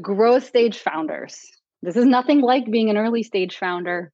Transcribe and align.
growth 0.00 0.44
stage 0.44 0.78
founders. 0.78 1.44
This 1.82 1.96
is 1.96 2.04
nothing 2.04 2.40
like 2.40 2.70
being 2.70 2.90
an 2.90 2.96
early 2.96 3.22
stage 3.22 3.56
founder. 3.56 4.12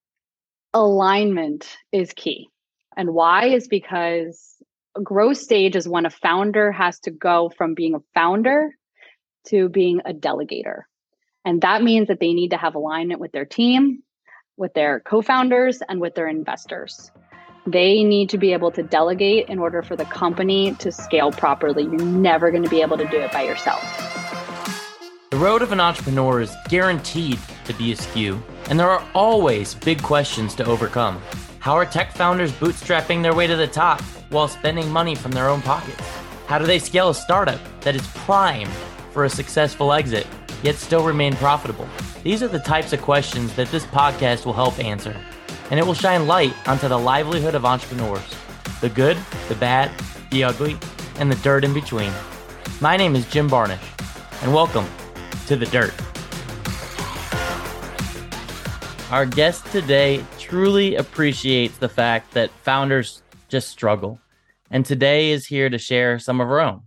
Alignment 0.72 1.76
is 1.92 2.12
key. 2.14 2.49
And 2.96 3.12
why 3.12 3.49
is 3.49 3.68
because 3.68 4.55
growth 5.02 5.39
stage 5.39 5.76
is 5.76 5.89
when 5.89 6.07
a 6.07 6.10
founder 6.10 6.73
has 6.73 7.00
to 7.00 7.10
go 7.10 7.50
from 7.57 7.75
being 7.75 7.94
a 7.94 8.02
founder 8.14 8.75
to 9.48 9.68
being 9.68 10.00
a 10.05 10.12
delegator. 10.12 10.82
And 11.45 11.61
that 11.62 11.82
means 11.82 12.09
that 12.09 12.21
they 12.21 12.32
need 12.32 12.51
to 12.51 12.57
have 12.57 12.75
alignment 12.75 13.21
with 13.21 13.32
their 13.32 13.45
team, 13.45 14.03
with 14.57 14.73
their 14.75 15.01
co 15.01 15.21
founders, 15.21 15.82
and 15.87 16.01
with 16.01 16.14
their 16.14 16.29
investors. 16.29 17.11
They 17.66 18.05
need 18.05 18.30
to 18.30 18.39
be 18.39 18.53
able 18.53 18.71
to 18.73 18.82
delegate 18.82 19.48
in 19.48 19.59
order 19.59 19.82
for 19.82 19.96
the 19.96 20.05
company 20.05 20.75
to 20.77 20.93
scale 20.93 21.32
properly. 21.32 21.82
You're 21.82 21.96
never 21.96 22.51
going 22.51 22.62
to 22.62 22.71
be 22.71 22.82
able 22.82 22.98
to 22.98 23.09
do 23.09 23.19
it 23.19 23.32
by 23.32 23.43
yourself. 23.43 24.23
The 25.35 25.41
road 25.41 25.62
of 25.62 25.73
an 25.73 25.80
entrepreneur 25.80 26.43
is 26.43 26.55
guaranteed 26.69 27.41
to 27.64 27.75
be 27.75 27.91
askew, 27.91 28.41
and 28.70 28.79
there 28.79 28.88
are 28.88 29.05
always 29.15 29.74
big 29.74 30.01
questions 30.01 30.55
to 30.55 30.65
overcome. 30.65 31.20
How 31.59 31.73
are 31.73 31.84
tech 31.84 32.12
founders 32.12 32.52
bootstrapping 32.52 33.20
their 33.20 33.34
way 33.34 33.48
to 33.48 33.57
the 33.57 33.66
top 33.66 34.01
while 34.30 34.47
spending 34.47 34.88
money 34.93 35.16
from 35.16 35.33
their 35.33 35.48
own 35.48 35.60
pockets? 35.60 36.09
How 36.47 36.59
do 36.59 36.66
they 36.66 36.79
scale 36.79 37.09
a 37.09 37.15
startup 37.16 37.59
that 37.80 37.97
is 37.97 38.07
primed 38.07 38.70
for 39.10 39.24
a 39.24 39.29
successful 39.29 39.93
exit, 39.93 40.29
yet 40.62 40.77
still 40.77 41.05
remain 41.05 41.35
profitable? 41.35 41.88
These 42.23 42.41
are 42.45 42.48
the 42.48 42.60
types 42.60 42.93
of 42.93 43.02
questions 43.02 43.57
that 43.57 43.73
this 43.73 43.87
podcast 43.87 44.46
will 44.46 44.52
help 44.52 44.79
answer 44.79 45.16
and 45.73 45.80
it 45.80 45.85
will 45.85 45.95
shine 45.95 46.29
light 46.29 46.55
onto 46.69 46.87
the 46.87 46.96
livelihood 46.96 47.57
of 47.57 47.65
entrepreneurs 47.65 48.37
the 48.80 48.88
good, 48.88 49.19
the 49.48 49.57
bad, 49.57 49.91
the 50.30 50.45
ugly, 50.45 50.79
and 51.16 51.29
the 51.29 51.43
dirt 51.43 51.65
in 51.65 51.74
between. 51.74 52.12
My 52.80 52.96
name 52.96 53.16
is 53.16 53.29
Jim 53.29 53.51
Barnish, 53.51 53.82
and 54.41 54.55
welcome 54.55 54.87
to 55.47 55.57
The 55.57 55.66
Dirt. 55.66 55.95
Our 59.11 59.27
guest 59.27 59.66
today 59.66 60.24
truly 60.38 60.96
appreciates 60.96 61.77
the 61.79 61.88
fact 61.88 62.32
that 62.32 62.51
founders 62.63 63.23
just 63.49 63.68
struggle, 63.68 64.18
and 64.70 64.84
today 64.84 65.30
is 65.30 65.46
here 65.46 65.68
to 65.68 65.78
share 65.78 66.18
some 66.18 66.41
of 66.41 66.48
her 66.48 66.60
own. 66.60 66.83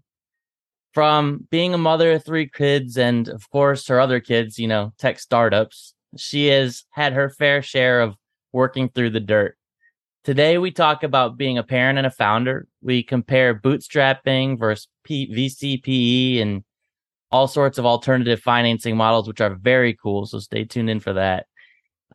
From 0.94 1.48
being 1.52 1.74
a 1.74 1.78
mother 1.78 2.14
of 2.14 2.26
three 2.26 2.50
kids 2.50 2.98
and, 2.98 3.30
of 3.30 3.50
course, 3.52 3.88
her 3.88 4.00
other 4.00 4.20
kids, 4.20 4.58
you 4.58 4.68
know, 4.68 4.94
tech 4.98 5.20
startups, 5.20 5.94
she 6.18 6.48
has 6.48 6.86
had 6.90 7.14
her 7.14 7.30
fair 7.30 7.62
share 7.62 8.02
of 8.02 8.16
working 8.52 8.90
through 8.90 9.12
the 9.12 9.20
dirt. 9.20 9.58
Today, 10.24 10.58
we 10.58 10.72
talk 10.72 11.04
about 11.04 11.38
being 11.38 11.58
a 11.58 11.64
parent 11.64 11.98
and 11.98 12.08
a 12.08 12.12
founder. 12.12 12.68
We 12.82 13.04
compare 13.04 13.54
bootstrapping 13.54 14.60
versus 14.60 14.88
P- 15.04 15.34
VCPE 15.34 16.42
and 16.42 16.64
all 17.32 17.48
sorts 17.48 17.78
of 17.78 17.86
alternative 17.86 18.40
financing 18.40 18.96
models, 18.96 19.28
which 19.28 19.42
are 19.42 19.56
very 19.56 19.94
cool. 19.94 20.26
So 20.26 20.40
stay 20.40 20.64
tuned 20.64 20.90
in 20.90 21.00
for 21.00 21.14
that. 21.14 21.48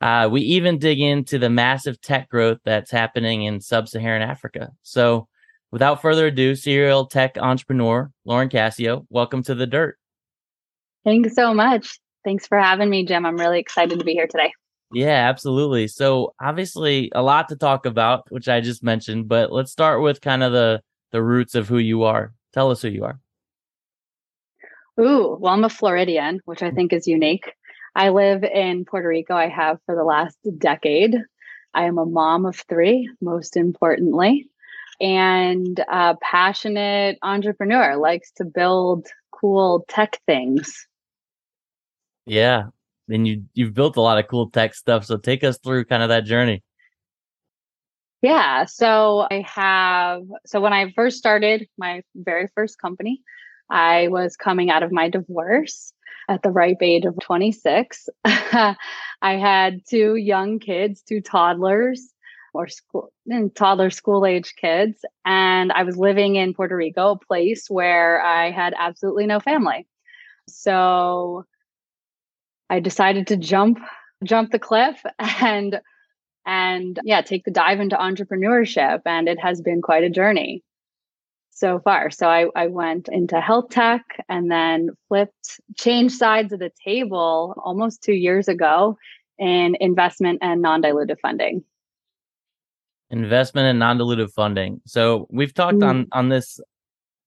Uh, 0.00 0.28
we 0.30 0.40
even 0.40 0.78
dig 0.78 1.00
into 1.00 1.38
the 1.38 1.50
massive 1.50 2.00
tech 2.00 2.28
growth 2.28 2.58
that's 2.64 2.90
happening 2.90 3.44
in 3.44 3.60
sub 3.60 3.88
Saharan 3.88 4.22
Africa. 4.22 4.72
So, 4.82 5.28
without 5.70 6.02
further 6.02 6.26
ado, 6.26 6.56
serial 6.56 7.06
tech 7.06 7.38
entrepreneur 7.38 8.10
Lauren 8.24 8.48
Cascio, 8.48 9.06
welcome 9.10 9.44
to 9.44 9.54
the 9.54 9.66
dirt. 9.66 9.96
Thanks 11.04 11.36
so 11.36 11.54
much. 11.54 12.00
Thanks 12.24 12.46
for 12.46 12.58
having 12.58 12.90
me, 12.90 13.04
Jim. 13.04 13.24
I'm 13.24 13.36
really 13.36 13.60
excited 13.60 13.98
to 13.98 14.04
be 14.04 14.12
here 14.12 14.26
today. 14.26 14.52
Yeah, 14.92 15.28
absolutely. 15.28 15.88
So 15.88 16.34
obviously 16.40 17.10
a 17.14 17.22
lot 17.22 17.48
to 17.48 17.56
talk 17.56 17.86
about, 17.86 18.24
which 18.30 18.48
I 18.48 18.60
just 18.60 18.82
mentioned, 18.82 19.28
but 19.28 19.52
let's 19.52 19.72
start 19.72 20.02
with 20.02 20.20
kind 20.20 20.42
of 20.42 20.52
the 20.52 20.82
the 21.12 21.22
roots 21.22 21.54
of 21.54 21.68
who 21.68 21.78
you 21.78 22.02
are. 22.02 22.34
Tell 22.52 22.70
us 22.70 22.82
who 22.82 22.88
you 22.88 23.04
are. 23.04 23.20
Ooh, 25.00 25.36
well, 25.40 25.52
I'm 25.52 25.64
a 25.64 25.70
Floridian, 25.70 26.40
which 26.44 26.62
I 26.62 26.70
think 26.70 26.92
is 26.92 27.06
unique. 27.06 27.52
I 27.94 28.10
live 28.10 28.44
in 28.44 28.84
Puerto 28.84 29.08
Rico. 29.08 29.34
I 29.34 29.48
have 29.48 29.78
for 29.86 29.94
the 29.94 30.04
last 30.04 30.36
decade. 30.58 31.16
I 31.74 31.84
am 31.84 31.98
a 31.98 32.06
mom 32.06 32.44
of 32.44 32.56
three, 32.56 33.10
most 33.20 33.56
importantly, 33.56 34.48
and 35.00 35.78
a 35.78 36.16
passionate 36.20 37.18
entrepreneur, 37.22 37.96
likes 37.96 38.32
to 38.32 38.44
build 38.44 39.06
cool 39.30 39.84
tech 39.88 40.20
things. 40.26 40.86
Yeah, 42.26 42.64
and 43.08 43.26
you 43.26 43.44
you've 43.54 43.74
built 43.74 43.96
a 43.96 44.02
lot 44.02 44.18
of 44.18 44.28
cool 44.28 44.50
tech 44.50 44.74
stuff. 44.74 45.06
So 45.06 45.16
take 45.16 45.42
us 45.42 45.58
through 45.58 45.86
kind 45.86 46.02
of 46.02 46.10
that 46.10 46.24
journey. 46.24 46.62
Yeah. 48.20 48.66
So 48.66 49.26
I 49.30 49.44
have 49.46 50.22
so 50.46 50.60
when 50.60 50.72
I 50.72 50.92
first 50.92 51.18
started 51.18 51.66
my 51.76 52.02
very 52.14 52.48
first 52.54 52.78
company, 52.78 53.20
I 53.70 54.08
was 54.08 54.36
coming 54.36 54.70
out 54.70 54.82
of 54.82 54.92
my 54.92 55.08
divorce 55.08 55.92
at 56.28 56.42
the 56.42 56.50
ripe 56.50 56.82
age 56.82 57.04
of 57.04 57.18
26. 57.20 58.08
I 58.24 58.76
had 59.22 59.80
two 59.88 60.16
young 60.16 60.58
kids, 60.58 61.02
two 61.02 61.20
toddlers 61.20 62.12
or 62.54 62.68
school 62.68 63.12
and 63.26 63.54
toddler 63.54 63.90
school 63.90 64.26
age 64.26 64.54
kids 64.60 65.04
and 65.24 65.72
I 65.72 65.84
was 65.84 65.96
living 65.96 66.36
in 66.36 66.54
Puerto 66.54 66.76
Rico, 66.76 67.12
a 67.12 67.18
place 67.18 67.68
where 67.68 68.22
I 68.22 68.50
had 68.50 68.74
absolutely 68.76 69.26
no 69.26 69.40
family. 69.40 69.86
So 70.48 71.46
I 72.68 72.80
decided 72.80 73.28
to 73.28 73.36
jump 73.36 73.78
jump 74.24 74.50
the 74.50 74.58
cliff 74.58 75.02
and 75.18 75.80
and 76.44 76.98
yeah, 77.04 77.22
take 77.22 77.44
the 77.44 77.50
dive 77.50 77.80
into 77.80 77.96
entrepreneurship. 77.96 79.02
And 79.06 79.28
it 79.28 79.38
has 79.38 79.60
been 79.60 79.80
quite 79.80 80.04
a 80.04 80.10
journey 80.10 80.62
so 81.62 81.78
far. 81.78 82.10
So 82.10 82.26
I, 82.26 82.46
I 82.56 82.66
went 82.66 83.08
into 83.08 83.40
health 83.40 83.68
tech 83.70 84.02
and 84.28 84.50
then 84.50 84.90
flipped, 85.06 85.60
changed 85.78 86.16
sides 86.16 86.52
of 86.52 86.58
the 86.58 86.72
table 86.84 87.54
almost 87.64 88.02
two 88.02 88.14
years 88.14 88.48
ago 88.48 88.98
in 89.38 89.76
investment 89.78 90.40
and 90.42 90.60
non 90.60 90.82
dilutive 90.82 91.20
funding. 91.22 91.62
Investment 93.10 93.68
and 93.68 93.78
non 93.78 93.96
dilutive 93.96 94.32
funding. 94.32 94.80
So 94.86 95.28
we've 95.30 95.54
talked 95.54 95.78
mm. 95.78 95.88
on 95.88 96.08
on 96.10 96.30
this. 96.30 96.58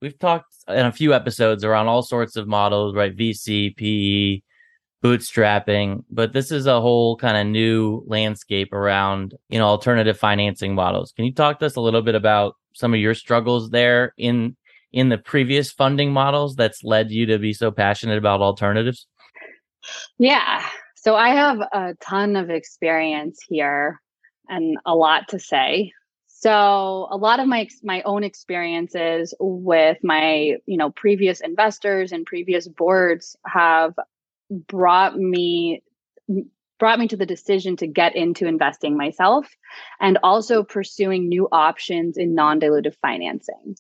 We've 0.02 0.20
talked 0.20 0.54
in 0.68 0.86
a 0.86 0.92
few 0.92 1.14
episodes 1.14 1.64
around 1.64 1.88
all 1.88 2.02
sorts 2.02 2.36
of 2.36 2.46
models, 2.46 2.94
right? 2.94 3.16
VC, 3.16 3.74
PE, 3.78 4.42
bootstrapping, 5.06 6.04
but 6.10 6.34
this 6.34 6.52
is 6.52 6.66
a 6.66 6.82
whole 6.82 7.16
kind 7.18 7.38
of 7.38 7.46
new 7.46 8.04
landscape 8.08 8.74
around, 8.74 9.36
you 9.50 9.60
know, 9.60 9.66
alternative 9.66 10.18
financing 10.18 10.74
models. 10.74 11.14
Can 11.16 11.26
you 11.26 11.34
talk 11.34 11.60
to 11.60 11.68
us 11.68 11.76
a 11.76 11.82
little 11.82 12.02
bit 12.02 12.16
about 12.16 12.56
some 12.74 12.94
of 12.94 13.00
your 13.00 13.14
struggles 13.14 13.70
there 13.70 14.14
in 14.18 14.56
in 14.92 15.10
the 15.10 15.18
previous 15.18 15.72
funding 15.72 16.12
models 16.12 16.56
that's 16.56 16.84
led 16.84 17.12
you 17.12 17.26
to 17.28 17.38
be 17.38 17.54
so 17.54 17.70
passionate 17.70 18.18
about 18.18 18.42
alternatives? 18.42 19.06
Yeah. 20.18 20.66
So 20.96 21.16
I 21.16 21.30
have 21.30 21.60
a 21.60 21.94
ton 22.02 22.36
of 22.36 22.50
experience 22.50 23.40
here 23.48 24.02
and 24.50 24.78
a 24.86 24.96
lot 24.96 25.28
to 25.30 25.40
say. 25.40 25.92
So 26.26 27.08
a 27.12 27.18
lot 27.18 27.40
of 27.40 27.48
my 27.48 27.68
my 27.84 28.02
own 28.04 28.24
experiences 28.24 29.36
with 29.40 29.98
my, 30.04 30.58
you 30.66 30.78
know, 30.78 30.90
previous 30.90 31.42
investors 31.42 32.12
and 32.12 32.26
previous 32.26 32.68
boards 32.68 33.36
have 33.46 33.94
brought 34.50 35.18
me 35.18 35.84
brought 36.78 37.00
me 37.00 37.08
to 37.08 37.16
the 37.16 37.26
decision 37.26 37.78
to 37.78 37.88
get 37.88 38.16
into 38.16 38.48
investing 38.48 38.98
myself 38.98 39.48
and 40.02 40.18
also 40.24 40.62
pursuing 40.62 41.30
new 41.30 41.48
options 41.52 42.18
in 42.18 42.36
non-dilutive 42.36 42.96
financing. 43.02 43.78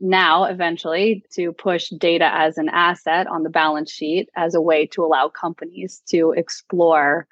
Now 0.00 0.44
eventually 0.44 1.24
to 1.32 1.52
push 1.52 1.88
data 1.88 2.30
as 2.32 2.56
an 2.56 2.68
asset 2.68 3.26
on 3.26 3.42
the 3.42 3.50
balance 3.50 3.90
sheet 3.90 4.28
as 4.36 4.54
a 4.54 4.60
way 4.60 4.86
to 4.88 5.04
allow 5.04 5.28
companies 5.28 6.00
to 6.10 6.32
explore 6.36 7.26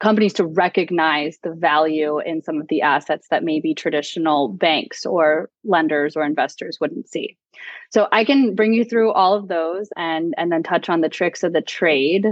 companies 0.00 0.32
to 0.32 0.46
recognize 0.46 1.38
the 1.42 1.52
value 1.52 2.18
in 2.18 2.42
some 2.42 2.60
of 2.60 2.68
the 2.68 2.82
assets 2.82 3.28
that 3.30 3.44
maybe 3.44 3.74
traditional 3.74 4.48
banks 4.48 5.06
or 5.06 5.50
lenders 5.62 6.16
or 6.16 6.24
investors 6.24 6.78
wouldn't 6.80 7.08
see. 7.08 7.36
So 7.90 8.08
I 8.10 8.24
can 8.24 8.54
bring 8.54 8.72
you 8.72 8.84
through 8.84 9.12
all 9.12 9.34
of 9.34 9.48
those 9.48 9.88
and 9.96 10.34
and 10.36 10.50
then 10.50 10.62
touch 10.62 10.88
on 10.88 11.02
the 11.02 11.08
tricks 11.08 11.42
of 11.42 11.52
the 11.52 11.60
trade. 11.60 12.26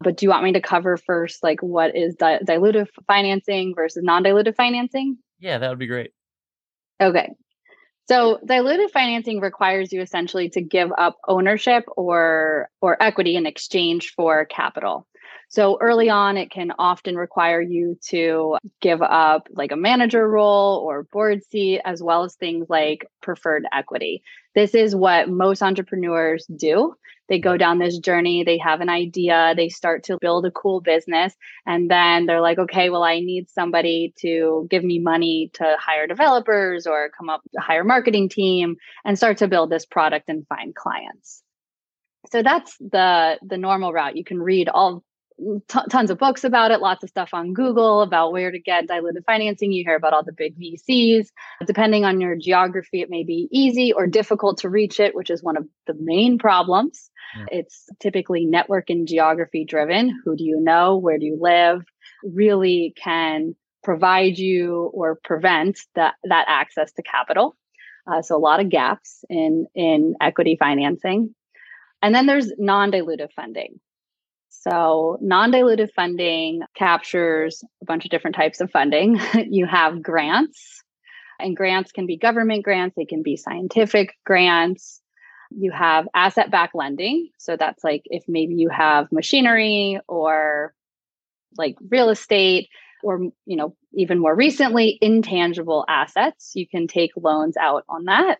But 0.00 0.16
do 0.16 0.24
you 0.26 0.30
want 0.30 0.44
me 0.44 0.52
to 0.52 0.60
cover 0.60 0.96
first 0.96 1.42
like 1.42 1.62
what 1.62 1.96
is 1.96 2.14
di- 2.14 2.40
dilutive 2.40 2.88
financing 3.06 3.74
versus 3.74 4.02
non-dilutive 4.02 4.54
financing? 4.54 5.18
Yeah, 5.38 5.58
that 5.58 5.68
would 5.70 5.78
be 5.78 5.86
great. 5.86 6.12
Okay. 7.00 7.30
So 8.08 8.40
dilutive 8.44 8.90
financing 8.90 9.40
requires 9.40 9.92
you 9.92 10.02
essentially 10.02 10.50
to 10.50 10.60
give 10.60 10.90
up 10.98 11.16
ownership 11.26 11.84
or 11.96 12.68
or 12.82 13.02
equity 13.02 13.36
in 13.36 13.46
exchange 13.46 14.12
for 14.14 14.44
capital. 14.44 15.06
So 15.50 15.78
early 15.80 16.08
on, 16.08 16.36
it 16.36 16.52
can 16.52 16.72
often 16.78 17.16
require 17.16 17.60
you 17.60 17.98
to 18.10 18.56
give 18.80 19.02
up 19.02 19.48
like 19.50 19.72
a 19.72 19.76
manager 19.76 20.28
role 20.28 20.78
or 20.78 21.02
board 21.02 21.42
seat, 21.42 21.80
as 21.84 22.00
well 22.00 22.22
as 22.22 22.36
things 22.36 22.66
like 22.70 23.04
preferred 23.20 23.64
equity. 23.72 24.22
This 24.54 24.76
is 24.76 24.94
what 24.94 25.28
most 25.28 25.60
entrepreneurs 25.60 26.46
do. 26.46 26.94
They 27.28 27.40
go 27.40 27.56
down 27.56 27.78
this 27.78 27.98
journey, 27.98 28.44
they 28.44 28.58
have 28.58 28.80
an 28.80 28.88
idea, 28.88 29.54
they 29.56 29.68
start 29.68 30.04
to 30.04 30.18
build 30.20 30.46
a 30.46 30.52
cool 30.52 30.80
business, 30.80 31.34
and 31.66 31.90
then 31.90 32.26
they're 32.26 32.40
like, 32.40 32.58
okay, 32.58 32.88
well, 32.88 33.02
I 33.02 33.18
need 33.18 33.50
somebody 33.50 34.14
to 34.18 34.68
give 34.70 34.84
me 34.84 35.00
money 35.00 35.50
to 35.54 35.76
hire 35.80 36.06
developers 36.06 36.86
or 36.86 37.10
come 37.16 37.28
up 37.28 37.42
to 37.54 37.60
hire 37.60 37.82
a 37.82 37.84
marketing 37.84 38.28
team 38.28 38.76
and 39.04 39.16
start 39.16 39.38
to 39.38 39.48
build 39.48 39.70
this 39.70 39.84
product 39.84 40.28
and 40.28 40.46
find 40.46 40.76
clients. 40.76 41.42
So 42.30 42.42
that's 42.44 42.76
the 42.78 43.38
the 43.42 43.56
normal 43.56 43.92
route. 43.92 44.16
You 44.16 44.24
can 44.24 44.40
read 44.40 44.68
all 44.68 45.02
t- 45.68 45.80
tons 45.90 46.10
of 46.10 46.18
books 46.18 46.44
about 46.44 46.70
it, 46.70 46.80
lots 46.80 47.02
of 47.02 47.08
stuff 47.08 47.30
on 47.32 47.52
Google 47.52 48.02
about 48.02 48.32
where 48.32 48.50
to 48.50 48.58
get 48.58 48.86
diluted 48.86 49.24
financing. 49.24 49.72
You 49.72 49.84
hear 49.84 49.96
about 49.96 50.12
all 50.12 50.24
the 50.24 50.32
big 50.32 50.58
VCs. 50.58 51.28
Depending 51.66 52.04
on 52.04 52.20
your 52.20 52.36
geography, 52.36 53.00
it 53.00 53.10
may 53.10 53.24
be 53.24 53.48
easy 53.50 53.92
or 53.92 54.06
difficult 54.06 54.58
to 54.58 54.68
reach 54.68 55.00
it, 55.00 55.14
which 55.14 55.30
is 55.30 55.42
one 55.42 55.56
of 55.56 55.66
the 55.86 55.94
main 55.98 56.38
problems. 56.38 57.10
Yeah. 57.36 57.60
It's 57.60 57.86
typically 58.00 58.44
network 58.44 58.90
and 58.90 59.06
geography 59.06 59.64
driven. 59.64 60.10
Who 60.24 60.36
do 60.36 60.44
you 60.44 60.60
know? 60.60 60.96
Where 60.96 61.18
do 61.18 61.24
you 61.26 61.38
live? 61.40 61.82
Really 62.24 62.94
can 62.96 63.54
provide 63.82 64.38
you 64.38 64.90
or 64.92 65.18
prevent 65.22 65.80
that, 65.94 66.14
that 66.24 66.44
access 66.48 66.92
to 66.92 67.02
capital. 67.02 67.56
Uh, 68.10 68.22
so 68.22 68.36
a 68.36 68.38
lot 68.38 68.60
of 68.60 68.68
gaps 68.68 69.24
in 69.28 69.66
in 69.74 70.14
equity 70.20 70.56
financing. 70.58 71.34
And 72.02 72.14
then 72.14 72.26
there's 72.26 72.50
non-dilutive 72.58 73.32
funding. 73.36 73.78
So, 74.60 75.16
non 75.22 75.52
dilutive 75.52 75.90
funding 75.96 76.60
captures 76.76 77.64
a 77.80 77.86
bunch 77.86 78.04
of 78.04 78.10
different 78.10 78.36
types 78.36 78.60
of 78.60 78.70
funding. 78.70 79.18
you 79.50 79.66
have 79.66 80.02
grants, 80.02 80.82
and 81.38 81.56
grants 81.56 81.92
can 81.92 82.06
be 82.06 82.18
government 82.18 82.62
grants, 82.62 82.94
they 82.94 83.06
can 83.06 83.22
be 83.22 83.36
scientific 83.36 84.14
grants. 84.26 85.00
You 85.50 85.72
have 85.72 86.06
asset 86.14 86.50
backed 86.50 86.74
lending. 86.74 87.30
So, 87.38 87.56
that's 87.56 87.82
like 87.82 88.02
if 88.04 88.24
maybe 88.28 88.54
you 88.54 88.68
have 88.68 89.10
machinery 89.10 89.98
or 90.06 90.74
like 91.56 91.76
real 91.88 92.10
estate 92.10 92.68
or 93.02 93.20
you 93.46 93.56
know 93.56 93.74
even 93.94 94.18
more 94.18 94.36
recently 94.36 94.98
intangible 95.00 95.84
assets 95.88 96.52
you 96.54 96.68
can 96.68 96.86
take 96.86 97.10
loans 97.16 97.56
out 97.56 97.82
on 97.88 98.04
that 98.04 98.38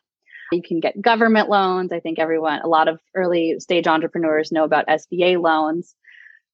you 0.52 0.62
can 0.62 0.78
get 0.80 1.00
government 1.00 1.48
loans 1.48 1.92
i 1.92 1.98
think 1.98 2.18
everyone 2.18 2.60
a 2.60 2.68
lot 2.68 2.86
of 2.86 3.00
early 3.16 3.56
stage 3.58 3.88
entrepreneurs 3.88 4.52
know 4.52 4.64
about 4.64 4.86
sba 4.86 5.40
loans 5.42 5.96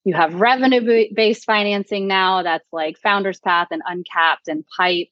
you 0.07 0.15
have 0.15 0.35
revenue 0.37 1.09
based 1.13 1.45
financing 1.45 2.07
now 2.07 2.45
that's 2.45 2.73
like 2.73 2.97
Founders 2.99 3.41
Path 3.41 3.69
and 3.73 3.83
Uncapped 3.85 4.47
and 4.47 4.65
Pipe. 4.77 5.11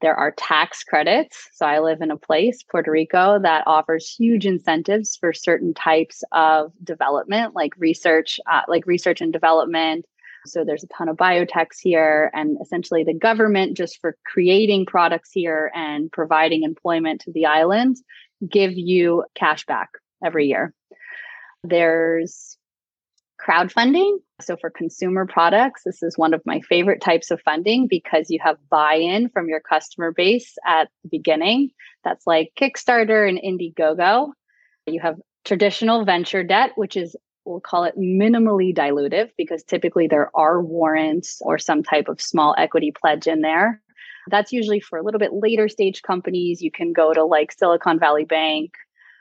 There 0.00 0.16
are 0.16 0.32
tax 0.32 0.82
credits. 0.82 1.50
So 1.52 1.66
I 1.66 1.80
live 1.80 2.00
in 2.00 2.10
a 2.10 2.16
place, 2.16 2.62
Puerto 2.62 2.90
Rico, 2.90 3.38
that 3.42 3.64
offers 3.66 4.08
huge 4.08 4.46
incentives 4.46 5.16
for 5.16 5.34
certain 5.34 5.74
types 5.74 6.24
of 6.32 6.72
development, 6.82 7.54
like 7.54 7.74
research, 7.76 8.40
uh, 8.50 8.62
like 8.68 8.86
research 8.86 9.20
and 9.20 9.34
development. 9.34 10.06
So 10.46 10.64
there's 10.64 10.82
a 10.82 10.88
ton 10.88 11.10
of 11.10 11.18
biotechs 11.18 11.78
here, 11.80 12.30
and 12.32 12.56
essentially 12.62 13.04
the 13.04 13.14
government, 13.14 13.76
just 13.76 14.00
for 14.00 14.16
creating 14.24 14.86
products 14.86 15.30
here 15.30 15.70
and 15.74 16.10
providing 16.10 16.62
employment 16.62 17.20
to 17.20 17.32
the 17.32 17.44
island, 17.44 17.98
give 18.48 18.72
you 18.72 19.24
cash 19.34 19.66
back 19.66 19.90
every 20.24 20.46
year. 20.46 20.72
There's 21.62 22.56
crowdfunding. 23.46 24.18
So, 24.40 24.56
for 24.56 24.70
consumer 24.70 25.26
products, 25.26 25.82
this 25.84 26.02
is 26.02 26.18
one 26.18 26.34
of 26.34 26.42
my 26.44 26.60
favorite 26.60 27.00
types 27.00 27.30
of 27.30 27.40
funding 27.42 27.86
because 27.88 28.30
you 28.30 28.38
have 28.42 28.56
buy 28.70 28.94
in 28.94 29.28
from 29.28 29.48
your 29.48 29.60
customer 29.60 30.12
base 30.12 30.56
at 30.66 30.88
the 31.02 31.08
beginning. 31.08 31.70
That's 32.04 32.26
like 32.26 32.52
Kickstarter 32.60 33.28
and 33.28 33.38
Indiegogo. 33.38 34.32
You 34.86 35.00
have 35.00 35.16
traditional 35.44 36.04
venture 36.04 36.42
debt, 36.42 36.72
which 36.76 36.96
is 36.96 37.16
we'll 37.44 37.60
call 37.60 37.84
it 37.84 37.98
minimally 37.98 38.74
dilutive 38.74 39.30
because 39.36 39.62
typically 39.64 40.06
there 40.06 40.30
are 40.34 40.62
warrants 40.62 41.40
or 41.42 41.58
some 41.58 41.82
type 41.82 42.08
of 42.08 42.20
small 42.20 42.54
equity 42.56 42.92
pledge 42.92 43.26
in 43.26 43.40
there. 43.40 43.80
That's 44.30 44.52
usually 44.52 44.80
for 44.80 44.98
a 44.98 45.02
little 45.02 45.18
bit 45.18 45.32
later 45.32 45.68
stage 45.68 46.02
companies. 46.02 46.62
You 46.62 46.70
can 46.70 46.92
go 46.92 47.12
to 47.12 47.24
like 47.24 47.52
Silicon 47.52 47.98
Valley 47.98 48.24
Bank. 48.24 48.74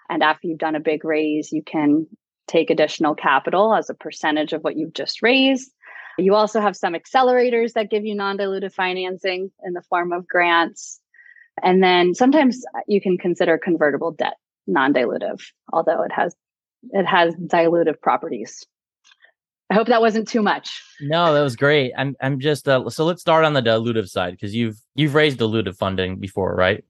And 0.09 0.21
after 0.21 0.47
you've 0.47 0.59
done 0.59 0.75
a 0.75 0.81
big 0.81 1.03
raise, 1.05 1.51
you 1.51 1.63
can 1.63 2.05
take 2.51 2.69
additional 2.69 3.15
capital 3.15 3.73
as 3.73 3.89
a 3.89 3.93
percentage 3.93 4.53
of 4.53 4.63
what 4.63 4.75
you've 4.75 4.93
just 4.93 5.21
raised. 5.21 5.71
You 6.17 6.35
also 6.35 6.59
have 6.59 6.75
some 6.75 6.93
accelerators 6.93 7.73
that 7.73 7.89
give 7.89 8.05
you 8.05 8.13
non 8.15 8.37
dilutive 8.37 8.73
financing 8.73 9.51
in 9.63 9.73
the 9.73 9.81
form 9.83 10.11
of 10.11 10.27
grants. 10.27 10.99
And 11.63 11.81
then 11.81 12.13
sometimes 12.13 12.63
you 12.87 13.01
can 13.01 13.17
consider 13.17 13.57
convertible 13.57 14.11
debt 14.11 14.35
non 14.67 14.93
dilutive, 14.93 15.41
although 15.71 16.03
it 16.03 16.11
has 16.11 16.35
it 16.91 17.05
has 17.05 17.33
dilutive 17.35 17.99
properties. 18.01 18.65
I 19.69 19.73
hope 19.75 19.87
that 19.87 20.01
wasn't 20.01 20.27
too 20.27 20.41
much. 20.41 20.83
No, 20.99 21.33
that 21.33 21.41
was 21.41 21.55
great. 21.55 21.93
I'm 21.97 22.15
I'm 22.21 22.39
just 22.39 22.67
uh, 22.67 22.89
so 22.89 23.05
let's 23.05 23.21
start 23.21 23.45
on 23.45 23.53
the 23.53 23.61
dilutive 23.61 24.09
side 24.09 24.31
because 24.31 24.53
you've 24.53 24.77
you've 24.95 25.15
raised 25.15 25.39
dilutive 25.39 25.77
funding 25.77 26.19
before, 26.19 26.53
right? 26.53 26.83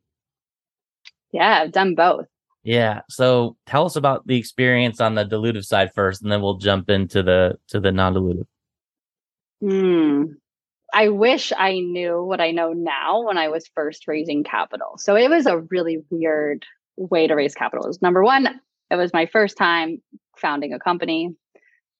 Yeah, 1.32 1.62
I've 1.62 1.72
done 1.72 1.94
both. 1.96 2.26
Yeah. 2.64 3.02
So 3.10 3.58
tell 3.66 3.86
us 3.86 3.96
about 3.96 4.28
the 4.28 4.38
experience 4.38 5.02
on 5.02 5.16
the 5.16 5.26
dilutive 5.26 5.66
side 5.66 5.92
first, 5.94 6.22
and 6.22 6.32
then 6.32 6.42
we'll 6.42 6.58
jump 6.58 6.90
into 6.90 7.24
the 7.24 7.58
to 7.70 7.80
the 7.80 7.92
non-dilutive. 7.92 8.46
Hmm. 9.62 10.24
I 10.94 11.10
wish 11.10 11.54
I 11.58 11.80
knew 11.80 12.22
what 12.24 12.42
I 12.42 12.52
know 12.52 12.74
now 12.74 13.24
when 13.24 13.38
I 13.38 13.48
was 13.48 13.70
first 13.74 14.08
raising 14.08 14.44
capital. 14.44 14.98
So 14.98 15.16
it 15.16 15.30
was 15.30 15.46
a 15.46 15.60
really 15.60 16.04
weird 16.10 16.66
way 16.98 17.28
to 17.28 17.36
raise 17.36 17.56
capital. 17.56 17.86
It 17.86 17.88
was 17.88 18.02
number 18.02 18.24
one, 18.24 18.60
it 18.90 18.96
was 18.96 19.14
my 19.14 19.26
first 19.26 19.58
time 19.58 20.02
founding 20.38 20.74
a 20.74 20.80
company. 20.80 21.34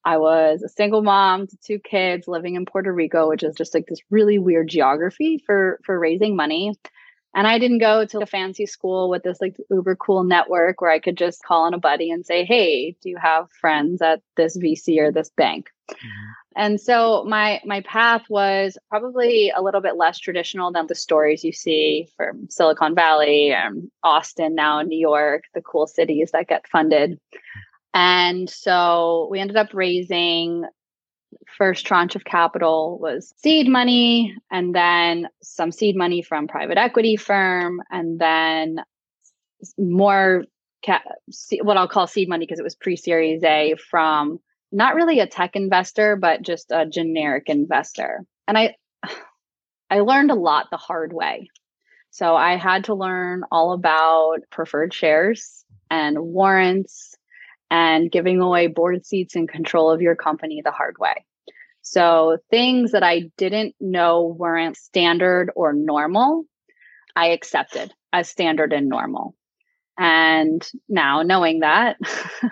I 0.04 0.18
was 0.18 0.62
a 0.62 0.70
single 0.70 1.04
mom 1.04 1.48
to 1.48 1.58
two 1.64 1.80
kids 1.80 2.28
living 2.28 2.56
in 2.56 2.66
Puerto 2.66 2.92
Rico, 2.92 3.30
which 3.30 3.44
is 3.44 3.56
just 3.56 3.74
like 3.74 3.86
this 3.88 4.00
really 4.10 4.40
weird 4.40 4.68
geography 4.68 5.42
for 5.46 5.80
for 5.86 5.98
raising 5.98 6.36
money. 6.36 6.74
And 7.34 7.48
I 7.48 7.60
didn't 7.60 7.80
go 7.80 8.06
to 8.06 8.20
a 8.20 8.26
fancy 8.26 8.66
school 8.66 9.10
with 9.10 9.24
this 9.24 9.40
like 9.40 9.56
uber 9.70 9.96
cool 9.96 10.24
network 10.24 10.82
where 10.82 10.92
I 10.92 11.00
could 11.00 11.18
just 11.18 11.44
call 11.44 11.64
on 11.64 11.74
a 11.74 11.80
buddy 11.80 12.12
and 12.12 12.26
say, 12.26 12.44
"Hey, 12.44 12.96
do 13.02 13.10
you 13.10 13.18
have 13.18 13.50
friends 13.52 14.02
at 14.02 14.22
this 14.36 14.58
VC 14.58 15.00
or 15.00 15.12
this 15.12 15.30
bank?" 15.30 15.70
Mm-hmm. 15.90 16.32
And 16.56 16.82
so 16.82 17.24
my 17.26 17.62
my 17.64 17.82
path 17.82 18.24
was 18.30 18.78
probably 18.90 19.52
a 19.56 19.62
little 19.62 19.82
bit 19.82 19.96
less 19.96 20.20
traditional 20.20 20.72
than 20.72 20.88
the 20.88 20.96
stories 20.96 21.44
you 21.44 21.54
see 21.54 22.10
from 22.18 22.50
Silicon 22.50 22.94
Valley 22.94 23.52
and 23.52 23.90
Austin 24.04 24.54
now 24.56 24.82
New 24.82 25.00
York, 25.00 25.44
the 25.54 25.62
cool 25.62 25.88
cities 25.88 26.32
that 26.32 26.50
get 26.50 26.68
funded. 26.68 27.18
And 27.94 28.50
so 28.50 29.28
we 29.32 29.40
ended 29.40 29.58
up 29.58 29.74
raising 29.74 30.66
first 31.58 31.86
tranche 31.86 32.16
of 32.16 32.24
capital 32.24 32.98
was 33.00 33.34
seed 33.38 33.68
money 33.68 34.36
and 34.50 34.74
then 34.74 35.28
some 35.42 35.72
seed 35.72 35.96
money 35.96 36.22
from 36.22 36.48
private 36.48 36.78
equity 36.78 37.16
firm 37.16 37.82
and 37.90 38.20
then 38.20 38.80
more 39.78 40.44
ca- 40.86 41.04
what 41.62 41.78
I'll 41.78 41.88
call 41.88 42.08
seed 42.08 42.30
money 42.30 42.46
because 42.46 42.60
it 42.60 42.64
was 42.64 42.76
pre-series 42.76 43.44
A 43.44 43.76
from 43.90 44.40
not 44.72 44.96
really 44.96 45.20
a 45.20 45.28
tech 45.28 45.56
investor 45.56 46.16
but 46.16 46.42
just 46.42 46.72
a 46.72 46.86
generic 46.86 47.44
investor. 47.48 48.26
And 48.48 48.58
I 48.58 48.76
I 49.90 50.00
learned 50.00 50.32
a 50.32 50.36
lot 50.36 50.68
the 50.72 50.78
hard 50.78 51.12
way. 51.12 51.50
So 52.12 52.36
I 52.36 52.56
had 52.58 52.86
to 52.86 52.94
learn 52.94 53.44
all 53.52 53.74
about 53.74 54.40
preferred 54.50 54.94
shares 54.94 55.66
and 55.90 56.18
warrants 56.20 57.16
and 57.70 58.12
giving 58.12 58.42
away 58.42 58.68
board 58.68 59.06
seats 59.06 59.36
and 59.36 59.48
control 59.48 59.92
of 59.92 60.02
your 60.02 60.16
company 60.16 60.62
the 60.64 60.72
hard 60.72 60.98
way. 61.00 61.26
So 61.82 62.38
things 62.50 62.92
that 62.92 63.04
I 63.04 63.32
didn't 63.38 63.76
know 63.80 64.36
weren't 64.38 64.78
standard 64.78 65.52
or 65.56 65.74
normal, 65.74 66.46
I 67.16 67.28
accepted 67.28 67.94
as 68.14 68.30
standard 68.30 68.74
and 68.74 68.88
normal. 68.88 69.36
And 69.98 70.68
now, 70.88 71.22
knowing 71.22 71.60
that, 71.60 71.98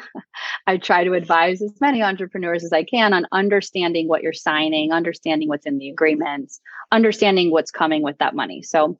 I 0.67 0.77
try 0.77 1.03
to 1.03 1.13
advise 1.13 1.61
as 1.61 1.79
many 1.81 2.03
entrepreneurs 2.03 2.63
as 2.63 2.73
I 2.73 2.83
can 2.83 3.13
on 3.13 3.25
understanding 3.31 4.07
what 4.07 4.21
you're 4.21 4.33
signing, 4.33 4.91
understanding 4.91 5.47
what's 5.47 5.65
in 5.65 5.77
the 5.77 5.89
agreements, 5.89 6.59
understanding 6.91 7.49
what's 7.49 7.71
coming 7.71 8.03
with 8.03 8.17
that 8.19 8.35
money. 8.35 8.61
So 8.61 8.99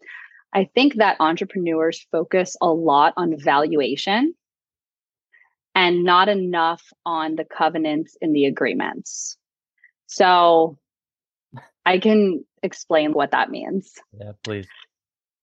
I 0.54 0.70
think 0.74 0.96
that 0.96 1.18
entrepreneurs 1.20 2.06
focus 2.12 2.56
a 2.62 2.68
lot 2.68 3.14
on 3.18 3.38
valuation 3.38 4.34
and 5.76 6.04
not 6.04 6.28
enough 6.28 6.82
on 7.06 7.36
the 7.36 7.46
covenants 7.46 8.18
in 8.22 8.34
the 8.34 8.46
agreements. 8.46 9.38
So 10.10 10.78
I 11.86 12.00
can 12.00 12.44
explain 12.64 13.14
what 13.14 13.32
that 13.32 13.50
means. 13.50 13.94
Yeah, 14.20 14.34
please. 14.44 14.68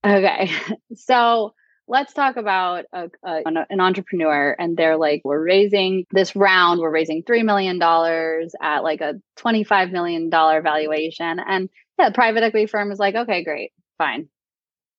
Okay. 0.05 0.51
So 0.95 1.53
let's 1.89 2.15
talk 2.15 2.37
about 2.37 2.87
a, 2.93 3.09
a, 3.23 3.43
an 3.45 3.81
entrepreneur 3.81 4.57
and 4.59 4.77
they're 4.77 4.97
like, 4.97 5.21
we're 5.25 5.45
raising 5.45 6.05
this 6.11 6.35
round, 6.35 6.81
we're 6.81 6.91
raising 6.91 7.23
$3 7.23 7.45
million 7.45 7.81
at 7.83 8.83
like 8.83 9.01
a 9.03 9.15
$25 9.39 9.93
million 9.93 10.31
valuation. 10.31 11.39
And 11.39 11.69
yeah, 11.99 12.09
the 12.09 12.15
private 12.15 12.43
equity 12.43 12.67
firm 12.67 12.91
is 12.93 12.99
like, 12.99 13.15
okay, 13.15 13.45
great, 13.45 13.73
fine. 13.99 14.29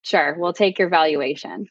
Sure, 0.04 0.36
we'll 0.38 0.54
take 0.54 0.80
your 0.80 0.90
valuation 0.90 1.68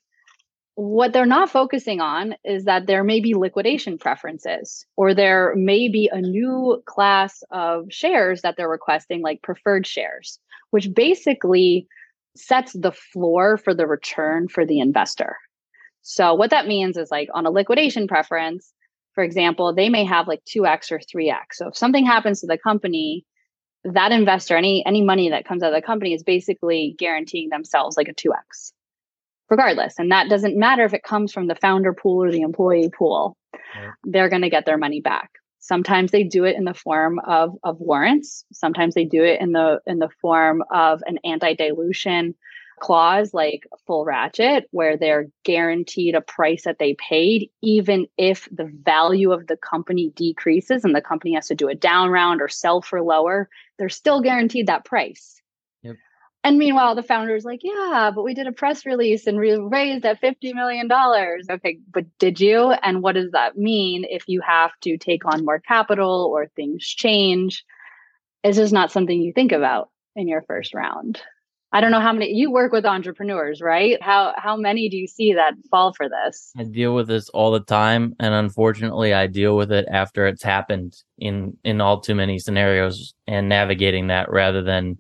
what 0.76 1.12
they're 1.12 1.26
not 1.26 1.50
focusing 1.50 2.00
on 2.00 2.34
is 2.44 2.64
that 2.64 2.86
there 2.86 3.02
may 3.02 3.18
be 3.18 3.34
liquidation 3.34 3.98
preferences 3.98 4.86
or 4.96 5.14
there 5.14 5.54
may 5.56 5.88
be 5.88 6.08
a 6.12 6.20
new 6.20 6.82
class 6.86 7.42
of 7.50 7.86
shares 7.90 8.42
that 8.42 8.56
they're 8.56 8.68
requesting 8.68 9.22
like 9.22 9.42
preferred 9.42 9.86
shares 9.86 10.38
which 10.70 10.92
basically 10.94 11.86
sets 12.36 12.72
the 12.74 12.92
floor 12.92 13.56
for 13.56 13.72
the 13.72 13.86
return 13.86 14.48
for 14.48 14.64
the 14.66 14.78
investor 14.78 15.36
so 16.02 16.34
what 16.34 16.50
that 16.50 16.68
means 16.68 16.96
is 16.96 17.10
like 17.10 17.28
on 17.34 17.46
a 17.46 17.50
liquidation 17.50 18.06
preference 18.06 18.72
for 19.16 19.24
example, 19.24 19.74
they 19.74 19.88
may 19.88 20.04
have 20.04 20.28
like 20.28 20.44
2x 20.44 20.92
or 20.92 20.98
3x. 20.98 21.54
So 21.54 21.68
if 21.68 21.76
something 21.76 22.04
happens 22.04 22.42
to 22.42 22.46
the 22.46 22.58
company, 22.58 23.24
that 23.82 24.12
investor, 24.12 24.56
any 24.56 24.84
any 24.84 25.02
money 25.02 25.30
that 25.30 25.46
comes 25.46 25.62
out 25.62 25.72
of 25.72 25.74
the 25.74 25.84
company 25.84 26.12
is 26.12 26.22
basically 26.22 26.94
guaranteeing 26.98 27.48
themselves 27.48 27.96
like 27.96 28.08
a 28.08 28.14
2x. 28.14 28.72
Regardless. 29.48 29.94
And 29.98 30.10
that 30.10 30.28
doesn't 30.28 30.56
matter 30.56 30.84
if 30.84 30.94
it 30.94 31.02
comes 31.02 31.32
from 31.32 31.46
the 31.46 31.54
founder 31.54 31.92
pool 31.92 32.24
or 32.24 32.32
the 32.32 32.40
employee 32.40 32.90
pool. 32.90 33.36
Right. 33.52 33.90
They're 34.04 34.28
going 34.28 34.42
to 34.42 34.50
get 34.50 34.66
their 34.66 34.78
money 34.78 35.00
back. 35.00 35.30
Sometimes 35.60 36.10
they 36.12 36.22
do 36.22 36.44
it 36.44 36.56
in 36.56 36.64
the 36.64 36.74
form 36.74 37.18
of 37.26 37.56
of 37.64 37.80
warrants. 37.80 38.44
Sometimes 38.52 38.94
they 38.94 39.04
do 39.04 39.24
it 39.24 39.40
in 39.40 39.52
the 39.52 39.80
in 39.86 39.98
the 39.98 40.08
form 40.20 40.62
of 40.70 41.02
an 41.06 41.18
anti-dilution 41.24 42.34
clause 42.78 43.32
like 43.32 43.66
full 43.86 44.04
ratchet 44.04 44.68
where 44.70 44.96
they're 44.96 45.26
guaranteed 45.44 46.14
a 46.14 46.20
price 46.20 46.64
that 46.64 46.78
they 46.78 46.94
paid 46.94 47.50
even 47.62 48.06
if 48.18 48.48
the 48.52 48.70
value 48.82 49.32
of 49.32 49.46
the 49.46 49.56
company 49.56 50.10
decreases 50.14 50.84
and 50.84 50.94
the 50.94 51.00
company 51.00 51.34
has 51.34 51.46
to 51.46 51.54
do 51.54 51.68
a 51.68 51.74
down 51.74 52.10
round 52.10 52.42
or 52.42 52.48
sell 52.48 52.82
for 52.82 53.00
lower 53.00 53.48
they're 53.78 53.88
still 53.88 54.20
guaranteed 54.20 54.66
that 54.66 54.84
price. 54.84 55.35
And 56.46 56.58
meanwhile 56.58 56.94
the 56.94 57.02
founder 57.02 57.34
is 57.34 57.44
like 57.44 57.60
yeah 57.62 58.10
but 58.14 58.22
we 58.22 58.32
did 58.32 58.46
a 58.46 58.52
press 58.52 58.86
release 58.86 59.26
and 59.26 59.38
we 59.38 59.52
raised 59.56 60.04
at 60.04 60.20
50 60.20 60.54
million 60.54 60.86
dollars 60.86 61.46
okay 61.50 61.78
but 61.92 62.04
did 62.18 62.40
you 62.40 62.70
and 62.70 63.02
what 63.02 63.16
does 63.16 63.32
that 63.32 63.58
mean 63.58 64.04
if 64.08 64.28
you 64.28 64.40
have 64.40 64.70
to 64.82 64.96
take 64.96 65.26
on 65.26 65.44
more 65.44 65.58
capital 65.58 66.30
or 66.32 66.46
things 66.46 66.86
change 66.86 67.64
it's 68.44 68.56
just 68.56 68.72
not 68.72 68.92
something 68.92 69.20
you 69.20 69.32
think 69.32 69.52
about 69.52 69.90
in 70.14 70.28
your 70.28 70.42
first 70.42 70.72
round 70.72 71.20
I 71.72 71.80
don't 71.80 71.90
know 71.90 72.00
how 72.00 72.12
many 72.12 72.32
you 72.32 72.50
work 72.50 72.72
with 72.72 72.86
entrepreneurs, 72.86 73.60
right? 73.60 74.00
How 74.00 74.32
how 74.36 74.56
many 74.56 74.88
do 74.88 74.96
you 74.96 75.08
see 75.08 75.34
that 75.34 75.54
fall 75.68 75.92
for 75.92 76.08
this? 76.08 76.52
I 76.56 76.62
deal 76.62 76.94
with 76.94 77.08
this 77.08 77.28
all 77.30 77.50
the 77.50 77.60
time 77.60 78.14
and 78.20 78.32
unfortunately 78.32 79.12
I 79.12 79.26
deal 79.26 79.56
with 79.56 79.72
it 79.72 79.86
after 79.90 80.26
it's 80.26 80.44
happened 80.44 80.96
in 81.18 81.56
in 81.64 81.80
all 81.80 82.00
too 82.00 82.14
many 82.14 82.38
scenarios 82.38 83.14
and 83.26 83.48
navigating 83.48 84.06
that 84.06 84.30
rather 84.30 84.62
than 84.62 84.96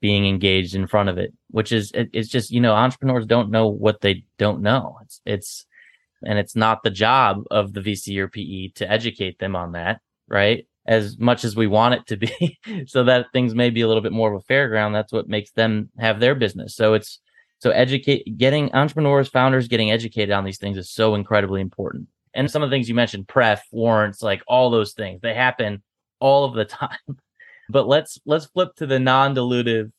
being 0.00 0.26
engaged 0.26 0.74
in 0.74 0.86
front 0.86 1.08
of 1.08 1.18
it, 1.18 1.32
which 1.50 1.72
is 1.72 1.90
it, 1.92 2.10
it's 2.12 2.28
just, 2.28 2.50
you 2.50 2.60
know, 2.60 2.74
entrepreneurs 2.74 3.26
don't 3.26 3.50
know 3.50 3.68
what 3.68 4.00
they 4.00 4.24
don't 4.38 4.62
know. 4.62 4.98
It's 5.02 5.20
it's 5.24 5.66
and 6.24 6.38
it's 6.38 6.56
not 6.56 6.82
the 6.82 6.90
job 6.90 7.44
of 7.50 7.72
the 7.72 7.80
VC 7.80 8.18
or 8.18 8.28
PE 8.28 8.68
to 8.76 8.90
educate 8.90 9.38
them 9.38 9.54
on 9.54 9.72
that, 9.72 10.00
right? 10.28 10.66
as 10.86 11.18
much 11.18 11.44
as 11.44 11.56
we 11.56 11.66
want 11.66 11.94
it 11.94 12.06
to 12.06 12.16
be 12.16 12.58
so 12.86 13.04
that 13.04 13.26
things 13.32 13.54
may 13.54 13.70
be 13.70 13.80
a 13.80 13.88
little 13.88 14.02
bit 14.02 14.12
more 14.12 14.32
of 14.32 14.40
a 14.40 14.44
fair 14.44 14.68
ground 14.68 14.94
that's 14.94 15.12
what 15.12 15.28
makes 15.28 15.50
them 15.52 15.90
have 15.98 16.20
their 16.20 16.34
business 16.34 16.74
so 16.74 16.94
it's 16.94 17.20
so 17.58 17.70
educate 17.70 18.36
getting 18.36 18.72
entrepreneurs 18.74 19.28
founders 19.28 19.68
getting 19.68 19.90
educated 19.90 20.32
on 20.32 20.44
these 20.44 20.58
things 20.58 20.76
is 20.76 20.90
so 20.90 21.14
incredibly 21.14 21.60
important 21.60 22.06
and 22.34 22.50
some 22.50 22.62
of 22.62 22.70
the 22.70 22.74
things 22.74 22.88
you 22.88 22.94
mentioned 22.94 23.26
pref 23.26 23.62
warrants 23.72 24.22
like 24.22 24.42
all 24.46 24.70
those 24.70 24.92
things 24.92 25.20
they 25.20 25.34
happen 25.34 25.82
all 26.20 26.44
of 26.44 26.54
the 26.54 26.64
time 26.64 27.18
but 27.68 27.86
let's 27.86 28.18
let's 28.26 28.46
flip 28.46 28.74
to 28.76 28.86
the 28.86 28.98
non-dilutive 28.98 29.90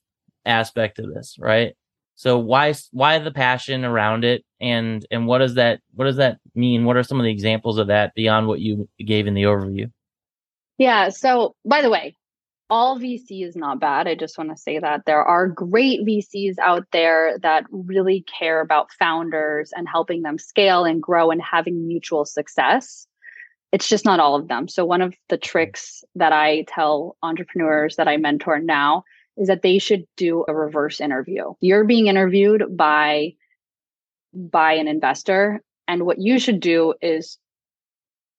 aspect 0.45 0.99
of 0.99 1.13
this 1.13 1.35
right 1.39 1.75
so 2.15 2.37
why 2.37 2.73
why 2.91 3.19
the 3.19 3.31
passion 3.31 3.83
around 3.83 4.23
it 4.23 4.43
and 4.61 5.05
and 5.11 5.27
what 5.27 5.39
does 5.39 5.55
that 5.55 5.81
what 5.93 6.05
does 6.05 6.15
that 6.17 6.37
mean 6.55 6.85
what 6.85 6.95
are 6.95 7.03
some 7.03 7.19
of 7.19 7.23
the 7.23 7.31
examples 7.31 7.77
of 7.77 7.87
that 7.87 8.13
beyond 8.15 8.47
what 8.47 8.59
you 8.59 8.87
gave 9.05 9.27
in 9.27 9.33
the 9.33 9.43
overview 9.43 9.89
yeah. 10.77 11.09
So, 11.09 11.55
by 11.65 11.81
the 11.81 11.89
way, 11.89 12.15
all 12.69 12.99
VC 12.99 13.45
is 13.45 13.55
not 13.55 13.79
bad. 13.79 14.07
I 14.07 14.15
just 14.15 14.37
want 14.37 14.51
to 14.51 14.57
say 14.57 14.79
that 14.79 15.03
there 15.05 15.23
are 15.23 15.47
great 15.47 16.05
VCs 16.05 16.55
out 16.61 16.85
there 16.91 17.37
that 17.41 17.65
really 17.71 18.25
care 18.39 18.61
about 18.61 18.91
founders 18.91 19.71
and 19.75 19.87
helping 19.87 20.21
them 20.21 20.37
scale 20.37 20.85
and 20.85 21.01
grow 21.01 21.31
and 21.31 21.41
having 21.41 21.87
mutual 21.87 22.25
success. 22.25 23.07
It's 23.71 23.89
just 23.89 24.05
not 24.05 24.19
all 24.19 24.35
of 24.35 24.47
them. 24.47 24.67
So, 24.67 24.85
one 24.85 25.01
of 25.01 25.13
the 25.29 25.35
hmm. 25.35 25.41
tricks 25.41 26.03
that 26.15 26.33
I 26.33 26.65
tell 26.67 27.17
entrepreneurs 27.21 27.95
that 27.97 28.07
I 28.07 28.17
mentor 28.17 28.59
now 28.59 29.03
is 29.37 29.47
that 29.47 29.61
they 29.61 29.77
should 29.77 30.05
do 30.15 30.45
a 30.47 30.55
reverse 30.55 30.99
interview. 30.99 31.53
You're 31.61 31.83
being 31.83 32.07
interviewed 32.07 32.63
by 32.75 33.33
by 34.33 34.73
an 34.73 34.87
investor 34.87 35.61
and 35.87 36.05
what 36.05 36.19
you 36.19 36.39
should 36.39 36.59
do 36.59 36.93
is 37.01 37.37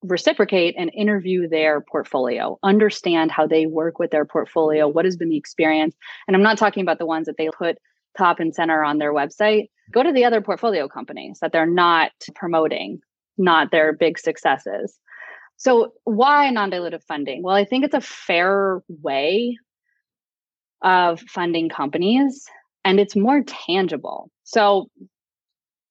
reciprocate 0.02 0.74
and 0.78 0.92
interview 0.94 1.48
their 1.48 1.80
portfolio, 1.80 2.58
understand 2.62 3.32
how 3.32 3.46
they 3.46 3.66
work 3.66 3.98
with 3.98 4.10
their 4.10 4.24
portfolio, 4.24 4.86
what 4.86 5.04
has 5.04 5.16
been 5.16 5.30
the 5.30 5.36
experience. 5.36 5.96
And 6.26 6.36
I'm 6.36 6.42
not 6.42 6.58
talking 6.58 6.82
about 6.82 6.98
the 6.98 7.06
ones 7.06 7.26
that 7.26 7.36
they 7.36 7.48
put 7.48 7.78
top 8.16 8.38
and 8.38 8.54
center 8.54 8.84
on 8.84 8.98
their 8.98 9.12
website. 9.12 9.70
Go 9.90 10.02
to 10.02 10.12
the 10.12 10.24
other 10.24 10.40
portfolio 10.40 10.86
companies 10.88 11.38
that 11.40 11.52
they're 11.52 11.66
not 11.66 12.12
promoting, 12.34 13.00
not 13.38 13.70
their 13.70 13.92
big 13.92 14.18
successes. 14.18 14.98
So, 15.58 15.92
why 16.04 16.50
non 16.50 16.70
dilutive 16.70 17.02
funding? 17.02 17.42
Well, 17.42 17.54
I 17.54 17.64
think 17.64 17.84
it's 17.84 17.94
a 17.94 18.00
fair 18.00 18.82
way 18.88 19.58
of 20.82 21.20
funding 21.20 21.68
companies 21.68 22.46
and 22.84 23.00
it's 23.00 23.16
more 23.16 23.42
tangible. 23.42 24.30
So, 24.44 24.88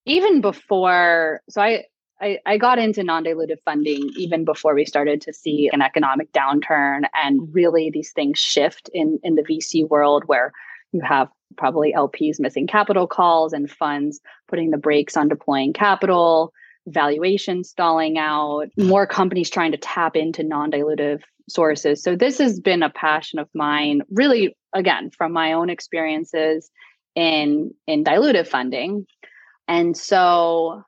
even 0.06 0.40
before, 0.42 1.42
so 1.50 1.62
I, 1.62 1.84
I, 2.22 2.40
I 2.46 2.58
got 2.58 2.80
into 2.80 3.04
non-dilutive 3.04 3.62
funding 3.66 4.10
even 4.18 4.46
before 4.46 4.74
we 4.74 4.86
started 4.86 5.22
to 5.22 5.34
see 5.34 5.70
an 5.72 5.82
economic 5.82 6.32
downturn 6.32 7.04
and 7.14 7.54
really 7.54 7.92
these 7.92 8.12
things 8.14 8.40
shift 8.40 8.90
in 8.94 9.20
in 9.24 9.36
the 9.36 9.44
VC 9.44 9.88
world 9.88 10.24
where 10.26 10.52
you 10.94 11.02
have 11.02 11.30
probably 11.58 11.94
LPs 11.94 12.40
missing 12.40 12.66
capital 12.66 13.06
calls 13.06 13.54
and 13.54 13.70
funds 13.70 14.20
putting 14.48 14.72
the 14.72 14.78
brakes 14.78 15.16
on 15.16 15.28
deploying 15.28 15.74
capital, 15.74 16.54
valuation 16.88 17.64
stalling 17.64 18.18
out, 18.18 18.68
more 18.78 19.06
companies 19.06 19.50
trying 19.50 19.72
to 19.72 19.78
tap 19.78 20.16
into 20.16 20.44
non-dilutive 20.44 21.22
sources. 21.50 22.02
So 22.02 22.16
this 22.16 22.38
has 22.40 22.60
been 22.60 22.84
a 22.84 22.90
passion 22.90 23.40
of 23.40 23.50
mine 23.54 24.02
really 24.10 24.56
again 24.74 25.12
from 25.12 25.32
my 25.32 25.54
own 25.54 25.70
experiences 25.70 26.70
in 27.16 27.72
in 27.86 28.04
dilutive 28.04 28.48
funding. 28.48 29.06
And 29.68 29.96
so 29.96 30.84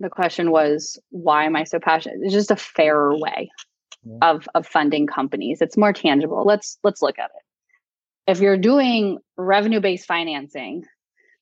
the 0.00 0.10
question 0.10 0.50
was 0.50 0.98
why 1.10 1.44
am 1.44 1.56
i 1.56 1.64
so 1.64 1.78
passionate 1.78 2.18
it's 2.22 2.32
just 2.32 2.50
a 2.50 2.56
fairer 2.56 3.16
way 3.16 3.50
yeah. 4.04 4.18
of 4.22 4.48
of 4.54 4.66
funding 4.66 5.06
companies 5.06 5.60
it's 5.60 5.76
more 5.76 5.92
tangible 5.92 6.44
let's 6.44 6.78
let's 6.82 7.02
look 7.02 7.18
at 7.18 7.30
it 7.30 8.30
if 8.30 8.40
you're 8.40 8.58
doing 8.58 9.18
revenue 9.36 9.80
based 9.80 10.06
financing 10.06 10.84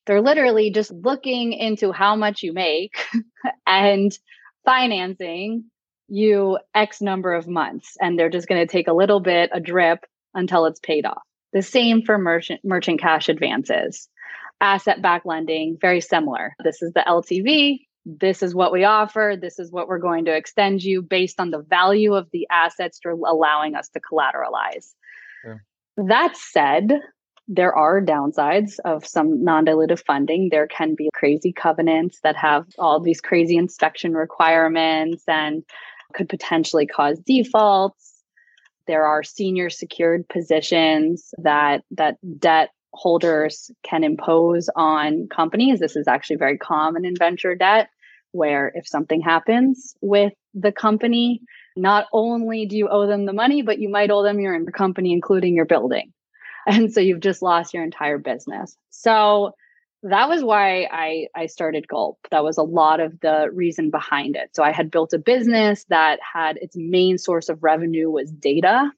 they're 0.05 0.21
literally 0.21 0.71
just 0.71 0.91
looking 0.91 1.53
into 1.53 1.91
how 1.91 2.15
much 2.15 2.43
you 2.43 2.53
make 2.53 2.95
and 3.67 4.17
financing 4.65 5.65
you 6.07 6.57
x 6.75 7.01
number 7.01 7.33
of 7.33 7.47
months 7.47 7.97
and 7.99 8.17
they're 8.17 8.29
just 8.29 8.47
going 8.47 8.61
to 8.65 8.71
take 8.71 8.87
a 8.87 8.93
little 8.93 9.19
bit 9.19 9.49
a 9.53 9.59
drip 9.59 10.05
until 10.33 10.65
it's 10.65 10.79
paid 10.79 11.05
off 11.05 11.21
the 11.53 11.61
same 11.61 12.01
for 12.01 12.17
merchant 12.17 12.61
merchant 12.63 12.99
cash 12.99 13.29
advances 13.29 14.09
asset 14.61 15.01
back 15.01 15.23
lending 15.25 15.77
very 15.79 16.01
similar 16.01 16.55
this 16.63 16.81
is 16.81 16.91
the 16.93 17.03
ltv 17.07 17.79
this 18.05 18.43
is 18.43 18.53
what 18.53 18.71
we 18.71 18.83
offer. 18.83 19.35
This 19.39 19.59
is 19.59 19.71
what 19.71 19.87
we're 19.87 19.99
going 19.99 20.25
to 20.25 20.35
extend 20.35 20.83
you 20.83 21.01
based 21.01 21.39
on 21.39 21.51
the 21.51 21.61
value 21.61 22.13
of 22.13 22.27
the 22.31 22.47
assets 22.51 22.99
you're 23.03 23.13
allowing 23.13 23.75
us 23.75 23.89
to 23.89 24.01
collateralize. 24.01 24.93
Sure. 25.41 25.63
That 25.97 26.35
said, 26.35 26.91
there 27.47 27.75
are 27.75 28.01
downsides 28.01 28.79
of 28.85 29.05
some 29.05 29.43
non 29.43 29.65
dilutive 29.65 30.03
funding. 30.05 30.49
There 30.49 30.67
can 30.67 30.95
be 30.95 31.09
crazy 31.13 31.51
covenants 31.51 32.19
that 32.23 32.35
have 32.37 32.65
all 32.79 32.99
these 32.99 33.21
crazy 33.21 33.57
inspection 33.57 34.13
requirements 34.13 35.23
and 35.27 35.63
could 36.13 36.29
potentially 36.29 36.85
cause 36.85 37.19
defaults. 37.19 38.13
There 38.87 39.05
are 39.05 39.23
senior 39.23 39.69
secured 39.69 40.27
positions 40.29 41.33
that 41.37 41.83
that 41.91 42.17
debt 42.39 42.69
holders 42.93 43.71
can 43.83 44.03
impose 44.03 44.69
on 44.75 45.27
companies. 45.27 45.79
This 45.79 45.95
is 45.95 46.07
actually 46.07 46.37
very 46.37 46.57
common 46.57 47.05
in 47.05 47.15
venture 47.15 47.55
debt, 47.55 47.89
where 48.31 48.71
if 48.75 48.87
something 48.87 49.21
happens 49.21 49.95
with 50.01 50.33
the 50.53 50.71
company, 50.71 51.41
not 51.75 52.05
only 52.13 52.67
do 52.67 52.77
you 52.77 52.87
owe 52.87 53.07
them 53.07 53.25
the 53.25 53.33
money, 53.33 53.63
but 53.63 53.79
you 53.79 53.89
might 53.89 54.11
owe 54.11 54.23
them 54.23 54.39
your 54.39 54.63
company, 54.71 55.11
including 55.11 55.55
your 55.55 55.65
building. 55.65 56.13
And 56.67 56.93
so 56.93 57.01
you've 57.01 57.19
just 57.19 57.41
lost 57.41 57.73
your 57.73 57.83
entire 57.83 58.17
business. 58.17 58.77
So 58.89 59.53
that 60.03 60.29
was 60.29 60.43
why 60.43 60.87
I, 60.91 61.27
I 61.35 61.45
started 61.47 61.87
Gulp. 61.87 62.19
That 62.31 62.43
was 62.43 62.57
a 62.57 62.63
lot 62.63 62.99
of 62.99 63.19
the 63.21 63.49
reason 63.53 63.89
behind 63.89 64.35
it. 64.35 64.49
So 64.53 64.63
I 64.63 64.71
had 64.71 64.91
built 64.91 65.13
a 65.13 65.17
business 65.17 65.85
that 65.89 66.19
had 66.21 66.57
its 66.57 66.75
main 66.77 67.17
source 67.17 67.49
of 67.49 67.63
revenue 67.63 68.09
was 68.09 68.29
data 68.29 68.91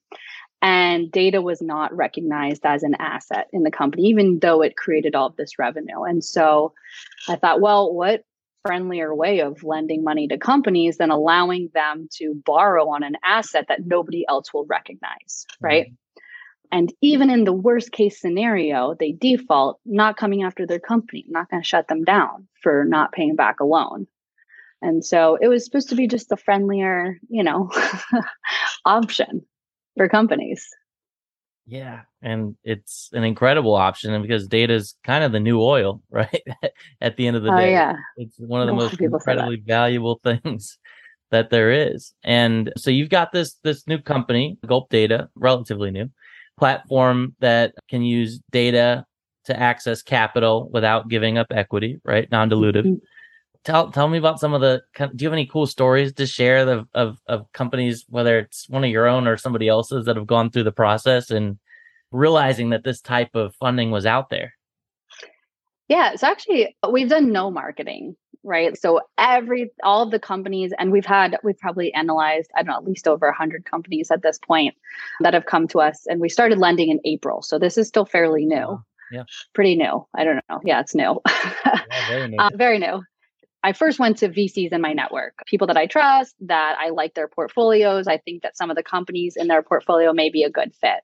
and 0.65 1.11
data 1.11 1.41
was 1.41 1.61
not 1.61 1.95
recognized 1.95 2.65
as 2.65 2.81
an 2.81 2.95
asset 2.97 3.47
in 3.53 3.63
the 3.63 3.71
company 3.71 4.03
even 4.03 4.39
though 4.39 4.61
it 4.61 4.75
created 4.75 5.13
all 5.13 5.27
of 5.27 5.35
this 5.35 5.59
revenue 5.59 6.03
and 6.03 6.23
so 6.23 6.73
i 7.27 7.35
thought 7.35 7.61
well 7.61 7.93
what 7.93 8.23
friendlier 8.65 9.13
way 9.13 9.41
of 9.41 9.63
lending 9.63 10.03
money 10.03 10.27
to 10.27 10.37
companies 10.37 10.97
than 10.97 11.11
allowing 11.11 11.69
them 11.73 12.07
to 12.11 12.33
borrow 12.45 12.89
on 12.89 13.03
an 13.03 13.15
asset 13.23 13.65
that 13.67 13.85
nobody 13.85 14.25
else 14.27 14.53
will 14.53 14.65
recognize 14.65 15.45
right 15.61 15.87
mm-hmm. 15.87 15.93
And 16.75 16.91
even 17.01 17.29
in 17.29 17.45
the 17.45 17.53
worst 17.53 17.91
case 17.93 18.19
scenario 18.19 18.95
they 18.99 19.13
default 19.13 19.79
not 19.85 20.17
coming 20.17 20.43
after 20.43 20.67
their 20.67 20.79
company 20.79 21.23
not 21.29 21.49
going 21.49 21.63
to 21.63 21.67
shut 21.67 21.87
them 21.87 22.03
down 22.03 22.47
for 22.61 22.83
not 22.85 23.13
paying 23.13 23.35
back 23.35 23.59
a 23.61 23.63
loan 23.63 24.05
And 24.81 25.03
so 25.03 25.37
it 25.41 25.47
was 25.47 25.63
supposed 25.65 25.89
to 25.89 25.95
be 25.95 26.07
just 26.07 26.31
a 26.31 26.37
friendlier, 26.37 27.17
you 27.29 27.43
know, 27.43 27.71
option 28.85 29.41
for 29.97 30.09
companies. 30.09 30.67
Yeah. 31.65 32.01
And 32.21 32.55
it's 32.63 33.09
an 33.13 33.23
incredible 33.23 33.73
option 33.73 34.21
because 34.21 34.47
data 34.47 34.73
is 34.73 34.95
kind 35.03 35.23
of 35.23 35.31
the 35.31 35.39
new 35.39 35.61
oil, 35.61 36.01
right? 36.11 36.43
At 37.01 37.15
the 37.15 37.25
end 37.27 37.37
of 37.37 37.43
the 37.43 37.53
Oh 37.53 37.57
day, 37.57 37.71
yeah. 37.71 37.95
it's 38.17 38.37
one 38.37 38.61
of 38.61 38.67
the 38.67 38.73
most 38.73 38.93
of 38.93 38.99
people 38.99 39.19
say 39.19 39.35
that. 39.35 39.39
incredibly 39.39 39.63
valuable 39.65 40.19
things 40.23 40.77
that 41.31 41.49
there 41.49 41.71
is. 41.71 42.13
And 42.23 42.71
so 42.77 42.91
you've 42.91 43.09
got 43.09 43.31
this 43.31 43.55
this 43.63 43.87
new 43.87 43.99
company, 43.99 44.57
Gulp 44.67 44.89
Data, 44.89 45.29
relatively 45.35 45.89
new 45.89 46.09
platform 46.57 47.35
that 47.39 47.73
can 47.89 48.01
use 48.01 48.39
data 48.51 49.05
to 49.45 49.59
access 49.59 50.01
capital 50.01 50.69
without 50.71 51.07
giving 51.07 51.37
up 51.37 51.47
equity, 51.51 51.99
right? 52.03 52.29
Non-dilutive. 52.31 52.85
Mhm. 52.85 53.01
Tell 53.63 53.89
tell 53.91 54.07
me 54.07 54.19
about 54.19 54.39
some 54.39 54.53
of 54.53 54.61
the. 54.61 54.83
Do 54.95 55.09
you 55.17 55.27
have 55.27 55.33
any 55.33 55.47
cool 55.47 55.65
stories 55.65 56.13
to 56.13 56.27
share 56.27 56.67
of 56.67 56.87
of, 56.93 57.17
of 57.27 57.51
companies, 57.51 58.05
whether 58.09 58.37
it's 58.37 58.69
one 58.69 58.83
of 58.83 58.91
your 58.91 59.07
own 59.07 59.27
or 59.27 59.37
somebody 59.37 59.67
else's, 59.67 60.05
that 60.05 60.15
have 60.15 60.27
gone 60.27 60.51
through 60.51 60.65
the 60.65 60.71
process 60.71 61.31
and 61.31 61.57
realizing 62.11 62.69
that 62.69 62.83
this 62.83 63.01
type 63.01 63.33
of 63.33 63.55
funding 63.55 63.89
was 63.89 64.05
out 64.05 64.29
there? 64.29 64.53
Yeah, 65.87 66.15
so 66.15 66.27
actually 66.27 66.75
we've 66.89 67.09
done 67.09 67.31
no 67.31 67.51
marketing, 67.51 68.15
right? 68.45 68.77
So 68.79 69.01
every 69.17 69.71
all 69.83 70.03
of 70.03 70.11
the 70.11 70.19
companies 70.19 70.71
and 70.77 70.91
we've 70.91 71.05
had 71.05 71.37
we've 71.43 71.57
probably 71.57 71.93
analyzed 71.93 72.51
I 72.55 72.63
don't 72.63 72.71
know 72.71 72.77
at 72.77 72.85
least 72.85 73.07
over 73.07 73.27
100 73.27 73.65
companies 73.65 74.11
at 74.11 74.21
this 74.21 74.37
point 74.37 74.75
that 75.21 75.33
have 75.33 75.45
come 75.45 75.67
to 75.69 75.79
us 75.79 76.05
and 76.07 76.21
we 76.21 76.29
started 76.29 76.59
lending 76.59 76.89
in 76.89 76.99
April. 77.05 77.41
So 77.41 77.59
this 77.59 77.77
is 77.77 77.87
still 77.87 78.05
fairly 78.05 78.45
new. 78.45 78.55
Wow. 78.55 78.83
Yeah. 79.11 79.23
Pretty 79.53 79.75
new. 79.75 80.05
I 80.15 80.23
don't 80.23 80.39
know. 80.49 80.59
Yeah, 80.63 80.79
it's 80.79 80.95
new. 80.95 81.21
Yeah, 81.25 82.07
very 82.07 82.27
new. 82.27 82.37
uh, 82.39 82.49
very 82.55 82.79
new. 82.79 83.03
I 83.63 83.73
first 83.73 83.99
went 83.99 84.17
to 84.19 84.29
VCs 84.29 84.71
in 84.71 84.81
my 84.81 84.93
network, 84.93 85.33
people 85.47 85.67
that 85.67 85.77
I 85.77 85.87
trust, 85.87 86.35
that 86.41 86.75
I 86.79 86.89
like 86.89 87.15
their 87.15 87.27
portfolios. 87.27 88.07
I 88.07 88.17
think 88.17 88.43
that 88.43 88.55
some 88.55 88.69
of 88.69 88.75
the 88.75 88.83
companies 88.83 89.35
in 89.35 89.47
their 89.47 89.63
portfolio 89.63 90.13
may 90.13 90.29
be 90.29 90.43
a 90.43 90.51
good 90.51 90.73
fit. 90.79 91.01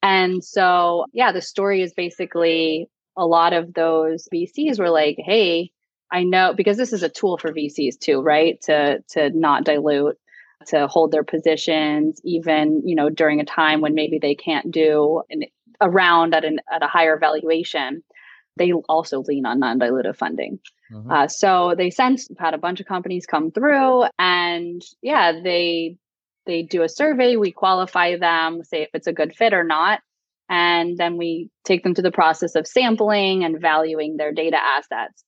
And 0.00 0.44
so, 0.44 1.06
yeah, 1.12 1.32
the 1.32 1.42
story 1.42 1.82
is 1.82 1.92
basically 1.92 2.88
a 3.16 3.26
lot 3.26 3.52
of 3.52 3.74
those 3.74 4.28
VCs 4.32 4.78
were 4.78 4.90
like, 4.90 5.16
"Hey, 5.18 5.72
I 6.10 6.24
know 6.24 6.54
because 6.54 6.76
this 6.76 6.92
is 6.92 7.02
a 7.02 7.08
tool 7.08 7.38
for 7.38 7.52
VCs 7.52 7.98
too, 7.98 8.20
right? 8.20 8.60
To 8.62 9.02
to 9.10 9.30
not 9.30 9.64
dilute, 9.64 10.18
to 10.68 10.86
hold 10.86 11.12
their 11.12 11.24
positions 11.24 12.20
even, 12.24 12.82
you 12.84 12.94
know, 12.94 13.10
during 13.10 13.40
a 13.40 13.44
time 13.44 13.80
when 13.80 13.94
maybe 13.94 14.18
they 14.18 14.34
can't 14.34 14.70
do 14.70 15.22
an, 15.30 15.42
a 15.80 15.90
round 15.90 16.34
at 16.34 16.44
an 16.44 16.60
at 16.72 16.82
a 16.82 16.86
higher 16.88 17.18
valuation. 17.18 18.02
They 18.56 18.72
also 18.72 19.22
lean 19.22 19.46
on 19.46 19.60
non-dilutive 19.60 20.16
funding. 20.16 20.58
Mhm. 20.92 21.12
Uh, 21.12 21.28
so 21.28 21.74
they 21.76 21.90
since 21.90 22.28
had 22.38 22.54
a 22.54 22.58
bunch 22.58 22.80
of 22.80 22.86
companies 22.86 23.26
come 23.26 23.50
through, 23.52 24.04
and 24.18 24.82
yeah, 25.02 25.32
they 25.42 25.96
they 26.46 26.62
do 26.62 26.82
a 26.82 26.88
survey. 26.88 27.36
We 27.36 27.52
qualify 27.52 28.16
them, 28.16 28.64
say 28.64 28.82
if 28.82 28.88
it's 28.94 29.06
a 29.06 29.12
good 29.12 29.36
fit 29.36 29.52
or 29.52 29.64
not, 29.64 30.00
and 30.48 30.96
then 30.96 31.18
we 31.18 31.50
take 31.64 31.82
them 31.84 31.94
through 31.94 32.02
the 32.04 32.10
process 32.10 32.54
of 32.54 32.66
sampling 32.66 33.44
and 33.44 33.60
valuing 33.60 34.16
their 34.16 34.32
data 34.32 34.56
assets. 34.56 35.24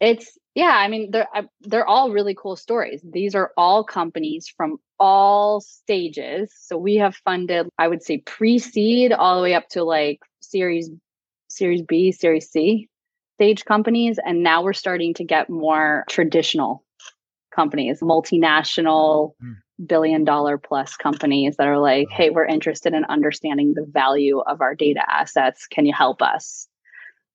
It's 0.00 0.38
yeah, 0.54 0.74
I 0.76 0.88
mean 0.88 1.10
they're 1.10 1.28
they're 1.62 1.86
all 1.86 2.12
really 2.12 2.34
cool 2.34 2.56
stories. 2.56 3.02
These 3.04 3.34
are 3.34 3.52
all 3.56 3.84
companies 3.84 4.52
from 4.56 4.78
all 4.98 5.60
stages. 5.60 6.52
So 6.58 6.76
we 6.76 6.96
have 6.96 7.16
funded, 7.16 7.68
I 7.78 7.88
would 7.88 8.02
say, 8.02 8.18
pre-seed 8.18 9.12
all 9.12 9.36
the 9.36 9.42
way 9.42 9.54
up 9.54 9.68
to 9.70 9.84
like 9.84 10.20
Series 10.40 10.90
Series 11.48 11.82
B, 11.82 12.12
Series 12.12 12.50
C 12.50 12.88
stage 13.36 13.64
companies 13.66 14.18
and 14.24 14.42
now 14.42 14.62
we're 14.62 14.72
starting 14.72 15.12
to 15.12 15.22
get 15.22 15.50
more 15.50 16.04
traditional 16.08 16.82
companies 17.54 18.00
multinational 18.00 19.32
Mm. 19.42 19.56
billion 19.86 20.24
dollar 20.24 20.56
plus 20.56 20.96
companies 20.96 21.56
that 21.58 21.68
are 21.68 21.78
like 21.78 22.08
hey 22.10 22.30
we're 22.30 22.46
interested 22.46 22.94
in 22.94 23.04
understanding 23.04 23.74
the 23.74 23.84
value 23.90 24.40
of 24.40 24.62
our 24.62 24.74
data 24.74 25.00
assets 25.06 25.66
can 25.66 25.84
you 25.84 25.92
help 25.92 26.22
us 26.22 26.66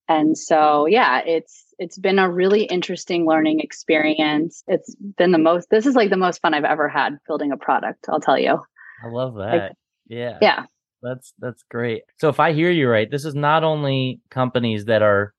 and 0.08 0.36
so 0.36 0.88
yeah 0.88 1.20
it's 1.20 1.61
it's 1.82 1.98
been 1.98 2.20
a 2.20 2.30
really 2.30 2.64
interesting 2.64 3.26
learning 3.26 3.60
experience 3.60 4.64
it's 4.68 4.96
been 5.18 5.32
the 5.32 5.38
most 5.38 5.68
this 5.72 5.86
is 5.86 5.96
like 5.96 6.10
the 6.10 6.18
most 6.18 6.42
fun 6.42 6.54
i've 6.54 6.64
ever 6.64 6.88
had 6.88 7.18
building 7.28 7.52
a 7.52 7.58
product 7.58 8.06
i'll 8.10 8.22
tell 8.22 8.38
you 8.38 8.62
I 9.04 9.08
love 9.08 9.36
that. 9.36 9.76
yeah. 10.08 10.38
yeah 10.42 10.66
That's 11.02 11.34
that's 11.40 11.64
great. 11.70 12.04
So 12.18 12.30
if 12.30 12.40
I 12.40 12.54
hear 12.54 12.72
you 12.72 12.90
right, 12.90 13.10
this 13.10 13.26
is 13.26 13.36
not 13.36 13.64
only 13.64 14.22
companies 14.30 14.86
that 14.86 15.02
are 15.02 15.34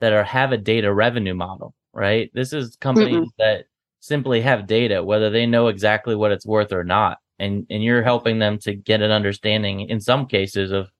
that 0.00 0.12
are 0.12 0.24
have 0.24 0.52
a 0.52 0.58
data 0.58 0.92
revenue 0.92 1.34
model, 1.34 1.74
right? 1.94 2.30
This 2.34 2.52
is 2.52 2.76
companies 2.76 3.28
that 3.38 3.64
simply 4.00 4.42
have 4.42 4.66
data, 4.66 5.02
whether 5.02 5.30
they 5.30 5.46
know 5.46 5.68
exactly 5.68 6.14
what 6.14 6.32
it's 6.32 6.46
worth 6.46 6.72
or 6.72 6.84
not. 6.84 7.18
And 7.38 7.66
and 7.70 7.82
you're 7.82 8.02
helping 8.02 8.38
them 8.38 8.58
to 8.60 8.74
get 8.74 9.02
an 9.02 9.10
understanding 9.10 9.88
in 9.88 10.00
some 10.00 10.26
cases 10.26 10.72
of 10.72 10.90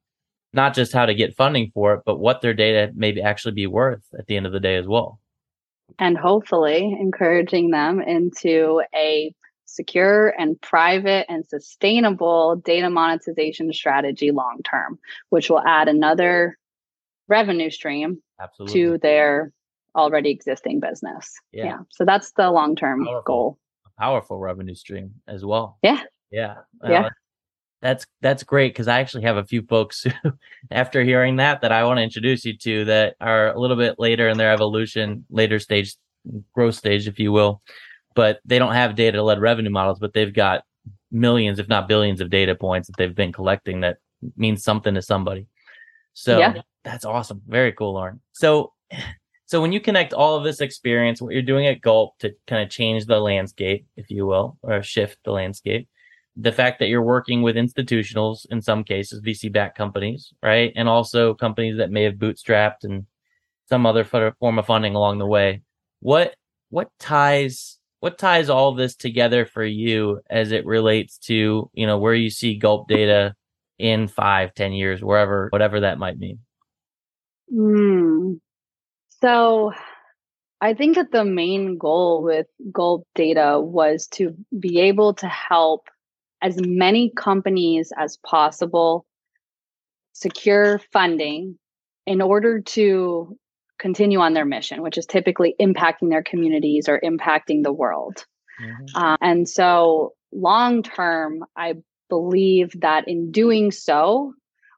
not 0.57 0.75
just 0.75 0.92
how 0.92 1.07
to 1.07 1.14
get 1.14 1.37
funding 1.37 1.71
for 1.75 1.95
it, 1.95 2.01
but 2.05 2.19
what 2.19 2.40
their 2.40 2.55
data 2.55 2.90
may 2.95 3.21
actually 3.21 3.53
be 3.55 3.66
worth 3.66 4.03
at 4.19 4.27
the 4.27 4.37
end 4.37 4.47
of 4.47 4.53
the 4.53 4.61
day 4.61 4.77
as 4.77 4.87
well. 4.88 5.21
and 6.01 6.19
hopefully 6.19 6.97
encouraging 7.01 7.71
them 7.71 8.01
into 8.01 8.83
a 8.95 9.33
secure 9.66 10.29
and 10.38 10.61
private 10.61 11.27
and 11.29 11.47
sustainable 11.47 12.57
data 12.64 12.90
monetization 12.90 13.73
strategy 13.73 14.31
long 14.33 14.61
term, 14.69 14.99
which 15.31 15.49
will 15.51 15.61
add 15.64 15.87
another 15.88 16.57
revenue 17.29 17.71
stream 17.71 18.21
Absolutely. 18.40 18.73
to 18.75 18.99
their 18.99 19.53
already 19.95 20.31
existing 20.31 20.81
business. 20.81 21.35
Yeah. 21.53 21.79
So 21.90 22.05
that's 22.05 22.33
the 22.33 22.51
long 22.51 22.75
term 22.77 23.07
goal. 23.25 23.59
a 23.87 24.01
powerful 24.01 24.38
revenue 24.38 24.75
stream 24.75 25.14
as 25.29 25.45
well. 25.45 25.79
Yeah. 25.83 26.01
Yeah. 26.31 26.57
Yeah. 26.85 27.07
Uh, 27.07 27.11
that's 27.87 28.07
that's 28.20 28.42
great 28.42 28.72
because 28.72 28.88
I 28.88 28.99
actually 28.99 29.22
have 29.22 29.37
a 29.37 29.44
few 29.44 29.62
folks 29.62 30.03
who, 30.22 30.33
after 30.70 31.05
hearing 31.05 31.37
that, 31.37 31.61
that 31.61 31.70
I 31.70 31.85
want 31.85 31.99
to 31.99 32.03
introduce 32.03 32.44
you 32.44 32.57
to 32.59 32.85
that 32.87 33.14
are 33.20 33.53
a 33.53 33.61
little 33.61 33.77
bit 33.77 33.96
later 33.99 34.29
in 34.29 34.37
their 34.38 34.51
evolution, 34.53 35.25
later 35.31 35.61
stage, 35.61 35.94
growth 36.53 36.75
stage, 36.75 37.07
if 37.07 37.20
you 37.20 37.31
will, 37.31 37.62
but 38.14 38.40
they 38.44 38.59
don't 38.59 38.75
have 38.75 38.96
data 38.96 39.22
led 39.22 39.40
revenue 39.40 39.70
models, 39.70 40.01
but 40.01 40.12
they've 40.14 40.35
got 40.35 40.64
millions, 41.12 41.61
if 41.61 41.68
not 41.68 41.87
billions, 41.87 42.20
of 42.20 42.29
data 42.29 42.57
points 42.57 42.88
that 42.88 42.96
they've 42.96 43.14
been 43.14 43.33
collecting 43.33 43.83
that 43.83 43.99
means 44.37 44.64
something 44.64 44.94
to 44.94 45.03
somebody. 45.03 45.46
So 46.12 46.40
Yeah. 46.40 46.62
that's 46.83 47.05
awesome. 47.05 47.42
Very 47.46 47.72
cool, 47.72 47.92
Lauren. 47.92 48.20
So 48.33 48.72
so 49.46 49.61
when 49.61 49.70
you 49.72 49.81
connect 49.81 50.12
all 50.12 50.35
of 50.37 50.42
this 50.42 50.61
experience, 50.61 51.22
what 51.22 51.33
you're 51.33 51.42
doing 51.42 51.68
at 51.68 51.81
Gulp 51.81 52.18
to 52.18 52.35
kind 52.49 52.64
of 52.64 52.68
change 52.68 53.07
the 53.07 53.20
landscape, 53.20 53.87
if 53.96 54.11
you 54.11 54.27
will, 54.27 54.59
or 54.62 54.83
shift 54.83 55.18
the 55.25 55.31
landscape, 55.31 55.88
the 56.37 56.53
fact 56.53 56.79
that 56.79 56.88
you're 56.88 57.03
working 57.03 57.42
with 57.42 57.57
institutionals 57.57 58.46
in 58.51 58.61
some 58.61 58.85
cases, 58.85 59.22
VC 59.22 59.51
backed 59.51 59.77
companies, 59.77 60.33
right? 60.42 60.72
And 60.77 60.88
also 60.88 61.35
companies 61.35 61.79
that 61.79 61.90
may 61.90 62.03
have 62.03 62.14
bootstrapped 62.14 62.85
and 62.85 63.07
some 63.68 63.87
other 63.87 64.05
form 64.05 64.59
of 64.59 64.66
funding 64.66 64.94
along 64.94 65.18
the 65.18 65.27
way. 65.27 65.62
What 66.01 66.35
what 66.68 66.90
ties 66.99 67.79
what 68.01 68.18
ties 68.18 68.51
all 68.51 68.75
this 68.75 68.94
together 68.94 69.46
for 69.46 69.64
you 69.64 70.20
as 70.29 70.53
it 70.53 70.66
relates 70.66 71.18
to, 71.18 71.70
you 71.72 71.87
know, 71.87 71.99
where 71.99 72.14
you 72.14 72.31
see 72.31 72.57
Gulp 72.57 72.88
data 72.88 73.35
in 73.79 74.07
five, 74.07 74.55
ten 74.55 74.72
years, 74.72 75.03
wherever, 75.03 75.49
whatever 75.51 75.81
that 75.81 75.99
might 75.99 76.18
mean? 76.18 76.38
Hmm. 77.51 78.35
So 79.20 79.72
I 80.61 80.75
think 80.75 80.96
that 80.96 81.11
the 81.11 81.25
main 81.25 81.79
goal 81.79 82.22
with 82.22 82.46
Gulp 82.70 83.07
Data 83.14 83.59
was 83.61 84.07
to 84.12 84.37
be 84.59 84.81
able 84.81 85.14
to 85.14 85.27
help 85.27 85.88
as 86.42 86.59
many 86.61 87.11
companies 87.16 87.92
as 87.96 88.18
possible 88.18 89.07
secure 90.12 90.81
funding 90.92 91.59
in 92.07 92.22
order 92.22 92.61
to 92.61 93.37
continue 93.79 94.20
on 94.20 94.33
their 94.33 94.44
mission, 94.44 94.83
which 94.83 94.96
is 94.96 95.07
typically 95.07 95.55
impacting 95.61 96.09
their 96.09 96.22
communities 96.22 96.88
or 96.88 97.01
impacting 97.01 97.62
the 97.62 97.72
world. 97.72 98.25
Mhm. 98.61 98.87
Uh, 98.94 99.16
and 99.20 99.49
so, 99.49 100.14
long 100.33 100.83
term, 100.83 101.44
I 101.57 101.75
believe 102.09 102.81
that 102.81 103.09
in 103.09 103.31
doing 103.31 103.70
so, 103.70 104.33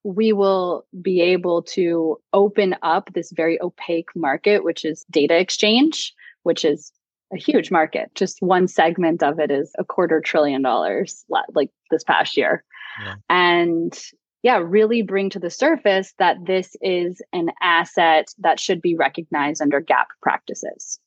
we 0.05 0.33
will 0.33 0.87
be 1.01 1.21
able 1.21 1.63
to 1.63 2.19
open 2.33 2.75
up 2.83 3.13
this 3.13 3.31
very 3.31 3.61
opaque 3.61 4.15
market, 4.17 4.65
which 4.65 4.85
is 4.85 5.05
data 5.11 5.39
exchange, 5.39 6.15
which 6.43 6.65
is 6.65 6.93
a 7.33 7.37
huge 7.37 7.71
market. 7.71 8.11
Just 8.15 8.39
one 8.41 8.69
segment 8.69 9.23
of 9.23 9.39
it 9.39 9.51
is 9.51 9.73
a 9.79 9.85
quarter 9.85 10.21
trillion 10.21 10.63
dollars, 10.63 11.25
like 11.55 11.71
this 11.91 12.05
past 12.05 12.37
year. 12.37 12.65
Yeah. 13.05 13.15
And 13.29 13.99
yeah, 14.43 14.59
really 14.65 15.03
bring 15.03 15.31
to 15.31 15.39
the 15.39 15.51
surface 15.51 16.15
that 16.19 16.37
this 16.47 16.75
is 16.81 17.21
an 17.33 17.51
asset 17.61 18.29
that 18.39 18.61
should 18.61 18.81
be 18.81 18.95
recognized 18.95 19.61
under 19.61 19.81
GAAP 19.81 20.07
practices. 20.23 20.99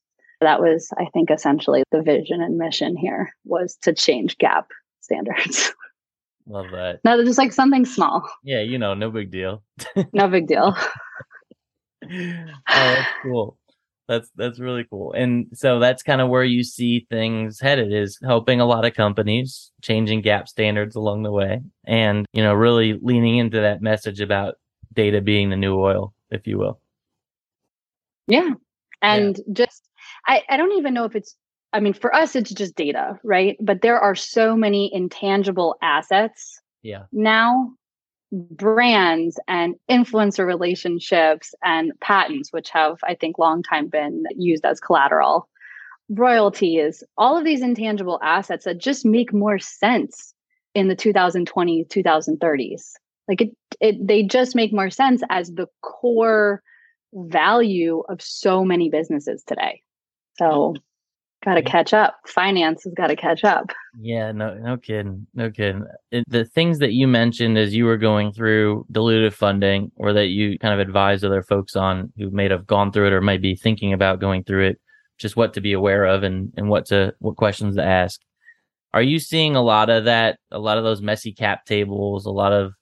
That 0.42 0.60
was, 0.60 0.90
I 0.98 1.06
think, 1.14 1.30
essentially 1.32 1.84
the 1.92 2.02
vision 2.02 2.42
and 2.42 2.58
mission 2.58 2.98
here 2.98 3.32
was 3.46 3.78
to 3.84 3.94
change 3.94 4.38
GAAP 4.38 4.66
standards. 5.02 5.72
Love 6.48 6.72
that. 6.72 7.00
no, 7.06 7.24
just 7.24 7.38
like 7.38 7.54
something 7.54 7.86
small, 7.86 8.28
Yeah, 8.44 8.62
you 8.62 8.78
know, 8.80 8.96
no 8.96 9.12
big 9.12 9.32
deal. 9.32 9.64
no 10.12 10.28
big 10.28 10.48
deal. 10.48 10.76
oh, 12.12 12.46
that's 12.68 13.08
cool. 13.24 13.58
That's 14.12 14.30
that's 14.36 14.60
really 14.60 14.84
cool. 14.84 15.14
And 15.14 15.48
so 15.54 15.80
that's 15.80 16.04
kind 16.04 16.20
of 16.20 16.28
where 16.28 16.44
you 16.44 16.66
see 16.66 17.08
things 17.10 17.62
headed 17.62 17.94
is 17.94 18.20
helping 18.22 18.60
a 18.60 18.66
lot 18.66 18.84
of 18.84 18.94
companies 18.94 19.72
changing 19.82 20.22
GAAP 20.22 20.50
standards 20.50 20.98
along 20.98 21.24
the 21.24 21.32
way 21.32 21.62
and 21.86 22.26
you 22.34 22.44
know 22.44 22.54
really 22.54 23.00
leaning 23.02 23.38
into 23.38 23.62
that 23.62 23.82
message 23.82 24.20
about 24.20 24.56
data 24.92 25.22
being 25.22 25.50
the 25.50 25.56
new 25.56 25.80
oil, 25.80 26.14
if 26.30 26.46
you 26.46 26.58
will. 26.58 26.82
Yeah. 28.28 28.50
And 29.02 29.38
yeah. 29.38 29.54
just 29.54 29.88
I, 30.28 30.44
I 30.50 30.58
don't 30.58 30.78
even 30.78 30.94
know 30.94 31.06
if 31.06 31.16
it's 31.16 31.38
I 31.72 31.80
mean 31.80 31.94
for 31.94 32.14
us 32.14 32.36
it's 32.36 32.52
just 32.52 32.76
data, 32.76 33.18
right? 33.24 33.56
But 33.62 33.82
there 33.82 33.98
are 33.98 34.16
so 34.16 34.58
many 34.58 34.94
intangible 34.94 35.78
assets 35.82 36.60
yeah 36.84 37.04
now 37.14 37.72
brands 38.32 39.40
and 39.48 39.76
influencer 39.90 40.46
relationships 40.46 41.54
and 41.64 41.92
patents, 42.00 42.52
which 42.52 42.70
have, 42.70 42.98
I 43.04 43.16
think, 43.16 43.38
long 43.38 43.64
time 43.64 43.88
been 43.88 44.24
used 44.36 44.66
as 44.66 44.80
collateral. 44.80 45.50
Royalties, 46.10 47.04
all 47.18 47.38
of 47.38 47.46
these 47.46 47.62
intangible 47.62 48.20
assets 48.24 48.66
that 48.66 48.78
just 48.78 49.06
make 49.06 49.34
more 49.34 49.60
sense 49.60 50.34
in 50.74 50.88
the 50.88 50.96
2020 50.96 51.86
2030s. 51.86 52.92
Like 53.28 53.42
it, 53.42 53.50
it, 53.80 54.08
they 54.08 54.24
just 54.24 54.56
make 54.56 54.74
more 54.74 54.90
sense 54.90 55.22
as 55.30 55.52
the 55.52 55.68
core 55.82 56.62
value 57.14 58.04
of 58.10 58.22
so 58.22 58.64
many 58.64 58.90
businesses 58.90 59.44
today. 59.46 59.82
So 60.38 60.76
got 61.44 61.56
to 61.56 61.62
catch 61.62 61.94
up. 61.94 62.16
Finance 62.28 62.84
has 62.84 62.94
got 62.94 63.08
to 63.08 63.16
catch 63.16 63.44
up. 63.44 63.72
Yeah, 64.00 64.32
no, 64.32 64.56
no 64.56 64.78
kidding, 64.78 65.28
no 65.34 65.50
kidding. 65.50 65.86
It, 66.12 66.24
the 66.28 66.46
things 66.46 66.80
that 66.80 66.94
you 66.94 67.08
mentioned 67.08 67.58
as 67.58 67.74
you 67.74 67.86
were 67.86 67.98
going 67.98 68.32
through 68.32 68.86
dilutive 68.92 69.34
funding, 69.34 69.92
or 69.96 70.14
that 70.14 70.28
you 70.28 70.58
kind 70.60 70.74
of 70.74 70.80
advised 70.80 71.26
other 71.26 71.44
folks 71.44 71.76
on 71.76 72.12
who 72.18 72.30
may 72.30 72.50
have 72.50 72.68
gone 72.68 72.92
through 72.92 73.08
it 73.08 73.14
or 73.14 73.22
might 73.22 73.42
be 73.42 73.56
thinking 73.56 73.94
about 73.94 74.20
going 74.20 74.44
through 74.44 74.68
it, 74.68 74.82
just 75.18 75.36
what 75.36 75.54
to 75.54 75.62
be 75.62 75.74
aware 75.74 76.06
of 76.06 76.24
and 76.24 76.54
and 76.58 76.70
what 76.70 76.86
to 76.88 77.14
what 77.20 77.38
questions 77.38 77.76
to 77.76 77.84
ask. 77.84 78.22
Are 78.94 79.02
you 79.02 79.20
seeing 79.20 79.56
a 79.56 79.62
lot 79.62 79.90
of 79.90 80.06
that? 80.06 80.40
A 80.52 80.60
lot 80.60 80.78
of 80.78 80.84
those 80.84 81.02
messy 81.02 81.34
cap 81.34 81.66
tables, 81.66 82.26
a 82.26 82.32
lot 82.32 82.54
of 82.54 82.74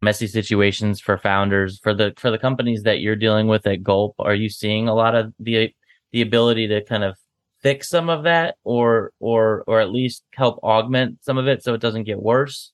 messy 0.00 0.26
situations 0.26 1.00
for 1.00 1.18
founders 1.18 1.78
for 1.82 1.92
the 1.94 2.12
for 2.16 2.30
the 2.30 2.38
companies 2.38 2.82
that 2.82 3.00
you're 3.00 3.16
dealing 3.16 3.48
with 3.48 3.66
at 3.66 3.82
Gulp. 3.82 4.14
Are 4.18 4.34
you 4.34 4.48
seeing 4.48 4.88
a 4.88 4.94
lot 4.94 5.14
of 5.14 5.32
the 5.38 5.70
the 6.12 6.22
ability 6.22 6.68
to 6.68 6.84
kind 6.84 7.04
of 7.04 7.16
fix 7.62 7.88
some 7.88 8.08
of 8.08 8.24
that 8.24 8.56
or 8.64 9.12
or 9.20 9.64
or 9.66 9.80
at 9.80 9.90
least 9.90 10.24
help 10.34 10.58
augment 10.62 11.18
some 11.22 11.38
of 11.38 11.46
it 11.46 11.62
so 11.62 11.74
it 11.74 11.80
doesn't 11.80 12.04
get 12.04 12.22
worse 12.22 12.72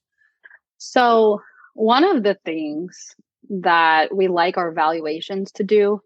so 0.78 1.40
one 1.74 2.04
of 2.04 2.22
the 2.22 2.36
things 2.44 3.14
that 3.48 4.14
we 4.14 4.28
like 4.28 4.56
our 4.56 4.72
valuations 4.72 5.50
to 5.52 5.64
do 5.64 6.00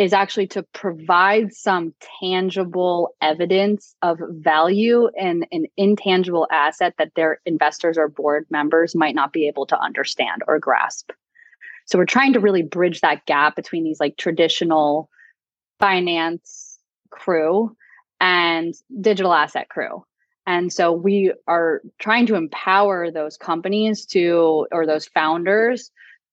is 0.00 0.14
actually 0.14 0.46
to 0.46 0.62
provide 0.72 1.52
some 1.52 1.92
tangible 2.20 3.14
evidence 3.20 3.94
of 4.00 4.18
value 4.30 5.10
in 5.14 5.44
an 5.52 5.66
intangible 5.76 6.48
asset 6.50 6.94
that 6.96 7.12
their 7.16 7.38
investors 7.44 7.98
or 7.98 8.08
board 8.08 8.46
members 8.48 8.94
might 8.94 9.14
not 9.14 9.30
be 9.30 9.46
able 9.46 9.66
to 9.66 9.78
understand 9.78 10.42
or 10.48 10.58
grasp. 10.58 11.10
So 11.84 11.98
we're 11.98 12.06
trying 12.06 12.32
to 12.32 12.40
really 12.40 12.62
bridge 12.62 13.02
that 13.02 13.26
gap 13.26 13.56
between 13.56 13.84
these 13.84 14.00
like 14.00 14.16
traditional 14.16 15.10
finance 15.80 16.78
crew 17.10 17.76
and 18.20 18.74
digital 19.00 19.32
asset 19.32 19.68
crew. 19.68 20.04
And 20.46 20.72
so 20.72 20.92
we 20.92 21.32
are 21.46 21.80
trying 21.98 22.26
to 22.26 22.34
empower 22.34 23.10
those 23.10 23.36
companies 23.36 24.04
to, 24.06 24.66
or 24.72 24.86
those 24.86 25.06
founders 25.06 25.90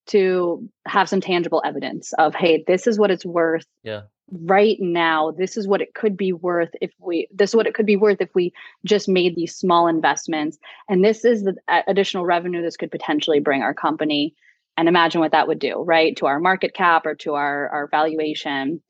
to 0.08 0.68
have 0.88 1.10
some 1.10 1.22
tangible 1.22 1.62
evidence 1.66 2.14
of, 2.14 2.34
hey, 2.34 2.64
this 2.66 2.88
is 2.88 2.98
what 2.98 3.12
it's 3.12 3.26
worth. 3.26 3.66
Yeah. 3.84 4.04
Right 4.32 4.78
now, 4.80 5.32
this 5.32 5.56
is 5.56 5.68
what 5.68 5.82
it 5.82 5.94
could 5.94 6.18
be 6.18 6.34
worth 6.34 6.72
if 6.82 6.92
we, 7.00 7.28
this 7.34 7.52
is 7.52 7.56
what 7.56 7.68
it 7.68 7.74
could 7.74 7.86
be 7.86 7.96
worth 7.96 8.20
if 8.20 8.34
we 8.34 8.54
just 8.86 9.08
made 9.08 9.36
these 9.36 9.56
small 9.56 9.88
investments. 9.88 10.58
And 10.90 11.04
this 11.04 11.24
is 11.24 11.44
the 11.44 11.56
additional 11.88 12.26
revenue 12.26 12.62
this 12.62 12.78
could 12.78 12.92
potentially 12.92 13.40
bring 13.40 13.62
our 13.62 13.74
company. 13.74 14.34
And 14.78 14.88
imagine 14.88 15.22
what 15.22 15.32
that 15.32 15.48
would 15.48 15.60
do, 15.60 15.82
right? 15.82 16.16
To 16.18 16.26
our 16.26 16.40
market 16.40 16.74
cap 16.74 17.06
or 17.06 17.16
to 17.16 17.36
our, 17.36 17.70
our 17.70 17.88
valuation. 17.88 18.82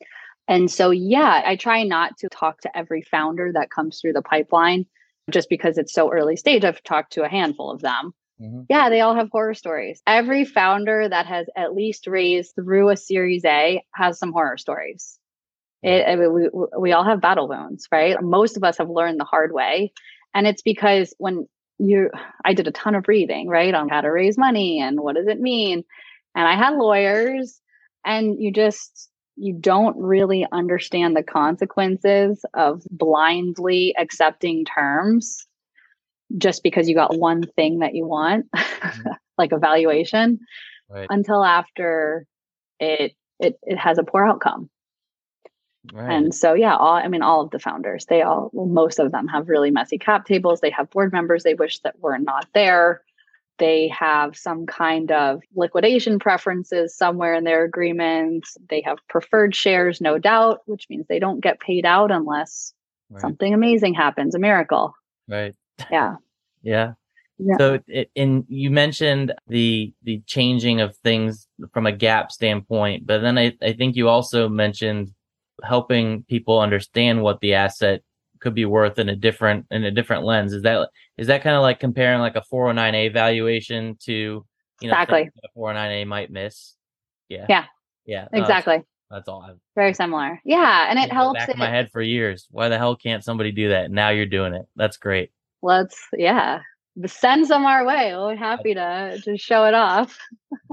And 0.48 0.72
so, 0.72 0.92
yeah, 0.92 1.42
I 1.46 1.56
try 1.56 1.84
not 1.84 2.18
to 2.20 2.30
talk 2.30 2.62
to 2.62 2.78
every 2.78 3.02
founder 3.02 3.52
that 3.54 3.70
comes 3.70 4.00
through 4.00 4.14
the 4.14 4.22
pipeline 4.22 4.86
just 5.30 5.50
because 5.50 5.78
it's 5.78 5.94
so 5.94 6.12
early 6.12 6.38
stage. 6.38 6.64
I've 6.64 6.82
talked 6.84 7.14
to 7.14 7.24
a 7.24 7.30
handful 7.30 7.70
of 7.70 7.82
them. 7.82 8.14
Mm-hmm. 8.42 8.62
Yeah, 8.70 8.90
they 8.90 9.02
all 9.02 9.16
have 9.16 9.30
horror 9.32 9.56
stories. 9.56 10.02
Every 10.08 10.46
founder 10.46 11.10
that 11.10 11.26
has 11.26 11.48
at 11.56 11.74
least 11.74 12.08
raised 12.08 12.56
through 12.56 12.90
a 12.90 12.98
Series 12.98 13.44
A 13.46 13.84
has 13.94 14.20
some 14.20 14.32
horror 14.32 14.58
stories. 14.58 15.20
It, 15.84 16.20
it, 16.20 16.32
we, 16.32 16.50
we 16.80 16.92
all 16.92 17.04
have 17.04 17.20
battle 17.22 17.48
wounds, 17.48 17.88
right? 17.92 18.16
Most 18.22 18.56
of 18.56 18.64
us 18.64 18.78
have 18.78 18.90
learned 18.90 19.20
the 19.20 19.26
hard 19.26 19.52
way. 19.52 19.92
And 20.34 20.48
it's 20.48 20.62
because 20.62 21.14
when 21.18 21.48
you, 21.78 22.10
I 22.46 22.54
did 22.54 22.68
a 22.68 22.72
ton 22.72 22.96
of 22.96 23.08
reading, 23.08 23.48
right, 23.48 23.74
on 23.74 23.90
how 23.90 24.02
to 24.02 24.12
raise 24.12 24.38
money 24.38 24.80
and 24.80 25.00
what 25.00 25.16
does 25.16 25.28
it 25.28 25.40
mean. 25.40 25.84
And 26.36 26.48
I 26.48 26.56
had 26.56 26.76
lawyers, 26.76 27.60
and 28.06 28.40
you 28.40 28.52
just, 28.52 29.10
you 29.38 29.54
don't 29.54 29.96
really 29.98 30.46
understand 30.52 31.16
the 31.16 31.24
consequences 31.24 32.44
of 32.56 32.82
blindly 32.90 33.94
accepting 33.98 34.66
terms 34.66 35.46
just 36.38 36.64
because 36.64 36.90
you 36.90 36.96
got 36.96 37.18
one 37.18 37.44
thing 37.56 37.80
that 37.80 37.96
you 37.96 38.06
want 38.06 38.48
mm-hmm. 38.56 39.10
like 39.38 39.52
a 39.52 39.60
valuation 39.60 40.40
right. 40.90 41.08
until 41.10 41.44
after 41.44 42.26
it 42.80 43.14
it 43.40 43.58
it 43.64 43.78
has 43.78 43.98
a 43.98 44.04
poor 44.04 44.26
outcome 44.26 44.70
right. 45.94 46.12
and 46.12 46.34
so 46.34 46.54
yeah 46.54 46.76
all 46.76 46.96
i 46.96 47.08
mean 47.08 47.22
all 47.22 47.42
of 47.42 47.52
the 47.52 47.60
founders 47.60 48.06
they 48.08 48.22
all 48.22 48.50
well, 48.52 48.66
most 48.66 49.00
of 49.00 49.12
them 49.12 49.28
have 49.28 49.48
really 49.48 49.72
messy 49.72 49.98
cap 49.98 50.26
tables 50.26 50.60
they 50.60 50.72
have 50.72 50.90
board 50.90 51.14
members 51.14 51.44
they 51.44 51.54
wish 51.54 51.80
that 51.80 51.98
were 52.00 52.18
not 52.18 52.48
there 52.54 53.02
they 53.58 53.88
have 53.90 54.38
some 54.38 54.66
kind 54.66 55.12
of 55.12 55.42
liquidation 55.56 56.20
preferences 56.20 56.96
somewhere 56.96 57.34
in 57.34 57.44
their 57.44 57.64
agreements. 57.64 58.58
They 58.70 58.82
have 58.82 58.98
preferred 59.08 59.56
shares, 59.56 60.02
no 60.02 60.18
doubt, 60.18 60.62
which 60.66 60.88
means 60.90 61.06
they 61.08 61.20
don't 61.20 61.42
get 61.42 61.60
paid 61.60 61.86
out 61.86 62.12
unless 62.12 62.74
right. 63.10 63.22
something 63.22 63.54
amazing 63.54 63.94
happens, 63.94 64.36
a 64.36 64.40
miracle. 64.40 64.94
Right. 65.28 65.56
Yeah. 65.92 66.16
yeah. 66.62 66.94
Yeah. 67.40 67.58
So, 67.60 67.80
it, 67.88 68.10
and 68.16 68.46
you 68.48 68.72
mentioned 68.72 69.32
the 69.48 69.94
the 70.02 70.24
changing 70.26 70.82
of 70.82 70.96
things 70.98 71.48
from 71.72 71.86
a 71.86 71.92
GAAP 71.92 72.32
standpoint, 72.32 73.06
but 73.06 73.20
then 73.20 73.38
I, 73.38 73.54
I 73.62 73.74
think 73.74 73.96
you 73.96 74.10
also 74.10 74.50
mentioned 74.50 75.12
helping 75.64 76.24
people 76.24 76.60
understand 76.60 77.22
what 77.22 77.40
the 77.40 77.54
asset 77.54 78.02
could 78.48 78.56
be 78.56 78.66
worth 78.66 78.98
in 78.98 79.10
a 79.10 79.16
different 79.16 79.66
in 79.72 79.84
a 79.84 79.92
different 79.92 80.24
lens. 80.24 80.54
Is 80.54 80.64
that 80.64 80.88
is 81.18 81.28
that 81.28 81.44
kind 81.44 81.56
of 81.56 81.62
like 81.62 81.82
comparing 81.82 82.22
like 82.22 82.38
a 82.38 82.44
409A 82.52 83.12
valuation 83.12 83.98
to 84.06 84.14
you 84.14 84.46
know 84.88 84.94
exactly 84.94 85.30
a 85.44 85.60
409A 85.60 86.08
might 86.08 86.32
miss? 86.32 86.76
Yeah. 87.28 87.46
Yeah. 87.50 87.66
Yeah. 88.06 88.28
exactly. 88.32 88.78
That's, 88.78 88.88
that's 89.12 89.28
all. 89.28 89.42
I've, 89.42 89.58
Very 89.76 89.94
similar. 89.94 90.40
Yeah, 90.46 90.90
and 90.90 90.98
it 90.98 91.12
helps. 91.12 91.40
Back 91.40 91.50
it, 91.50 91.56
in 91.56 91.60
my 91.60 91.70
head 91.70 91.90
for 91.92 92.02
years. 92.02 92.48
Why 92.50 92.70
the 92.70 92.78
hell 92.78 92.96
can't 92.96 93.22
somebody 93.22 93.52
do 93.52 93.70
that? 93.70 93.92
Now 93.92 94.10
you're 94.10 94.26
doing 94.26 94.54
it. 94.54 94.66
That's 94.78 94.96
great. 94.96 95.32
Let's 95.62 96.00
yeah 96.14 96.62
send 97.06 97.48
some 97.48 97.66
our 97.66 97.86
way. 97.86 98.14
We're 98.16 98.36
happy 98.36 98.74
to 98.74 99.20
to 99.24 99.38
show 99.38 99.66
it 99.66 99.74
off. 99.74 100.18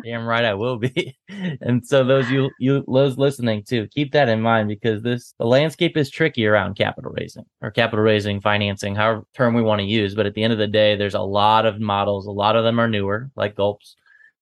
Damn 0.04 0.26
right, 0.26 0.44
I 0.44 0.54
will 0.54 0.78
be. 0.78 1.16
and 1.60 1.87
so 1.87 2.04
those 2.04 2.30
you 2.30 2.50
you 2.58 2.84
those 2.87 3.18
listening 3.18 3.64
too, 3.64 3.88
keep 3.88 4.12
that 4.12 4.28
in 4.28 4.40
mind 4.40 4.68
because 4.68 5.02
this 5.02 5.34
the 5.38 5.46
landscape 5.46 5.96
is 5.96 6.10
tricky 6.10 6.46
around 6.46 6.76
capital 6.76 7.12
raising 7.12 7.44
or 7.60 7.70
capital 7.70 8.04
raising 8.04 8.40
financing, 8.40 8.94
however 8.94 9.24
term 9.34 9.54
we 9.54 9.62
want 9.62 9.80
to 9.80 9.87
use. 9.87 10.14
But 10.14 10.26
at 10.26 10.34
the 10.34 10.42
end 10.42 10.52
of 10.52 10.58
the 10.58 10.66
day, 10.66 10.96
there's 10.96 11.14
a 11.14 11.20
lot 11.20 11.66
of 11.66 11.80
models. 11.80 12.26
A 12.26 12.32
lot 12.32 12.56
of 12.56 12.64
them 12.64 12.78
are 12.78 12.88
newer, 12.88 13.30
like 13.37 13.56
gulps 13.56 13.96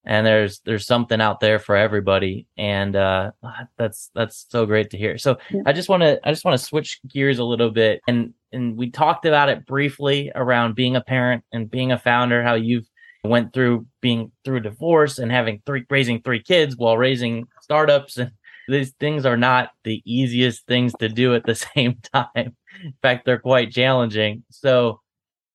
and 0.04 0.26
there's 0.26 0.60
there's 0.60 0.86
something 0.86 1.20
out 1.20 1.40
there 1.40 1.58
for 1.58 1.76
everybody 1.76 2.46
and 2.56 2.96
uh 2.96 3.30
that's 3.76 4.10
that's 4.14 4.46
so 4.48 4.66
great 4.66 4.90
to 4.90 4.98
hear 4.98 5.16
so 5.16 5.36
yeah. 5.50 5.62
i 5.66 5.72
just 5.72 5.88
want 5.88 6.02
to 6.02 6.18
i 6.24 6.32
just 6.32 6.44
want 6.44 6.58
to 6.58 6.64
switch 6.64 7.00
gears 7.06 7.38
a 7.38 7.44
little 7.44 7.70
bit 7.70 8.00
and 8.08 8.34
and 8.52 8.76
we 8.76 8.90
talked 8.90 9.24
about 9.24 9.48
it 9.48 9.66
briefly 9.66 10.30
around 10.34 10.74
being 10.74 10.96
a 10.96 11.00
parent 11.00 11.44
and 11.52 11.70
being 11.70 11.92
a 11.92 11.98
founder 11.98 12.42
how 12.42 12.54
you've 12.54 12.88
went 13.24 13.52
through 13.52 13.86
being 14.00 14.32
through 14.44 14.60
divorce 14.60 15.18
and 15.18 15.30
having 15.30 15.62
three 15.64 15.84
raising 15.90 16.20
three 16.22 16.42
kids 16.42 16.76
while 16.76 16.98
raising 16.98 17.46
startups 17.60 18.16
and 18.16 18.32
these 18.68 18.92
things 19.00 19.26
are 19.26 19.36
not 19.36 19.70
the 19.84 20.02
easiest 20.04 20.66
things 20.66 20.92
to 20.98 21.08
do 21.08 21.34
at 21.34 21.44
the 21.44 21.54
same 21.76 21.96
time 22.12 22.56
in 22.84 22.94
fact 23.02 23.24
they're 23.24 23.38
quite 23.38 23.70
challenging 23.70 24.42
so 24.50 25.00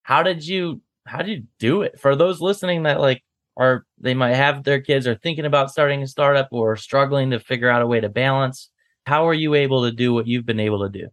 how 0.03 0.23
did 0.23 0.45
you 0.45 0.81
how 1.05 1.19
did 1.19 1.29
you 1.29 1.43
do 1.59 1.81
it 1.81 1.99
for 1.99 2.15
those 2.15 2.41
listening 2.41 2.83
that 2.83 2.99
like 2.99 3.23
are 3.57 3.85
they 3.99 4.13
might 4.13 4.35
have 4.35 4.63
their 4.63 4.79
kids 4.79 5.07
are 5.07 5.15
thinking 5.15 5.45
about 5.45 5.71
starting 5.71 6.01
a 6.03 6.07
startup 6.07 6.47
or 6.51 6.75
struggling 6.77 7.31
to 7.31 7.39
figure 7.39 7.69
out 7.69 7.81
a 7.81 7.87
way 7.87 7.99
to 7.99 8.07
balance. 8.07 8.69
How 9.05 9.27
are 9.27 9.33
you 9.33 9.55
able 9.55 9.83
to 9.83 9.91
do 9.91 10.13
what 10.13 10.27
you've 10.27 10.45
been 10.45 10.59
able 10.59 10.87
to 10.87 10.89
do? 10.89 11.07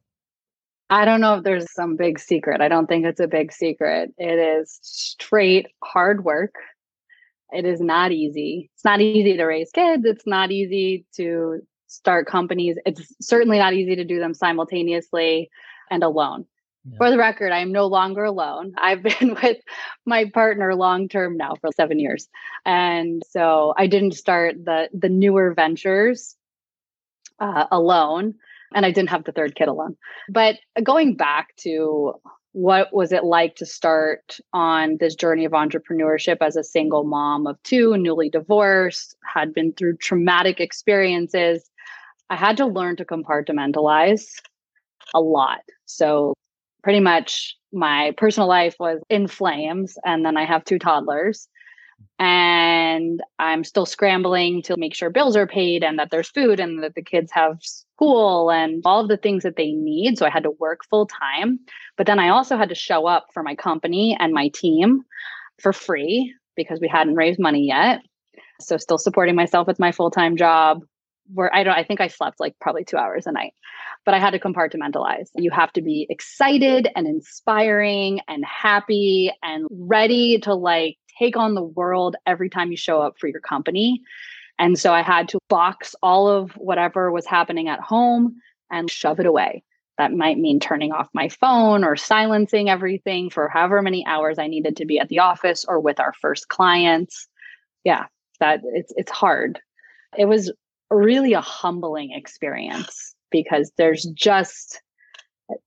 I 0.94 1.04
don't 1.04 1.20
know 1.20 1.34
if 1.34 1.42
there's 1.42 1.72
some 1.72 1.96
big 1.96 2.20
secret. 2.20 2.60
I 2.60 2.68
don't 2.68 2.86
think 2.86 3.04
it's 3.04 3.18
a 3.18 3.26
big 3.26 3.52
secret. 3.52 4.14
It 4.16 4.38
is 4.38 4.78
straight 4.80 5.66
hard 5.82 6.24
work. 6.24 6.54
It 7.50 7.64
is 7.64 7.80
not 7.80 8.12
easy. 8.12 8.70
It's 8.74 8.84
not 8.84 9.00
easy 9.00 9.36
to 9.36 9.44
raise 9.44 9.72
kids. 9.72 10.04
It's 10.04 10.24
not 10.24 10.52
easy 10.52 11.04
to 11.16 11.62
start 11.88 12.28
companies. 12.28 12.76
It's 12.86 13.12
certainly 13.20 13.58
not 13.58 13.74
easy 13.74 13.96
to 13.96 14.04
do 14.04 14.20
them 14.20 14.34
simultaneously 14.34 15.50
and 15.90 16.04
alone. 16.04 16.46
Yeah. 16.84 16.98
For 16.98 17.10
the 17.10 17.18
record, 17.18 17.50
I 17.50 17.58
am 17.58 17.72
no 17.72 17.86
longer 17.86 18.22
alone. 18.22 18.74
I've 18.78 19.02
been 19.02 19.34
with 19.42 19.56
my 20.06 20.30
partner 20.32 20.76
long 20.76 21.08
term 21.08 21.36
now 21.36 21.56
for 21.60 21.70
seven 21.74 21.98
years. 21.98 22.28
And 22.64 23.20
so 23.28 23.74
I 23.76 23.88
didn't 23.88 24.12
start 24.12 24.64
the 24.64 24.90
the 24.92 25.08
newer 25.08 25.54
ventures 25.54 26.36
uh, 27.40 27.66
alone 27.72 28.34
and 28.74 28.84
I 28.84 28.90
didn't 28.90 29.10
have 29.10 29.24
the 29.24 29.32
third 29.32 29.54
kid 29.54 29.68
alone. 29.68 29.96
But 30.28 30.56
going 30.82 31.14
back 31.14 31.54
to 31.58 32.14
what 32.52 32.92
was 32.94 33.12
it 33.12 33.24
like 33.24 33.56
to 33.56 33.66
start 33.66 34.38
on 34.52 34.96
this 35.00 35.14
journey 35.14 35.44
of 35.44 35.52
entrepreneurship 35.52 36.36
as 36.40 36.56
a 36.56 36.62
single 36.62 37.04
mom 37.04 37.46
of 37.46 37.60
two, 37.64 37.96
newly 37.96 38.28
divorced, 38.28 39.16
had 39.24 39.52
been 39.52 39.72
through 39.72 39.96
traumatic 39.96 40.60
experiences? 40.60 41.68
I 42.30 42.36
had 42.36 42.56
to 42.58 42.66
learn 42.66 42.96
to 42.96 43.04
compartmentalize 43.04 44.24
a 45.14 45.20
lot. 45.20 45.60
So, 45.86 46.34
pretty 46.82 47.00
much 47.00 47.56
my 47.72 48.12
personal 48.16 48.48
life 48.48 48.76
was 48.78 49.00
in 49.08 49.26
flames. 49.26 49.96
And 50.04 50.24
then 50.24 50.36
I 50.36 50.44
have 50.44 50.64
two 50.64 50.78
toddlers 50.78 51.48
and 52.18 53.20
I'm 53.38 53.64
still 53.64 53.86
scrambling 53.86 54.62
to 54.62 54.76
make 54.76 54.94
sure 54.94 55.10
bills 55.10 55.36
are 55.36 55.46
paid 55.46 55.82
and 55.82 55.98
that 55.98 56.10
there's 56.10 56.28
food 56.28 56.60
and 56.60 56.82
that 56.82 56.94
the 56.94 57.02
kids 57.02 57.32
have 57.32 57.58
school 57.60 58.50
and 58.50 58.82
all 58.84 59.00
of 59.00 59.08
the 59.08 59.16
things 59.16 59.42
that 59.42 59.56
they 59.56 59.72
need. 59.72 60.18
So 60.18 60.26
I 60.26 60.30
had 60.30 60.44
to 60.44 60.50
work 60.50 60.80
full 60.88 61.06
time. 61.06 61.60
But 61.96 62.06
then 62.06 62.18
I 62.18 62.30
also 62.30 62.56
had 62.56 62.68
to 62.68 62.74
show 62.74 63.06
up 63.06 63.26
for 63.32 63.42
my 63.42 63.54
company 63.54 64.16
and 64.18 64.32
my 64.32 64.48
team 64.48 65.02
for 65.60 65.72
free 65.72 66.34
because 66.56 66.80
we 66.80 66.88
hadn't 66.88 67.16
raised 67.16 67.40
money 67.40 67.66
yet. 67.66 68.00
So 68.60 68.76
still 68.76 68.98
supporting 68.98 69.34
myself 69.34 69.66
with 69.66 69.78
my 69.78 69.92
full 69.92 70.10
time 70.10 70.36
job. 70.36 70.82
Where 71.32 71.54
I 71.54 71.64
don't, 71.64 71.74
I 71.74 71.84
think 71.84 72.02
I 72.02 72.08
slept 72.08 72.38
like 72.38 72.54
probably 72.60 72.84
two 72.84 72.98
hours 72.98 73.26
a 73.26 73.32
night, 73.32 73.54
but 74.04 74.12
I 74.12 74.18
had 74.18 74.32
to 74.32 74.38
compartmentalize. 74.38 75.30
You 75.34 75.50
have 75.52 75.72
to 75.72 75.80
be 75.80 76.06
excited 76.10 76.86
and 76.94 77.06
inspiring 77.06 78.20
and 78.28 78.44
happy 78.44 79.32
and 79.42 79.66
ready 79.70 80.38
to 80.40 80.52
like 80.52 80.98
take 81.18 81.36
on 81.36 81.54
the 81.54 81.62
world 81.62 82.16
every 82.26 82.48
time 82.50 82.70
you 82.70 82.76
show 82.76 83.00
up 83.00 83.18
for 83.18 83.28
your 83.28 83.40
company. 83.40 84.02
And 84.58 84.78
so 84.78 84.92
I 84.92 85.02
had 85.02 85.28
to 85.28 85.38
box 85.48 85.94
all 86.02 86.28
of 86.28 86.52
whatever 86.52 87.10
was 87.10 87.26
happening 87.26 87.68
at 87.68 87.80
home 87.80 88.36
and 88.70 88.90
shove 88.90 89.20
it 89.20 89.26
away. 89.26 89.62
That 89.98 90.12
might 90.12 90.38
mean 90.38 90.58
turning 90.58 90.92
off 90.92 91.08
my 91.12 91.28
phone 91.28 91.84
or 91.84 91.96
silencing 91.96 92.68
everything 92.68 93.30
for 93.30 93.48
however 93.48 93.80
many 93.80 94.04
hours 94.06 94.38
I 94.38 94.48
needed 94.48 94.76
to 94.76 94.84
be 94.84 94.98
at 94.98 95.08
the 95.08 95.20
office 95.20 95.64
or 95.66 95.80
with 95.80 96.00
our 96.00 96.12
first 96.20 96.48
clients. 96.48 97.28
Yeah, 97.84 98.06
that 98.40 98.60
it's 98.64 98.92
it's 98.96 99.12
hard. 99.12 99.60
It 100.18 100.24
was 100.24 100.52
really 100.90 101.32
a 101.32 101.40
humbling 101.40 102.12
experience 102.12 103.14
because 103.30 103.70
there's 103.76 104.04
just 104.14 104.80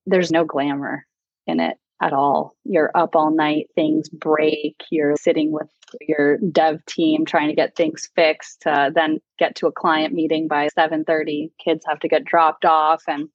there's 0.05 0.31
no 0.31 0.43
glamour 0.43 1.05
in 1.45 1.59
it 1.59 1.77
at 2.01 2.13
all. 2.13 2.55
You're 2.63 2.91
up 2.95 3.15
all 3.15 3.31
night, 3.31 3.67
things 3.75 4.09
break, 4.09 4.83
you're 4.91 5.15
sitting 5.15 5.51
with 5.51 5.69
your 6.01 6.37
dev 6.37 6.85
team 6.85 7.25
trying 7.25 7.47
to 7.47 7.55
get 7.55 7.75
things 7.75 8.09
fixed, 8.15 8.67
uh, 8.67 8.91
then 8.93 9.19
get 9.39 9.55
to 9.55 9.67
a 9.67 9.71
client 9.71 10.13
meeting 10.13 10.47
by 10.47 10.67
7:30, 10.77 11.51
kids 11.63 11.85
have 11.87 11.99
to 12.01 12.07
get 12.07 12.25
dropped 12.25 12.65
off 12.65 13.03
and 13.07 13.29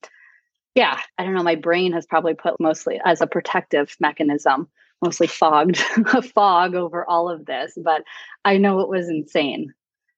yeah, 0.75 0.99
I 1.19 1.25
don't 1.25 1.35
know, 1.35 1.43
my 1.43 1.57
brain 1.57 1.93
has 1.93 2.07
probably 2.07 2.35
put 2.35 2.59
mostly 2.59 2.99
as 3.05 3.21
a 3.21 3.27
protective 3.27 3.95
mechanism, 4.01 4.69
mostly 5.03 5.27
fogged 5.27 5.79
a 6.15 6.23
fog 6.23 6.75
over 6.75 7.05
all 7.09 7.29
of 7.29 7.45
this, 7.45 7.77
but 7.77 8.05
I 8.45 8.57
know 8.57 8.81
it 8.81 8.89
was 8.89 9.09
insane. 9.09 9.75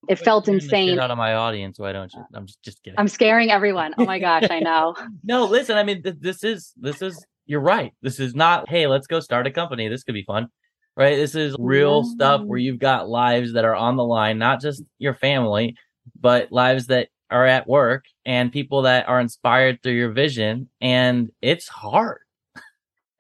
It 0.09 0.19
felt 0.19 0.49
insane. 0.49 0.99
Out 0.99 1.11
of 1.11 1.19
my 1.19 1.35
audience, 1.35 1.79
why 1.79 1.93
don't 1.93 2.13
you? 2.13 2.25
I'm 2.35 2.47
just, 2.47 2.63
just 2.63 2.83
kidding. 2.83 2.99
I'm 2.99 3.09
scaring 3.09 3.51
everyone. 3.51 3.95
Oh 3.97 4.05
my 4.05 4.19
gosh, 4.19 4.49
I 4.51 4.61
know. 4.61 4.95
no, 5.23 5.47
listen. 5.47 5.77
I 5.77 5.83
mean, 5.83 6.03
th- 6.03 6.17
this 6.21 6.45
is 6.45 6.75
this 6.77 7.01
is 7.01 7.25
you're 7.47 7.61
right. 7.61 7.93
This 8.03 8.21
is 8.21 8.35
not, 8.35 8.69
hey, 8.69 8.87
let's 8.87 9.07
go 9.07 9.21
start 9.21 9.47
a 9.47 9.51
company. 9.51 9.89
This 9.89 10.05
could 10.05 10.15
be 10.15 10.25
fun. 10.25 10.49
Right. 10.97 11.17
This 11.17 11.35
is 11.35 11.57
real 11.59 12.05
stuff 12.05 12.43
where 12.43 12.59
you've 12.59 12.79
got 12.79 13.09
lives 13.09 13.55
that 13.55 13.65
are 13.65 13.75
on 13.75 13.97
the 13.97 14.05
line, 14.05 14.39
not 14.39 14.61
just 14.61 14.83
your 14.99 15.15
family, 15.15 15.77
but 16.21 16.53
lives 16.53 16.87
that 16.87 17.09
are 17.31 17.45
at 17.45 17.67
work 17.67 18.05
and 18.25 18.53
people 18.53 18.83
that 18.83 19.09
are 19.09 19.19
inspired 19.19 19.83
through 19.83 19.95
your 19.95 20.13
vision. 20.13 20.69
And 20.81 21.31
it's 21.43 21.69
hard. 21.69 22.21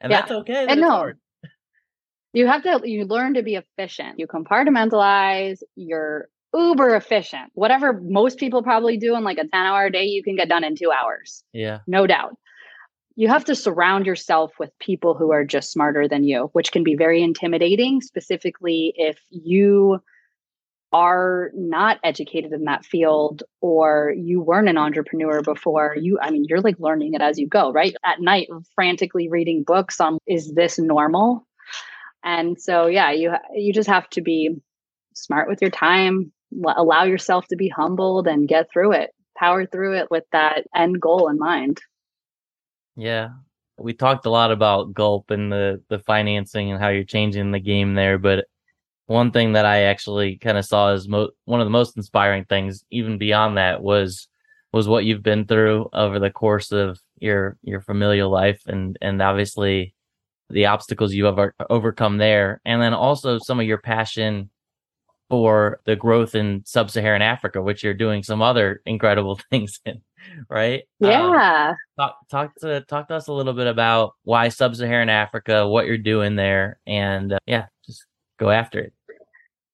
And 0.00 0.10
yeah. 0.10 0.20
that's 0.20 0.32
okay. 0.32 0.66
That 0.66 0.76
no. 0.76 1.12
You 2.34 2.46
have 2.46 2.62
to 2.64 2.82
you 2.84 3.06
learn 3.06 3.34
to 3.34 3.42
be 3.42 3.54
efficient. 3.54 4.18
You 4.18 4.26
compartmentalize, 4.26 5.60
you're 5.76 6.28
uber 6.52 6.94
efficient. 6.94 7.50
Whatever 7.54 8.02
most 8.02 8.38
people 8.38 8.62
probably 8.62 8.98
do 8.98 9.16
in 9.16 9.24
like 9.24 9.38
a 9.38 9.46
10 9.46 9.50
hour 9.54 9.88
day, 9.88 10.04
you 10.04 10.22
can 10.22 10.36
get 10.36 10.50
done 10.50 10.62
in 10.62 10.76
two 10.76 10.92
hours. 10.92 11.42
Yeah. 11.54 11.78
No 11.86 12.06
doubt 12.06 12.36
you 13.16 13.28
have 13.28 13.44
to 13.44 13.54
surround 13.54 14.06
yourself 14.06 14.52
with 14.58 14.76
people 14.80 15.14
who 15.14 15.30
are 15.32 15.44
just 15.44 15.70
smarter 15.70 16.08
than 16.08 16.24
you, 16.24 16.50
which 16.52 16.72
can 16.72 16.82
be 16.82 16.96
very 16.96 17.22
intimidating, 17.22 18.00
specifically 18.00 18.92
if 18.96 19.18
you 19.30 20.00
are 20.92 21.50
not 21.54 21.98
educated 22.04 22.52
in 22.52 22.64
that 22.64 22.84
field 22.84 23.42
or 23.60 24.14
you 24.16 24.40
weren't 24.40 24.68
an 24.68 24.78
entrepreneur 24.78 25.42
before. 25.42 25.96
You 26.00 26.18
i 26.22 26.30
mean 26.30 26.44
you're 26.48 26.60
like 26.60 26.78
learning 26.78 27.14
it 27.14 27.20
as 27.20 27.38
you 27.38 27.48
go 27.48 27.72
right? 27.72 27.94
At 28.04 28.20
night 28.20 28.48
frantically 28.74 29.28
reading 29.28 29.64
books 29.64 30.00
on 30.00 30.18
is 30.26 30.54
this 30.54 30.78
normal? 30.78 31.46
And 32.22 32.60
so 32.60 32.86
yeah 32.86 33.10
you 33.10 33.32
you 33.54 33.72
just 33.72 33.88
have 33.88 34.08
to 34.10 34.22
be 34.22 34.56
smart 35.14 35.48
with 35.48 35.60
your 35.60 35.70
time 35.70 36.32
allow 36.76 37.02
yourself 37.02 37.48
to 37.48 37.56
be 37.56 37.68
humbled 37.68 38.28
and 38.28 38.46
get 38.46 38.70
through 38.70 38.92
it 38.92 39.10
power 39.36 39.66
through 39.66 39.96
it 39.96 40.08
with 40.10 40.22
that 40.30 40.64
end 40.76 41.00
goal 41.00 41.28
in 41.28 41.38
mind 41.38 41.80
yeah. 42.96 43.30
We 43.76 43.92
talked 43.92 44.26
a 44.26 44.30
lot 44.30 44.52
about 44.52 44.94
Gulp 44.94 45.30
and 45.30 45.50
the, 45.50 45.82
the 45.88 45.98
financing 45.98 46.70
and 46.70 46.80
how 46.80 46.88
you're 46.88 47.04
changing 47.04 47.50
the 47.50 47.60
game 47.60 47.94
there. 47.94 48.18
But 48.18 48.46
one 49.06 49.32
thing 49.32 49.52
that 49.52 49.66
I 49.66 49.82
actually 49.82 50.36
kind 50.36 50.56
of 50.56 50.64
saw 50.64 50.92
as 50.92 51.08
mo- 51.08 51.30
one 51.44 51.60
of 51.60 51.66
the 51.66 51.70
most 51.70 51.96
inspiring 51.96 52.44
things, 52.44 52.84
even 52.90 53.18
beyond 53.18 53.56
that, 53.56 53.82
was 53.82 54.28
was 54.72 54.88
what 54.88 55.04
you've 55.04 55.22
been 55.22 55.46
through 55.46 55.88
over 55.92 56.18
the 56.18 56.30
course 56.30 56.72
of 56.72 57.00
your 57.20 57.56
your 57.62 57.80
familial 57.80 58.28
life 58.28 58.60
and 58.66 58.98
and 59.00 59.22
obviously 59.22 59.94
the 60.50 60.66
obstacles 60.66 61.14
you 61.14 61.24
have 61.26 61.38
overcome 61.70 62.18
there 62.18 62.60
and 62.64 62.82
then 62.82 62.92
also 62.92 63.38
some 63.38 63.60
of 63.60 63.66
your 63.66 63.78
passion 63.78 64.50
for 65.30 65.80
the 65.84 65.96
growth 65.96 66.34
in 66.34 66.62
sub-Saharan 66.66 67.22
Africa, 67.22 67.62
which 67.62 67.82
you're 67.82 67.94
doing 67.94 68.22
some 68.22 68.42
other 68.42 68.82
incredible 68.86 69.40
things 69.50 69.80
in, 69.84 70.02
right? 70.48 70.82
Um, 71.02 71.10
yeah. 71.10 71.68
Um, 71.70 71.76
talk 71.98 72.16
talk 72.30 72.54
to 72.60 72.80
talk 72.82 73.08
to 73.08 73.14
us 73.14 73.28
a 73.28 73.32
little 73.32 73.52
bit 73.52 73.66
about 73.66 74.14
why 74.24 74.48
sub-Saharan 74.48 75.08
Africa, 75.08 75.66
what 75.68 75.86
you're 75.86 75.98
doing 75.98 76.36
there, 76.36 76.78
and 76.86 77.32
uh, 77.32 77.38
yeah, 77.46 77.66
just 77.86 78.04
go 78.38 78.50
after 78.50 78.80
it. 78.80 78.92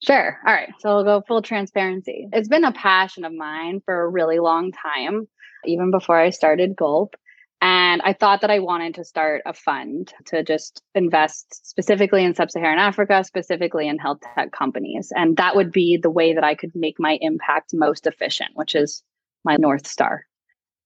Sure. 0.02 0.38
All 0.46 0.54
right. 0.54 0.72
So 0.78 0.94
we'll 0.94 1.04
go 1.04 1.22
full 1.26 1.42
transparency. 1.42 2.26
It's 2.32 2.48
been 2.48 2.64
a 2.64 2.72
passion 2.72 3.24
of 3.24 3.34
mine 3.34 3.82
for 3.84 4.00
a 4.00 4.08
really 4.08 4.38
long 4.38 4.72
time, 4.72 5.28
even 5.66 5.90
before 5.90 6.18
I 6.18 6.30
started 6.30 6.74
Gulp. 6.74 7.16
And 7.62 8.00
I 8.02 8.14
thought 8.14 8.40
that 8.40 8.50
I 8.50 8.60
wanted 8.60 8.94
to 8.94 9.04
start 9.04 9.42
a 9.44 9.52
fund 9.52 10.14
to 10.28 10.42
just 10.42 10.80
invest 10.94 11.68
specifically 11.68 12.24
in 12.24 12.34
sub 12.34 12.50
Saharan 12.50 12.78
Africa, 12.78 13.22
specifically 13.22 13.86
in 13.86 13.98
health 13.98 14.20
tech 14.34 14.52
companies. 14.52 15.12
And 15.14 15.36
that 15.36 15.54
would 15.54 15.70
be 15.70 15.98
the 15.98 16.08
way 16.08 16.32
that 16.32 16.44
I 16.44 16.54
could 16.54 16.72
make 16.74 16.98
my 16.98 17.18
impact 17.20 17.74
most 17.74 18.06
efficient, 18.06 18.52
which 18.54 18.74
is 18.74 19.02
my 19.44 19.56
North 19.56 19.86
Star. 19.86 20.24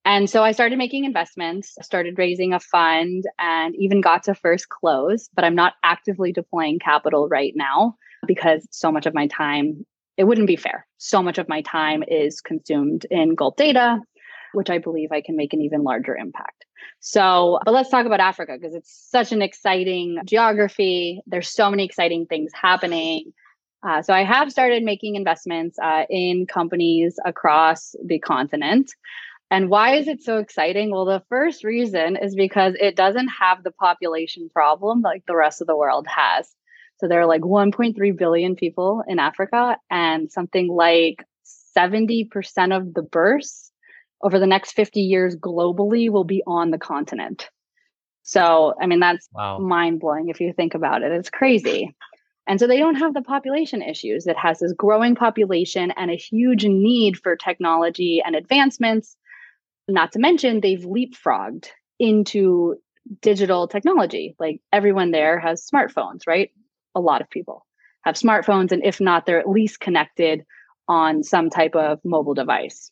And 0.05 0.29
so 0.29 0.45
I 0.45 0.53
started 0.53 0.77
making 0.77 1.05
investments, 1.05 1.77
started 1.81 2.19
raising 2.19 2.53
a 2.53 2.61
fund, 2.61 3.25
and 3.39 3.75
even 3.77 4.03
got 4.03 4.25
to 4.25 4.35
first 4.35 4.69
close. 4.69 5.29
But 5.35 5.45
I'm 5.45 5.55
not 5.55 5.75
actively 5.83 6.33
deploying 6.33 6.79
capital 6.79 7.29
right 7.29 7.55
now 7.57 7.97
because 8.27 8.67
so 8.71 8.93
much 8.93 9.07
of 9.07 9.15
my 9.15 9.27
time, 9.29 9.87
it 10.17 10.25
wouldn't 10.25 10.47
be 10.47 10.57
fair. 10.57 10.87
So 10.99 11.23
much 11.23 11.39
of 11.39 11.49
my 11.49 11.63
time 11.63 12.05
is 12.07 12.41
consumed 12.41 13.07
in 13.11 13.35
Gulp 13.35 13.57
data, 13.57 13.99
which 14.53 14.71
I 14.71 14.79
believe 14.79 15.11
I 15.11 15.23
can 15.23 15.37
make 15.37 15.53
an 15.55 15.63
even 15.63 15.83
larger 15.83 16.17
impact. 16.17 16.65
So, 17.01 17.59
but 17.65 17.73
let's 17.73 17.91
talk 17.91 18.07
about 18.07 18.21
Africa 18.21 18.57
because 18.61 18.75
it's 18.75 19.09
such 19.11 19.33
an 19.33 19.43
exciting 19.43 20.19
geography. 20.25 21.21
There's 21.27 21.49
so 21.49 21.71
many 21.71 21.85
exciting 21.85 22.27
things 22.27 22.53
happening. 22.55 23.33
Uh, 23.87 24.03
so, 24.03 24.15
I 24.15 24.25
have 24.25 24.51
started 24.51 24.83
making 24.83 25.15
investments 25.17 25.79
uh, 25.83 26.05
in 26.09 26.47
companies 26.47 27.19
across 27.25 27.95
the 28.05 28.19
continent. 28.19 28.91
And 29.55 29.71
why 29.71 29.95
is 29.95 30.09
it 30.09 30.21
so 30.21 30.39
exciting? 30.39 30.91
Well, 30.91 31.05
the 31.05 31.23
first 31.29 31.63
reason 31.63 32.17
is 32.17 32.35
because 32.35 32.75
it 32.81 32.97
doesn't 32.97 33.29
have 33.29 33.63
the 33.63 33.71
population 33.71 34.49
problem 34.53 35.01
like 35.01 35.23
the 35.27 35.37
rest 35.37 35.61
of 35.61 35.69
the 35.69 35.77
world 35.77 36.09
has. 36.09 36.53
So, 36.97 37.07
there 37.07 37.21
are 37.21 37.27
like 37.27 37.43
1.3 37.43 38.19
billion 38.19 38.57
people 38.57 39.05
in 39.07 39.21
Africa, 39.21 39.79
and 39.89 40.29
something 40.33 40.67
like 40.67 41.25
70% 41.79 42.77
of 42.77 42.95
the 42.95 43.03
births 43.03 43.71
over 44.25 44.41
the 44.41 44.47
next 44.49 44.73
50 44.73 45.01
years 45.03 45.37
globally 45.37 46.11
will 46.11 46.25
be 46.25 46.43
on 46.49 46.73
the 46.73 46.79
continent. 46.79 47.49
So, 48.25 48.75
I 48.81 48.87
mean, 48.87 48.99
that's 48.99 49.29
wow. 49.33 49.59
mind 49.59 50.01
blowing 50.01 50.31
if 50.31 50.41
you 50.41 50.53
think 50.53 50.75
about 50.75 51.03
it. 51.03 51.13
It's 51.13 51.31
crazy. 51.31 51.95
And 52.49 52.59
so 52.59 52.67
they 52.67 52.79
don't 52.79 52.97
have 52.97 53.15
the 53.15 53.23
population 53.23 53.83
issues. 53.83 54.27
It 54.27 54.37
has 54.37 54.59
this 54.59 54.73
growing 54.73 55.15
population 55.15 55.93
and 55.93 56.11
a 56.11 56.17
huge 56.17 56.65
need 56.65 57.19
for 57.19 57.37
technology 57.37 58.21
and 58.25 58.35
advancements. 58.35 59.17
Not 59.89 60.13
to 60.13 60.19
mention, 60.19 60.61
they've 60.61 60.81
leapfrogged 60.81 61.69
into 61.99 62.77
digital 63.21 63.69
technology. 63.69 64.35
Like 64.39 64.61
everyone 64.73 65.11
there 65.11 65.39
has 65.39 65.69
smartphones, 65.69 66.21
right? 66.27 66.51
A 66.95 67.01
lot 67.01 67.21
of 67.21 67.31
people 67.31 67.67
have 68.03 68.15
smartphones. 68.15 68.73
And 68.73 68.85
if 68.85 69.01
not, 69.01 69.27
they're 69.27 69.41
at 69.41 69.49
least 69.49 69.81
connected 69.81 70.45
on 70.89 71.23
some 71.23 71.51
type 71.51 71.75
of 71.75 71.99
mobile 72.05 72.35
device. 72.35 72.91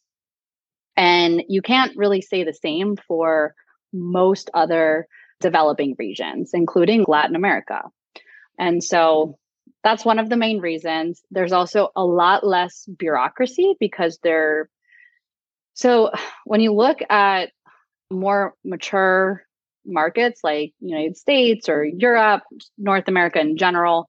And 0.97 1.43
you 1.49 1.63
can't 1.63 1.97
really 1.97 2.21
say 2.21 2.45
the 2.45 2.53
same 2.53 2.97
for 2.97 3.55
most 3.93 4.51
other 4.55 5.07
developing 5.41 5.97
regions, 5.99 6.51
including 6.53 7.05
Latin 7.09 7.37
America. 7.37 7.83
And 8.59 8.83
so 8.83 9.39
that's 9.83 10.05
one 10.05 10.19
of 10.19 10.29
the 10.29 10.37
main 10.37 10.61
reasons. 10.61 11.23
There's 11.31 11.53
also 11.53 11.89
a 11.97 12.05
lot 12.05 12.47
less 12.47 12.87
bureaucracy 12.99 13.75
because 13.81 14.19
they're 14.23 14.69
so 15.75 16.11
when 16.45 16.61
you 16.61 16.73
look 16.73 16.99
at 17.09 17.51
more 18.11 18.55
mature 18.65 19.43
markets 19.85 20.41
like 20.45 20.75
United 20.81 21.17
States 21.17 21.69
or 21.69 21.85
Europe, 21.85 22.43
North 22.79 23.09
America 23.09 23.41
in 23.41 23.57
general, 23.57 24.09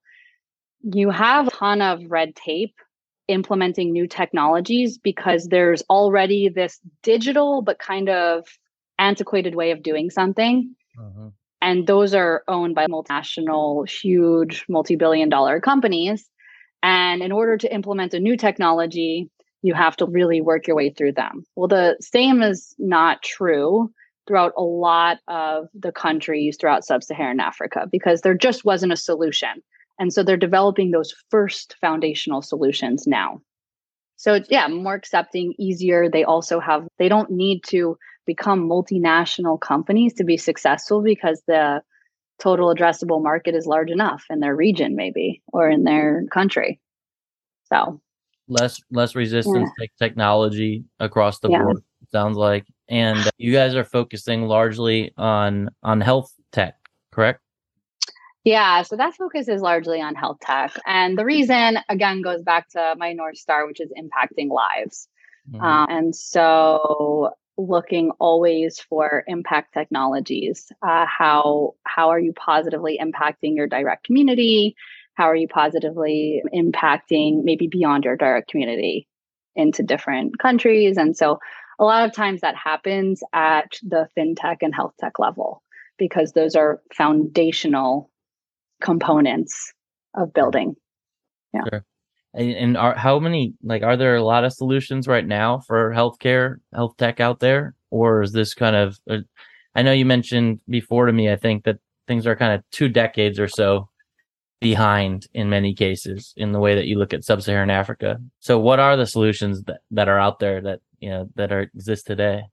you 0.83 1.09
have 1.09 1.47
a 1.47 1.51
ton 1.51 1.81
of 1.81 1.99
red 2.09 2.35
tape 2.35 2.75
implementing 3.27 3.91
new 3.93 4.07
technologies 4.07 4.97
because 4.97 5.47
there's 5.47 5.81
already 5.89 6.49
this 6.49 6.79
digital 7.01 7.61
but 7.61 7.79
kind 7.79 8.09
of 8.09 8.45
antiquated 8.99 9.55
way 9.55 9.71
of 9.71 9.81
doing 9.81 10.09
something. 10.09 10.75
Uh-huh. 10.99 11.29
And 11.61 11.87
those 11.87 12.13
are 12.13 12.43
owned 12.49 12.75
by 12.75 12.87
multinational, 12.87 13.89
huge, 13.89 14.65
multi 14.67 14.97
billion 14.97 15.29
dollar 15.29 15.61
companies. 15.61 16.29
And 16.81 17.23
in 17.23 17.31
order 17.31 17.57
to 17.57 17.73
implement 17.73 18.13
a 18.13 18.19
new 18.19 18.35
technology, 18.35 19.29
you 19.63 19.73
have 19.73 19.95
to 19.97 20.05
really 20.05 20.41
work 20.41 20.67
your 20.67 20.75
way 20.75 20.91
through 20.91 21.13
them. 21.13 21.43
Well, 21.55 21.67
the 21.67 21.97
same 22.01 22.43
is 22.43 22.75
not 22.77 23.23
true 23.23 23.91
throughout 24.27 24.53
a 24.57 24.61
lot 24.61 25.17
of 25.27 25.67
the 25.73 25.91
countries 25.91 26.57
throughout 26.59 26.85
sub 26.85 27.03
Saharan 27.03 27.39
Africa 27.39 27.87
because 27.91 28.21
there 28.21 28.35
just 28.35 28.63
wasn't 28.63 28.93
a 28.93 28.97
solution. 28.97 29.63
And 29.99 30.13
so 30.13 30.23
they're 30.23 30.37
developing 30.37 30.91
those 30.91 31.15
first 31.29 31.75
foundational 31.81 32.41
solutions 32.41 33.07
now. 33.07 33.41
So 34.17 34.41
yeah, 34.49 34.67
more 34.67 34.93
accepting, 34.93 35.53
easier. 35.57 36.09
They 36.09 36.23
also 36.23 36.59
have, 36.59 36.87
they 36.99 37.09
don't 37.09 37.31
need 37.31 37.63
to 37.67 37.97
become 38.25 38.69
multinational 38.69 39.59
companies 39.59 40.13
to 40.15 40.23
be 40.23 40.37
successful 40.37 41.01
because 41.01 41.41
the 41.47 41.81
total 42.39 42.73
addressable 42.73 43.21
market 43.21 43.55
is 43.55 43.65
large 43.65 43.91
enough 43.91 44.23
in 44.29 44.39
their 44.39 44.55
region, 44.55 44.95
maybe, 44.95 45.41
or 45.51 45.69
in 45.69 45.83
their 45.83 46.25
country. 46.31 46.79
So 47.65 48.01
less 48.47 48.81
less 48.91 49.15
resistance 49.15 49.69
yeah. 49.79 49.85
technology 49.99 50.83
across 50.99 51.39
the 51.39 51.49
yeah. 51.49 51.59
board 51.59 51.83
sounds 52.11 52.37
like 52.37 52.65
and 52.89 53.29
you 53.37 53.51
guys 53.51 53.75
are 53.75 53.85
focusing 53.85 54.43
largely 54.43 55.11
on 55.17 55.69
on 55.83 56.01
health 56.01 56.31
tech 56.51 56.75
correct 57.11 57.39
yeah, 58.43 58.81
so 58.81 58.97
that 58.97 59.13
focus 59.15 59.47
is 59.47 59.61
largely 59.61 60.01
on 60.01 60.15
health 60.15 60.37
tech. 60.41 60.73
And 60.85 61.17
the 61.17 61.23
reason, 61.23 61.79
again, 61.87 62.21
goes 62.21 62.43
back 62.43 62.69
to 62.71 62.95
my 62.97 63.13
North 63.13 63.37
Star, 63.37 63.65
which 63.65 63.79
is 63.79 63.91
impacting 63.97 64.49
lives. 64.49 65.07
Mm-hmm. 65.49 65.63
Uh, 65.63 65.85
and 65.85 66.15
so 66.15 67.31
looking 67.57 68.11
always 68.19 68.79
for 68.79 69.23
impact 69.27 69.73
technologies. 69.73 70.71
Uh, 70.81 71.05
how, 71.05 71.75
how 71.83 72.09
are 72.09 72.19
you 72.19 72.33
positively 72.33 72.99
impacting 73.01 73.55
your 73.55 73.67
direct 73.67 74.03
community? 74.03 74.75
How 75.15 75.25
are 75.25 75.35
you 75.35 75.47
positively 75.47 76.41
impacting 76.53 77.43
maybe 77.43 77.67
beyond 77.67 78.03
your 78.03 78.17
direct 78.17 78.49
community 78.49 79.07
into 79.55 79.83
different 79.83 80.39
countries? 80.39 80.97
And 80.97 81.15
so 81.15 81.39
a 81.79 81.83
lot 81.83 82.05
of 82.07 82.13
times 82.13 82.41
that 82.41 82.55
happens 82.55 83.21
at 83.33 83.73
the 83.83 84.07
fintech 84.17 84.57
and 84.61 84.73
health 84.73 84.93
tech 84.99 85.19
level 85.19 85.61
because 85.97 86.31
those 86.31 86.55
are 86.55 86.81
foundational 86.95 88.09
components 88.81 89.73
of 90.15 90.33
building. 90.33 90.75
Yeah. 91.53 91.61
Sure. 91.69 91.85
And 92.35 92.77
are 92.77 92.95
how 92.95 93.19
many 93.19 93.53
like 93.61 93.83
are 93.83 93.95
there 93.95 94.15
a 94.15 94.23
lot 94.23 94.43
of 94.43 94.53
solutions 94.53 95.07
right 95.07 95.25
now 95.25 95.59
for 95.59 95.91
healthcare, 95.91 96.55
health 96.73 96.97
tech 96.97 97.19
out 97.19 97.39
there, 97.39 97.75
or 97.91 98.23
is 98.23 98.31
this 98.31 98.55
kind 98.55 98.75
of? 98.75 98.99
Uh, 99.07 99.17
I 99.75 99.83
know 99.83 99.91
you 99.91 100.05
mentioned 100.05 100.59
before 100.67 101.05
to 101.05 101.13
me. 101.13 101.31
I 101.31 101.35
think 101.35 101.63
that 101.65 101.77
things 102.07 102.25
are 102.25 102.35
kind 102.35 102.53
of 102.53 102.63
two 102.71 102.89
decades 102.89 103.39
or 103.39 103.47
so 103.47 103.87
behind 104.63 105.27
in 105.33 105.49
many 105.49 105.75
cases 105.75 106.33
in 106.35 106.51
the 106.51 106.59
way 106.59 106.73
that 106.73 106.87
you 106.87 106.97
look 106.97 107.13
at 107.13 107.23
sub-Saharan 107.23 107.69
Africa. 107.69 108.17
So, 108.39 108.57
what 108.57 108.79
are 108.79 108.97
the 108.97 109.05
solutions 109.05 109.63
that 109.63 109.81
that 109.91 110.09
are 110.09 110.19
out 110.19 110.39
there 110.39 110.61
that 110.61 110.79
you 110.99 111.09
know 111.09 111.29
that 111.35 111.51
are 111.51 111.61
exist 111.61 112.07
today? 112.07 112.43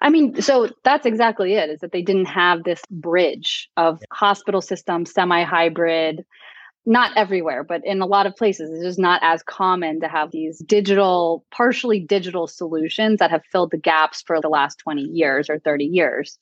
I 0.00 0.10
mean, 0.10 0.40
so 0.42 0.68
that's 0.84 1.06
exactly 1.06 1.54
it 1.54 1.70
is 1.70 1.80
that 1.80 1.90
they 1.90 2.02
didn't 2.02 2.26
have 2.26 2.62
this 2.62 2.82
bridge 2.90 3.68
of 3.76 4.00
hospital 4.12 4.60
system, 4.60 5.06
semi 5.06 5.42
hybrid, 5.42 6.24
not 6.86 7.16
everywhere, 7.16 7.64
but 7.64 7.84
in 7.84 8.00
a 8.00 8.06
lot 8.06 8.26
of 8.26 8.36
places, 8.36 8.70
it's 8.70 8.84
just 8.84 8.98
not 8.98 9.20
as 9.24 9.42
common 9.42 10.00
to 10.00 10.08
have 10.08 10.30
these 10.30 10.58
digital, 10.60 11.44
partially 11.50 11.98
digital 11.98 12.46
solutions 12.46 13.18
that 13.18 13.32
have 13.32 13.42
filled 13.50 13.72
the 13.72 13.78
gaps 13.78 14.22
for 14.24 14.40
the 14.40 14.48
last 14.48 14.78
20 14.78 15.02
years 15.02 15.50
or 15.50 15.58
30 15.58 15.84
years. 15.84 16.38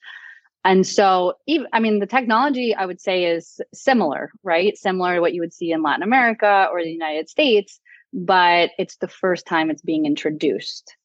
And 0.64 0.86
so, 0.86 1.34
even, 1.46 1.66
I 1.74 1.80
mean, 1.80 1.98
the 1.98 2.06
technology 2.06 2.74
I 2.74 2.86
would 2.86 3.00
say 3.00 3.26
is 3.26 3.60
similar, 3.74 4.30
right? 4.42 4.76
Similar 4.76 5.16
to 5.16 5.20
what 5.20 5.34
you 5.34 5.42
would 5.42 5.52
see 5.52 5.72
in 5.72 5.82
Latin 5.82 6.02
America 6.02 6.68
or 6.72 6.82
the 6.82 6.90
United 6.90 7.28
States, 7.28 7.78
but 8.14 8.70
it's 8.78 8.96
the 8.96 9.08
first 9.08 9.46
time 9.46 9.70
it's 9.70 9.82
being 9.82 10.06
introduced. 10.06 10.96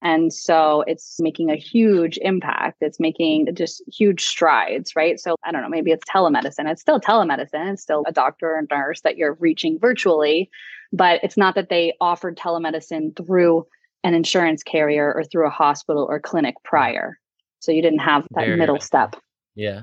And 0.00 0.32
so 0.32 0.82
it's 0.88 1.20
making 1.20 1.50
a 1.50 1.56
huge 1.56 2.18
impact. 2.22 2.78
It's 2.80 2.98
making 2.98 3.54
just 3.54 3.82
huge 3.86 4.24
strides, 4.24 4.96
right? 4.96 5.20
So 5.20 5.36
I 5.44 5.52
don't 5.52 5.62
know, 5.62 5.68
maybe 5.68 5.92
it's 5.92 6.08
telemedicine. 6.08 6.68
It's 6.68 6.80
still 6.80 6.98
telemedicine. 6.98 7.74
It's 7.74 7.82
still 7.82 8.02
a 8.06 8.12
doctor 8.12 8.56
or 8.56 8.66
nurse 8.68 9.02
that 9.02 9.16
you're 9.16 9.34
reaching 9.34 9.78
virtually, 9.78 10.50
but 10.92 11.20
it's 11.22 11.36
not 11.36 11.54
that 11.54 11.68
they 11.68 11.94
offered 12.00 12.36
telemedicine 12.36 13.16
through 13.16 13.66
an 14.02 14.14
insurance 14.14 14.64
carrier 14.64 15.12
or 15.14 15.22
through 15.22 15.46
a 15.46 15.50
hospital 15.50 16.04
or 16.08 16.18
clinic 16.18 16.56
prior. 16.64 17.18
So 17.62 17.70
you 17.70 17.80
didn't 17.80 18.00
have 18.00 18.24
that 18.32 18.44
Very 18.44 18.56
middle 18.56 18.80
step. 18.80 19.14
Yeah. 19.54 19.82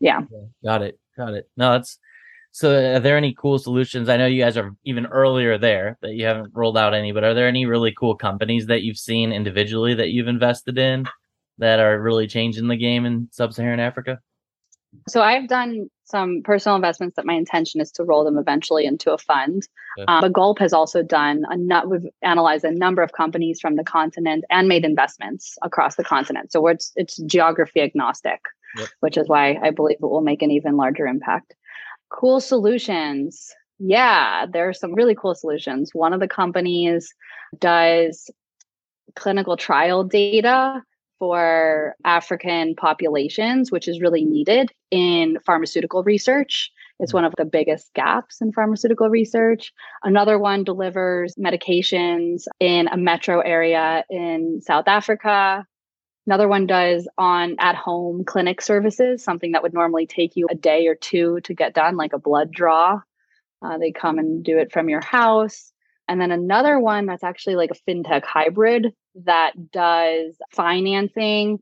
yeah. 0.00 0.20
Yeah. 0.20 0.20
Got 0.64 0.82
it. 0.82 0.98
Got 1.16 1.34
it. 1.34 1.48
No, 1.56 1.70
that's 1.72 1.96
so, 2.50 2.96
are 2.96 2.98
there 2.98 3.16
any 3.16 3.34
cool 3.34 3.60
solutions? 3.60 4.08
I 4.08 4.16
know 4.16 4.26
you 4.26 4.42
guys 4.42 4.56
are 4.56 4.74
even 4.84 5.06
earlier 5.06 5.58
there 5.58 5.96
that 6.02 6.14
you 6.14 6.24
haven't 6.24 6.50
rolled 6.54 6.76
out 6.76 6.94
any, 6.94 7.12
but 7.12 7.22
are 7.22 7.34
there 7.34 7.46
any 7.46 7.66
really 7.66 7.94
cool 7.96 8.16
companies 8.16 8.66
that 8.66 8.82
you've 8.82 8.98
seen 8.98 9.30
individually 9.30 9.94
that 9.94 10.08
you've 10.08 10.26
invested 10.26 10.76
in 10.76 11.06
that 11.58 11.78
are 11.78 12.00
really 12.00 12.26
changing 12.26 12.66
the 12.66 12.76
game 12.76 13.06
in 13.06 13.28
sub-Saharan 13.30 13.78
Africa? 13.78 14.18
So, 15.08 15.22
I've 15.22 15.48
done 15.48 15.90
some 16.04 16.40
personal 16.42 16.76
investments 16.76 17.16
that 17.16 17.26
my 17.26 17.34
intention 17.34 17.80
is 17.80 17.92
to 17.92 18.04
roll 18.04 18.24
them 18.24 18.38
eventually 18.38 18.86
into 18.86 19.12
a 19.12 19.18
fund. 19.18 19.68
Um, 20.06 20.20
but 20.22 20.32
Gulp 20.32 20.58
has 20.58 20.72
also 20.72 21.02
done 21.02 21.44
a 21.50 21.56
nut. 21.56 21.90
We've 21.90 22.06
analyzed 22.22 22.64
a 22.64 22.70
number 22.70 23.02
of 23.02 23.12
companies 23.12 23.60
from 23.60 23.76
the 23.76 23.84
continent 23.84 24.44
and 24.50 24.68
made 24.68 24.84
investments 24.84 25.58
across 25.62 25.96
the 25.96 26.04
continent. 26.04 26.52
So 26.52 26.66
it's 26.68 26.92
it's 26.96 27.16
geography 27.18 27.80
agnostic, 27.80 28.40
yep. 28.76 28.88
which 29.00 29.16
is 29.16 29.28
why 29.28 29.58
I 29.62 29.70
believe 29.70 29.98
it 30.00 30.06
will 30.06 30.22
make 30.22 30.42
an 30.42 30.50
even 30.50 30.76
larger 30.76 31.06
impact. 31.06 31.54
Cool 32.10 32.40
solutions. 32.40 33.52
Yeah, 33.78 34.46
there 34.50 34.68
are 34.68 34.74
some 34.74 34.94
really 34.94 35.14
cool 35.14 35.34
solutions. 35.34 35.90
One 35.92 36.12
of 36.12 36.20
the 36.20 36.28
companies 36.28 37.12
does 37.58 38.30
clinical 39.14 39.56
trial 39.56 40.04
data 40.04 40.82
for 41.18 41.96
African 42.04 42.74
populations, 42.74 43.70
which 43.70 43.88
is 43.88 44.00
really 44.00 44.24
needed 44.24 44.70
in 44.90 45.38
pharmaceutical 45.44 46.02
research. 46.02 46.70
It's 47.00 47.12
one 47.14 47.24
of 47.24 47.34
the 47.36 47.44
biggest 47.44 47.92
gaps 47.94 48.40
in 48.40 48.52
pharmaceutical 48.52 49.08
research. 49.08 49.72
Another 50.02 50.38
one 50.38 50.64
delivers 50.64 51.34
medications 51.36 52.44
in 52.60 52.88
a 52.88 52.96
metro 52.96 53.40
area 53.40 54.04
in 54.10 54.60
South 54.60 54.88
Africa. 54.88 55.64
Another 56.26 56.48
one 56.48 56.66
does 56.66 57.08
on 57.16 57.56
at 57.58 57.74
home 57.74 58.24
clinic 58.24 58.60
services, 58.60 59.24
something 59.24 59.52
that 59.52 59.62
would 59.62 59.72
normally 59.72 60.06
take 60.06 60.36
you 60.36 60.46
a 60.50 60.54
day 60.54 60.86
or 60.86 60.94
two 60.94 61.40
to 61.44 61.54
get 61.54 61.72
done, 61.74 61.96
like 61.96 62.12
a 62.12 62.18
blood 62.18 62.52
draw. 62.52 63.00
Uh, 63.62 63.78
they 63.78 63.92
come 63.92 64.18
and 64.18 64.44
do 64.44 64.58
it 64.58 64.72
from 64.72 64.88
your 64.88 65.00
house. 65.00 65.72
And 66.08 66.20
then 66.20 66.30
another 66.30 66.78
one 66.78 67.06
that's 67.06 67.24
actually 67.24 67.56
like 67.56 67.70
a 67.70 67.90
fintech 67.90 68.24
hybrid 68.24 68.92
that 69.24 69.52
does 69.72 70.36
financing 70.52 71.60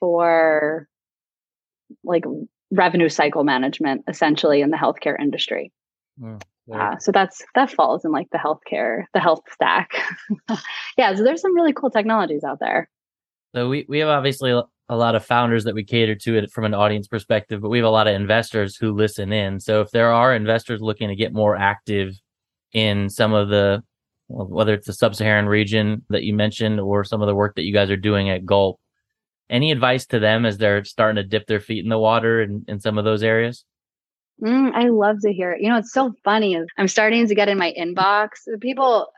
for 0.00 0.88
like 2.04 2.24
revenue 2.70 3.08
cycle 3.08 3.44
management, 3.44 4.04
essentially 4.08 4.60
in 4.60 4.70
the 4.70 4.76
healthcare 4.76 5.18
industry. 5.18 5.72
Mm, 6.20 6.42
yeah. 6.66 6.90
uh, 6.90 6.98
so 6.98 7.12
that's 7.12 7.44
that 7.54 7.70
falls 7.70 8.04
in 8.04 8.12
like 8.12 8.28
the 8.30 8.38
healthcare, 8.38 9.04
the 9.14 9.20
health 9.20 9.42
stack. 9.50 9.90
yeah, 10.98 11.14
so 11.14 11.22
there's 11.22 11.40
some 11.40 11.54
really 11.54 11.72
cool 11.72 11.90
technologies 11.90 12.44
out 12.44 12.60
there. 12.60 12.88
So 13.54 13.68
we, 13.68 13.86
we 13.88 13.98
have 14.00 14.08
obviously 14.08 14.50
a 14.90 14.96
lot 14.96 15.14
of 15.14 15.24
founders 15.24 15.64
that 15.64 15.74
we 15.74 15.84
cater 15.84 16.14
to 16.14 16.36
it 16.36 16.50
from 16.50 16.64
an 16.64 16.74
audience 16.74 17.08
perspective, 17.08 17.60
but 17.60 17.70
we 17.70 17.78
have 17.78 17.86
a 17.86 17.90
lot 17.90 18.06
of 18.06 18.14
investors 18.14 18.76
who 18.76 18.92
listen 18.92 19.32
in. 19.32 19.60
So 19.60 19.80
if 19.80 19.90
there 19.90 20.12
are 20.12 20.34
investors 20.34 20.80
looking 20.80 21.08
to 21.08 21.16
get 21.16 21.32
more 21.32 21.56
active 21.56 22.14
in 22.72 23.08
some 23.08 23.32
of 23.32 23.48
the 23.48 23.82
whether 24.28 24.74
it's 24.74 24.86
the 24.86 24.92
sub-Saharan 24.92 25.46
region 25.46 26.04
that 26.10 26.22
you 26.22 26.34
mentioned 26.34 26.80
or 26.80 27.04
some 27.04 27.22
of 27.22 27.26
the 27.26 27.34
work 27.34 27.56
that 27.56 27.62
you 27.62 27.72
guys 27.72 27.90
are 27.90 27.96
doing 27.96 28.30
at 28.30 28.44
Gulp, 28.44 28.78
any 29.50 29.72
advice 29.72 30.06
to 30.06 30.18
them 30.18 30.44
as 30.44 30.58
they're 30.58 30.84
starting 30.84 31.16
to 31.16 31.28
dip 31.28 31.46
their 31.46 31.60
feet 31.60 31.82
in 31.82 31.88
the 31.88 31.98
water 31.98 32.42
in, 32.42 32.64
in 32.68 32.80
some 32.80 32.98
of 32.98 33.04
those 33.04 33.22
areas? 33.22 33.64
Mm, 34.42 34.72
I 34.72 34.88
love 34.88 35.16
to 35.22 35.32
hear 35.32 35.52
it. 35.52 35.62
You 35.62 35.70
know, 35.70 35.78
it's 35.78 35.92
so 35.92 36.12
funny. 36.22 36.58
I'm 36.76 36.88
starting 36.88 37.26
to 37.26 37.34
get 37.34 37.48
in 37.48 37.58
my 37.58 37.74
inbox. 37.78 38.28
People, 38.60 39.08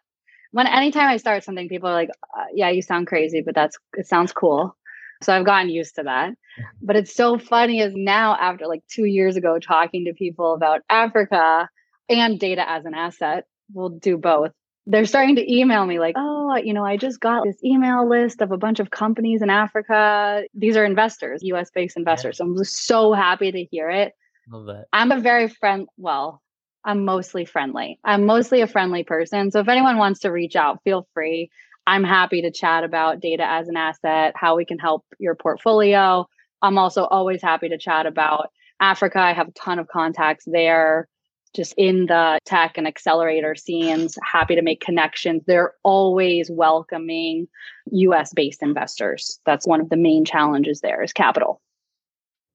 when 0.52 0.66
anytime 0.66 1.08
I 1.08 1.18
start 1.18 1.44
something, 1.44 1.68
people 1.68 1.90
are 1.90 1.94
like, 1.94 2.08
uh, 2.38 2.44
"Yeah, 2.54 2.70
you 2.70 2.80
sound 2.80 3.06
crazy, 3.06 3.42
but 3.44 3.54
that's 3.54 3.76
it 3.98 4.06
sounds 4.06 4.32
cool." 4.32 4.74
So 5.22 5.34
I've 5.34 5.44
gotten 5.44 5.68
used 5.68 5.96
to 5.96 6.04
that. 6.04 6.32
But 6.80 6.96
it's 6.96 7.14
so 7.14 7.38
funny 7.38 7.80
is 7.80 7.92
now 7.94 8.36
after 8.40 8.66
like 8.66 8.82
two 8.90 9.04
years 9.04 9.36
ago 9.36 9.58
talking 9.58 10.06
to 10.06 10.14
people 10.14 10.54
about 10.54 10.80
Africa 10.88 11.68
and 12.08 12.40
data 12.40 12.68
as 12.68 12.86
an 12.86 12.94
asset, 12.94 13.44
we'll 13.72 13.90
do 13.90 14.16
both. 14.16 14.52
They're 14.86 15.04
starting 15.06 15.36
to 15.36 15.52
email 15.52 15.84
me 15.86 15.98
like, 15.98 16.14
oh, 16.18 16.56
you 16.56 16.72
know, 16.72 16.84
I 16.84 16.96
just 16.96 17.20
got 17.20 17.44
this 17.44 17.62
email 17.62 18.08
list 18.08 18.40
of 18.40 18.50
a 18.50 18.56
bunch 18.56 18.80
of 18.80 18.90
companies 18.90 19.42
in 19.42 19.50
Africa. 19.50 20.42
These 20.54 20.76
are 20.76 20.84
investors, 20.84 21.42
US 21.42 21.70
based 21.70 21.96
investors. 21.96 22.36
Yeah. 22.40 22.44
So 22.44 22.50
I'm 22.50 22.64
so 22.64 23.12
happy 23.12 23.52
to 23.52 23.64
hear 23.64 23.90
it 23.90 24.14
Love 24.50 24.66
that. 24.66 24.86
I'm 24.92 25.12
a 25.12 25.20
very 25.20 25.48
friend. 25.48 25.86
Well, 25.96 26.42
I'm 26.84 27.04
mostly 27.04 27.44
friendly. 27.44 27.98
I'm 28.04 28.26
mostly 28.26 28.62
a 28.62 28.66
friendly 28.66 29.04
person. 29.04 29.50
So 29.50 29.60
if 29.60 29.68
anyone 29.68 29.98
wants 29.98 30.20
to 30.20 30.30
reach 30.30 30.56
out, 30.56 30.82
feel 30.82 31.06
free. 31.14 31.50
I'm 31.86 32.04
happy 32.04 32.42
to 32.42 32.50
chat 32.50 32.84
about 32.84 33.20
data 33.20 33.44
as 33.46 33.68
an 33.68 33.76
asset, 33.76 34.34
how 34.36 34.56
we 34.56 34.64
can 34.64 34.78
help 34.78 35.04
your 35.18 35.34
portfolio. 35.34 36.26
I'm 36.62 36.78
also 36.78 37.04
always 37.04 37.42
happy 37.42 37.68
to 37.68 37.78
chat 37.78 38.06
about 38.06 38.50
Africa. 38.80 39.18
I 39.18 39.32
have 39.32 39.48
a 39.48 39.52
ton 39.52 39.78
of 39.78 39.88
contacts 39.88 40.44
there, 40.46 41.08
just 41.54 41.74
in 41.76 42.06
the 42.06 42.38
tech 42.44 42.76
and 42.76 42.86
accelerator 42.86 43.54
scenes. 43.54 44.16
Happy 44.22 44.54
to 44.54 44.62
make 44.62 44.80
connections. 44.80 45.42
They're 45.46 45.74
always 45.82 46.50
welcoming 46.50 47.48
US 47.86 48.32
based 48.32 48.62
investors. 48.62 49.40
That's 49.44 49.66
one 49.66 49.80
of 49.80 49.88
the 49.88 49.96
main 49.96 50.24
challenges 50.24 50.80
there 50.80 51.02
is 51.02 51.12
capital. 51.12 51.60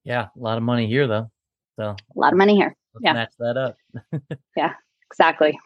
Yeah, 0.04 0.26
a 0.36 0.38
lot 0.38 0.56
of 0.56 0.62
money 0.62 0.86
here 0.86 1.06
though. 1.06 1.30
So 1.76 1.84
a 1.84 1.96
lot 2.14 2.32
of 2.32 2.38
money 2.38 2.56
here. 2.56 2.74
yeah. 3.00 3.12
Match 3.12 3.32
that 3.38 3.56
up. 3.56 3.76
yeah, 4.56 4.72
exactly. 5.10 5.58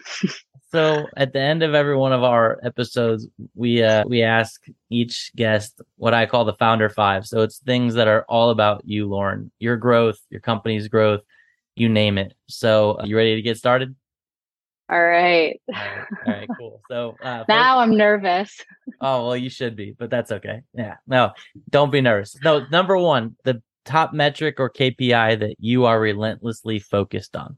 so 0.72 1.06
at 1.16 1.32
the 1.32 1.40
end 1.40 1.62
of 1.62 1.74
every 1.74 1.96
one 1.96 2.12
of 2.12 2.24
our 2.24 2.58
episodes, 2.64 3.28
we 3.54 3.82
uh 3.82 4.04
we 4.08 4.22
ask 4.22 4.64
each 4.90 5.30
guest 5.36 5.80
what 5.96 6.14
I 6.14 6.26
call 6.26 6.44
the 6.44 6.54
founder 6.54 6.88
five. 6.88 7.26
So 7.26 7.42
it's 7.42 7.58
things 7.58 7.94
that 7.94 8.08
are 8.08 8.24
all 8.28 8.50
about 8.50 8.82
you, 8.84 9.06
Lauren, 9.06 9.52
your 9.60 9.76
growth, 9.76 10.18
your 10.30 10.40
company's 10.40 10.88
growth, 10.88 11.20
you 11.80 11.88
name 11.88 12.18
it. 12.18 12.34
So 12.48 12.98
uh, 13.00 13.04
you 13.04 13.16
ready 13.16 13.36
to 13.36 13.42
get 13.42 13.56
started? 13.56 13.96
All 14.90 15.02
right. 15.02 15.60
All 15.68 15.74
right, 15.74 16.06
all 16.26 16.32
right 16.32 16.48
cool. 16.58 16.82
So 16.90 17.16
uh, 17.22 17.44
now 17.48 17.78
i 17.78 17.82
I'm 17.82 17.96
nervous. 17.96 18.60
Oh 19.00 19.26
well, 19.26 19.36
you 19.36 19.48
should 19.48 19.76
be, 19.76 19.94
but 19.98 20.10
that's 20.10 20.30
okay. 20.30 20.62
Yeah, 20.74 20.96
no, 21.06 21.30
don't 21.70 21.90
be 21.90 22.00
nervous. 22.00 22.36
No, 22.44 22.66
number 22.70 22.98
one, 22.98 23.36
the 23.44 23.62
top 23.84 24.12
metric 24.12 24.56
or 24.58 24.68
KPI 24.68 25.40
that 25.40 25.56
you 25.58 25.86
are 25.86 25.98
relentlessly 25.98 26.78
focused 26.80 27.34
on? 27.34 27.56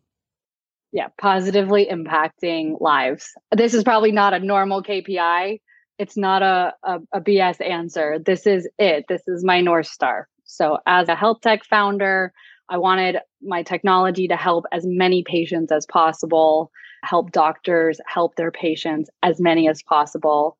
Yeah, 0.92 1.08
positively 1.18 1.88
impacting 1.90 2.80
lives. 2.80 3.32
This 3.50 3.74
is 3.74 3.82
probably 3.82 4.12
not 4.12 4.34
a 4.34 4.38
normal 4.38 4.82
KPI. 4.82 5.60
It's 5.98 6.16
not 6.16 6.42
a, 6.42 6.74
a, 6.82 7.00
a 7.14 7.20
BS 7.20 7.66
answer. 7.66 8.18
This 8.18 8.46
is 8.46 8.68
it. 8.78 9.06
This 9.08 9.22
is 9.26 9.42
my 9.42 9.60
North 9.60 9.86
Star. 9.86 10.28
So, 10.44 10.78
as 10.86 11.08
a 11.08 11.14
health 11.14 11.40
tech 11.40 11.64
founder, 11.64 12.32
I 12.72 12.78
wanted 12.78 13.18
my 13.42 13.62
technology 13.62 14.26
to 14.28 14.36
help 14.36 14.64
as 14.72 14.86
many 14.86 15.22
patients 15.22 15.70
as 15.70 15.84
possible, 15.84 16.70
help 17.04 17.30
doctors 17.30 18.00
help 18.06 18.36
their 18.36 18.50
patients 18.50 19.10
as 19.22 19.38
many 19.38 19.68
as 19.68 19.82
possible. 19.82 20.56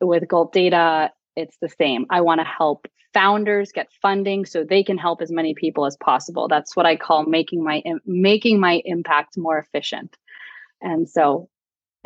With 0.00 0.28
Gulp 0.28 0.52
Data, 0.52 1.10
it's 1.34 1.56
the 1.60 1.68
same. 1.68 2.06
I 2.10 2.20
want 2.20 2.40
to 2.40 2.44
help 2.44 2.86
founders 3.12 3.72
get 3.72 3.88
funding 4.00 4.46
so 4.46 4.62
they 4.62 4.84
can 4.84 4.96
help 4.96 5.20
as 5.20 5.32
many 5.32 5.52
people 5.52 5.84
as 5.84 5.96
possible. 5.96 6.46
That's 6.46 6.76
what 6.76 6.86
I 6.86 6.94
call 6.94 7.26
making 7.26 7.64
my 7.64 7.82
making 8.06 8.60
my 8.60 8.80
impact 8.84 9.36
more 9.36 9.58
efficient. 9.58 10.16
And 10.80 11.08
so 11.08 11.48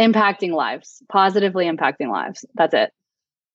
impacting 0.01 0.53
lives, 0.53 1.03
positively 1.13 1.67
impacting 1.67 2.11
lives. 2.11 2.47
That's 2.55 2.73
it. 2.73 2.91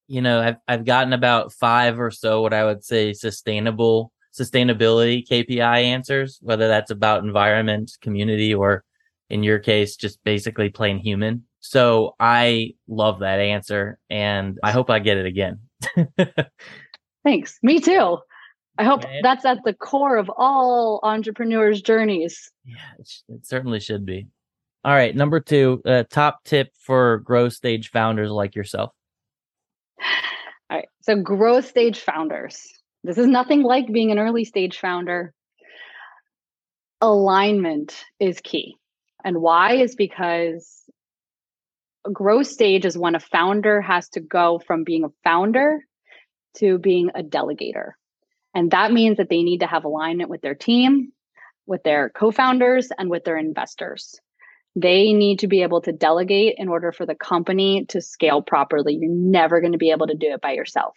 You 0.07 0.21
know, 0.21 0.41
I've 0.41 0.57
I've 0.67 0.86
gotten 0.86 1.11
about 1.11 1.53
5 1.53 1.99
or 1.99 2.11
so 2.11 2.43
what 2.43 2.53
I 2.53 2.65
would 2.65 2.84
say 2.84 3.13
sustainable 3.13 4.11
sustainability 4.34 5.27
KPI 5.27 5.84
answers, 5.84 6.39
whether 6.41 6.67
that's 6.67 6.91
about 6.91 7.23
environment, 7.23 7.97
community 8.01 8.53
or 8.53 8.84
in 9.29 9.43
your 9.43 9.59
case 9.59 9.95
just 9.95 10.23
basically 10.23 10.69
plain 10.69 10.97
human. 10.97 11.43
So 11.59 12.15
I 12.19 12.73
love 12.88 13.19
that 13.19 13.39
answer 13.39 13.97
and 14.09 14.59
I 14.63 14.71
hope 14.71 14.89
I 14.89 14.99
get 14.99 15.17
it 15.17 15.25
again. 15.25 15.59
Thanks. 17.23 17.59
Me 17.61 17.79
too. 17.79 18.17
I 18.77 18.84
hope 18.84 19.03
that's 19.21 19.45
at 19.45 19.59
the 19.63 19.73
core 19.73 20.17
of 20.17 20.32
all 20.38 20.99
entrepreneurs' 21.03 21.82
journeys. 21.82 22.51
Yeah, 22.65 22.77
it, 22.97 23.45
certainly 23.45 23.79
should 23.79 24.05
be. 24.05 24.27
All 24.84 24.93
right, 24.93 25.15
number 25.15 25.39
two, 25.39 25.82
uh, 25.86 26.03
top 26.09 26.43
tip 26.45 26.71
for 26.79 27.19
growth 27.19 27.53
stage 27.53 27.91
founders 27.91 28.32
like 28.32 28.55
yourself. 28.55 28.91
All 30.71 30.77
right, 30.77 30.88
so 31.01 31.15
growth 31.17 31.67
stage 31.67 31.99
founders. 31.99 32.80
This 33.04 33.18
is 33.18 33.28
nothing 33.28 33.64
like 33.64 33.91
being 33.91 34.12
an 34.12 34.20
early 34.20 34.45
stage 34.45 34.80
founder. 34.80 35.34
Alignment 37.02 38.06
is 38.20 38.39
key. 38.41 38.76
And 39.24 39.41
why 39.41 39.76
is 39.76 39.95
because 39.95 40.84
a 42.06 42.12
growth 42.12 42.47
stage 42.47 42.86
is 42.86 42.97
when 42.97 43.16
a 43.16 43.20
founder 43.20 43.82
has 43.82 44.10
to 44.10 44.20
go 44.20 44.60
from 44.66 44.84
being 44.84 45.04
a 45.04 45.14
founder 45.24 45.80
to 46.58 46.78
being 46.78 47.10
a 47.16 47.24
delegator. 47.24 47.91
And 48.54 48.72
that 48.72 48.91
means 48.91 49.18
that 49.18 49.30
they 49.30 49.43
need 49.43 49.60
to 49.60 49.68
have 49.68 49.86
alignment 49.86 50.30
with 50.30 50.41
their 50.41 50.56
team, 50.56 51.12
with 51.66 51.84
their 51.84 52.10
co 52.10 52.32
founders, 52.32 52.89
and 52.97 53.10
with 53.10 53.24
their 53.24 53.38
investors. 53.38 54.20
They 54.76 55.14
need 55.14 55.39
to 55.39 55.47
be 55.47 55.64
able 55.64 55.82
to 55.82 55.91
delegate 55.91 56.56
in 56.58 56.70
order 56.70 56.91
for 56.91 57.06
the 57.06 57.16
company 57.16 57.86
to 57.89 58.02
scale 58.02 58.41
properly. 58.41 58.97
You're 58.99 59.12
never 59.12 59.60
going 59.60 59.74
to 59.74 59.78
be 59.78 59.91
able 59.91 60.08
to 60.08 60.16
do 60.16 60.34
it 60.34 60.41
by 60.41 60.54
yourself. 60.54 60.95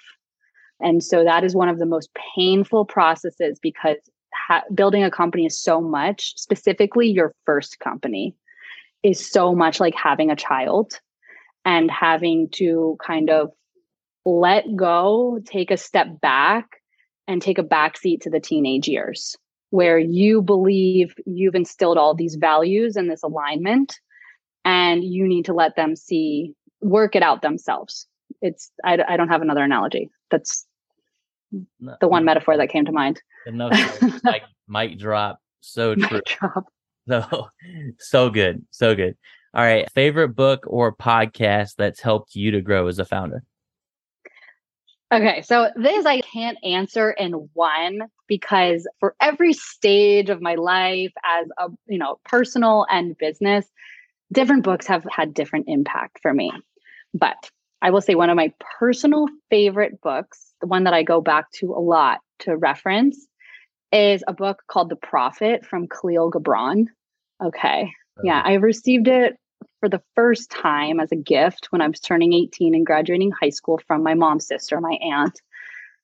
And 0.85 1.03
so 1.03 1.25
that 1.25 1.43
is 1.43 1.57
one 1.57 1.71
of 1.71 1.79
the 1.79 1.87
most 1.87 2.11
painful 2.37 2.85
processes 2.85 3.59
because 3.61 3.97
ha- 4.35 4.63
building 4.75 5.03
a 5.03 5.11
company 5.11 5.47
is 5.47 5.59
so 5.59 5.81
much, 5.81 6.35
specifically 6.37 7.09
your 7.09 7.35
first 7.47 7.81
company 7.81 8.37
is 9.03 9.27
so 9.27 9.55
much 9.55 9.81
like 9.81 9.95
having 9.95 10.31
a 10.31 10.37
child 10.37 11.01
and 11.65 11.91
having 11.91 12.51
to 12.53 12.99
kind 13.05 13.31
of 13.31 13.51
let 14.27 14.65
go, 14.77 15.41
take 15.47 15.71
a 15.71 15.77
step 15.79 16.21
back, 16.21 16.67
and 17.27 17.41
take 17.41 17.59
a 17.59 17.65
backseat 17.65 18.21
to 18.21 18.31
the 18.31 18.41
teenage 18.41 18.87
years 18.87 19.37
where 19.71 19.99
you 19.99 20.43
believe 20.43 21.15
you've 21.27 21.55
instilled 21.55 21.99
all 21.99 22.15
these 22.15 22.37
values 22.37 22.95
and 22.95 23.11
this 23.11 23.23
alignment, 23.23 23.99
and 24.65 25.03
you 25.03 25.27
need 25.27 25.47
to 25.47 25.55
let 25.55 25.77
them 25.77 25.97
see, 25.97 26.55
work 26.81 27.17
it 27.17 27.23
out 27.23 27.43
themselves. 27.43 28.07
It's, 28.41 28.71
I, 28.85 28.99
I 29.09 29.17
don't 29.17 29.31
have 29.31 29.43
another 29.43 29.65
analogy. 29.65 30.11
That's 30.31 30.67
no, 31.81 31.97
the 32.01 32.09
one 32.09 32.25
metaphor 32.25 32.57
that 32.57 32.69
came 32.69 32.85
to 32.85 32.93
mind. 32.93 33.21
Enough. 33.47 34.03
mic, 34.25 34.43
mic 34.69 34.99
drop. 34.99 35.39
So 35.61 35.95
true. 35.95 36.21
Drop. 36.27 36.65
So, 37.07 37.49
so 37.99 38.31
good. 38.31 38.65
So 38.71 38.95
good. 38.95 39.15
All 39.53 39.63
right. 39.63 39.87
Favorite 39.93 40.31
book 40.31 40.65
or 40.67 40.97
podcast 40.97 41.75
that's 41.77 42.01
helped 42.01 42.35
you 42.35 42.51
to 42.53 42.63
grow 42.63 42.87
as 42.87 42.99
a 42.99 43.05
founder? 43.05 43.43
Okay, 45.13 45.43
so 45.43 45.69
this 45.77 46.07
I 46.07 46.23
can't 46.23 46.59
answer 46.65 47.13
in 47.13 47.33
one 47.53 48.01
because 48.27 48.89
for 48.99 49.15
every 49.21 49.53
stage 49.53 50.31
of 50.31 50.41
my 50.41 50.55
life 50.55 51.13
as 51.25 51.47
a, 51.59 51.69
you 51.87 51.99
know, 51.99 52.19
personal 52.25 52.87
and 52.91 53.17
business, 53.19 53.67
different 54.33 54.65
books 54.65 54.87
have 54.87 55.05
had 55.09 55.35
different 55.35 55.67
impact 55.69 56.19
for 56.21 56.33
me. 56.33 56.51
But 57.13 57.37
I 57.81 57.91
will 57.91 58.01
say 58.01 58.15
one 58.15 58.31
of 58.31 58.37
my 58.37 58.53
personal 58.79 59.29
favorite 59.51 60.01
books, 60.01 60.54
one 60.67 60.85
that 60.85 60.95
I 60.95 61.03
go 61.03 61.21
back 61.21 61.51
to 61.53 61.73
a 61.73 61.81
lot 61.81 62.21
to 62.41 62.57
reference, 62.57 63.27
is 63.93 64.25
a 64.27 64.33
book 64.33 64.63
called 64.67 64.91
The 64.91 64.97
Prophet 64.97 65.65
from 65.65 65.87
Kahlil 65.87 66.31
Gibran. 66.31 66.87
Okay. 67.43 67.93
Oh. 68.19 68.23
Yeah, 68.25 68.43
I 68.45 68.55
received 68.55 69.09
it 69.09 69.37
for 69.81 69.89
the 69.89 70.03
first 70.15 70.51
time 70.51 70.99
as 70.99 71.13
a 71.13 71.17
gift 71.17 71.69
when 71.71 71.81
I 71.81 71.89
was 71.89 72.01
turning 72.01 72.33
18 72.33 72.75
and 72.75 72.87
graduating 72.87 73.31
high 73.31 73.51
school 73.51 73.81
from 73.87 74.03
my 74.03 74.15
mom's 74.15 74.47
sister, 74.47 74.81
my 74.81 74.99
aunt. 75.03 75.41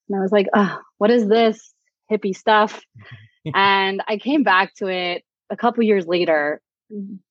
And 0.08 0.18
I 0.18 0.20
was 0.20 0.32
like, 0.32 0.46
oh, 0.54 0.80
what 0.98 1.10
is 1.10 1.26
this 1.26 1.72
hippie 2.10 2.36
stuff? 2.36 2.80
and 3.54 4.02
I 4.06 4.18
came 4.18 4.42
back 4.42 4.74
to 4.76 4.86
it 4.86 5.24
a 5.50 5.56
couple 5.56 5.82
years 5.82 6.06
later. 6.06 6.60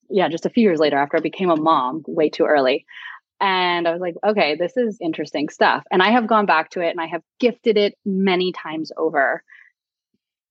Yeah, 0.10 0.28
just 0.28 0.46
a 0.46 0.50
few 0.50 0.64
years 0.64 0.80
later 0.80 0.98
after 0.98 1.18
I 1.18 1.22
became 1.22 1.52
a 1.52 1.56
mom, 1.56 2.04
way 2.08 2.30
too 2.30 2.46
early. 2.46 2.86
And 3.42 3.88
I 3.88 3.92
was 3.92 4.02
like, 4.02 4.16
okay, 4.26 4.56
this 4.56 4.76
is 4.76 4.98
interesting 5.00 5.50
stuff. 5.50 5.84
And 5.92 6.04
I 6.04 6.12
have 6.12 6.28
gone 6.28 6.46
back 6.46 6.72
to 6.72 6.82
it 6.82 6.90
and 6.90 7.00
I 7.00 7.08
have 7.08 7.22
gifted 7.40 7.78
it 7.78 7.96
many 8.06 8.52
times 8.52 8.92
over. 8.98 9.44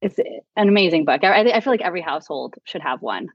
It's 0.01 0.18
an 0.57 0.68
amazing 0.68 1.05
book. 1.05 1.22
I, 1.22 1.51
I 1.51 1.61
feel 1.61 1.72
like 1.72 1.82
every 1.82 2.01
household 2.01 2.55
should 2.64 2.82
have 2.82 3.03
one. 3.03 3.28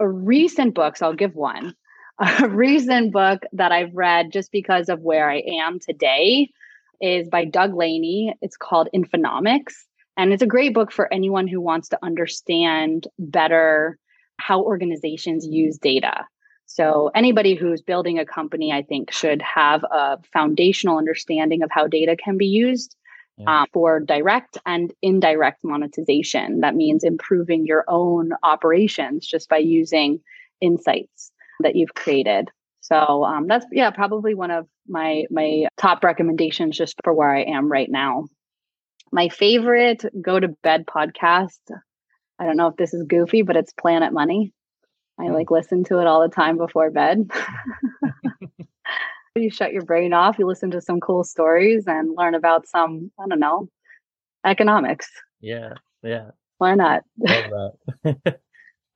A 0.00 0.08
recent 0.08 0.74
book, 0.74 0.96
so 0.96 1.06
I'll 1.06 1.14
give 1.14 1.34
one. 1.34 1.74
A 2.40 2.48
recent 2.48 3.12
book 3.12 3.42
that 3.52 3.72
I've 3.72 3.94
read 3.94 4.32
just 4.32 4.50
because 4.50 4.88
of 4.88 5.00
where 5.00 5.28
I 5.28 5.42
am 5.60 5.78
today 5.78 6.50
is 7.00 7.28
by 7.28 7.44
Doug 7.44 7.74
Laney. 7.74 8.34
It's 8.40 8.56
called 8.56 8.88
Infonomics. 8.94 9.74
And 10.16 10.32
it's 10.32 10.42
a 10.42 10.46
great 10.46 10.72
book 10.72 10.90
for 10.90 11.12
anyone 11.12 11.46
who 11.46 11.60
wants 11.60 11.90
to 11.90 11.98
understand 12.02 13.06
better 13.18 13.98
how 14.38 14.62
organizations 14.62 15.46
use 15.46 15.76
data. 15.76 16.26
So, 16.66 17.10
anybody 17.14 17.54
who's 17.54 17.80
building 17.80 18.18
a 18.18 18.26
company, 18.26 18.72
I 18.72 18.82
think, 18.82 19.12
should 19.12 19.40
have 19.42 19.84
a 19.84 20.18
foundational 20.32 20.98
understanding 20.98 21.62
of 21.62 21.70
how 21.70 21.86
data 21.86 22.16
can 22.16 22.36
be 22.36 22.46
used 22.46 22.96
yeah. 23.38 23.62
um, 23.62 23.66
for 23.72 24.00
direct 24.00 24.58
and 24.66 24.92
indirect 25.02 25.60
monetization. 25.64 26.60
That 26.60 26.74
means 26.74 27.04
improving 27.04 27.66
your 27.66 27.84
own 27.88 28.32
operations 28.42 29.26
just 29.26 29.48
by 29.48 29.58
using 29.58 30.20
insights 30.60 31.32
that 31.60 31.76
you've 31.76 31.94
created. 31.94 32.50
So 32.80 33.24
um, 33.24 33.46
that's 33.48 33.66
yeah, 33.72 33.90
probably 33.90 34.34
one 34.34 34.50
of 34.50 34.66
my 34.86 35.24
my 35.30 35.66
top 35.76 36.04
recommendations 36.04 36.76
just 36.76 36.94
for 37.02 37.12
where 37.12 37.34
I 37.34 37.42
am 37.42 37.70
right 37.70 37.90
now. 37.90 38.26
My 39.12 39.28
favorite 39.28 40.04
go 40.20 40.38
to 40.38 40.48
bed 40.62 40.86
podcast. 40.86 41.58
I 42.38 42.44
don't 42.44 42.56
know 42.56 42.68
if 42.68 42.76
this 42.76 42.92
is 42.92 43.06
goofy, 43.08 43.42
but 43.42 43.56
it's 43.56 43.72
Planet 43.72 44.12
Money. 44.12 44.52
I 45.18 45.26
hmm. 45.26 45.32
like 45.32 45.50
listen 45.50 45.84
to 45.84 46.00
it 46.00 46.06
all 46.06 46.20
the 46.20 46.34
time 46.34 46.56
before 46.56 46.90
bed. 46.90 47.30
you 49.34 49.50
shut 49.50 49.72
your 49.72 49.84
brain 49.84 50.12
off, 50.12 50.38
you 50.38 50.46
listen 50.46 50.70
to 50.72 50.80
some 50.80 51.00
cool 51.00 51.24
stories 51.24 51.84
and 51.86 52.16
learn 52.16 52.34
about 52.34 52.66
some, 52.66 53.10
I 53.20 53.28
don't 53.28 53.40
know, 53.40 53.68
economics. 54.44 55.10
Yeah. 55.40 55.74
Yeah. 56.02 56.30
Why 56.58 56.74
not? 56.74 57.02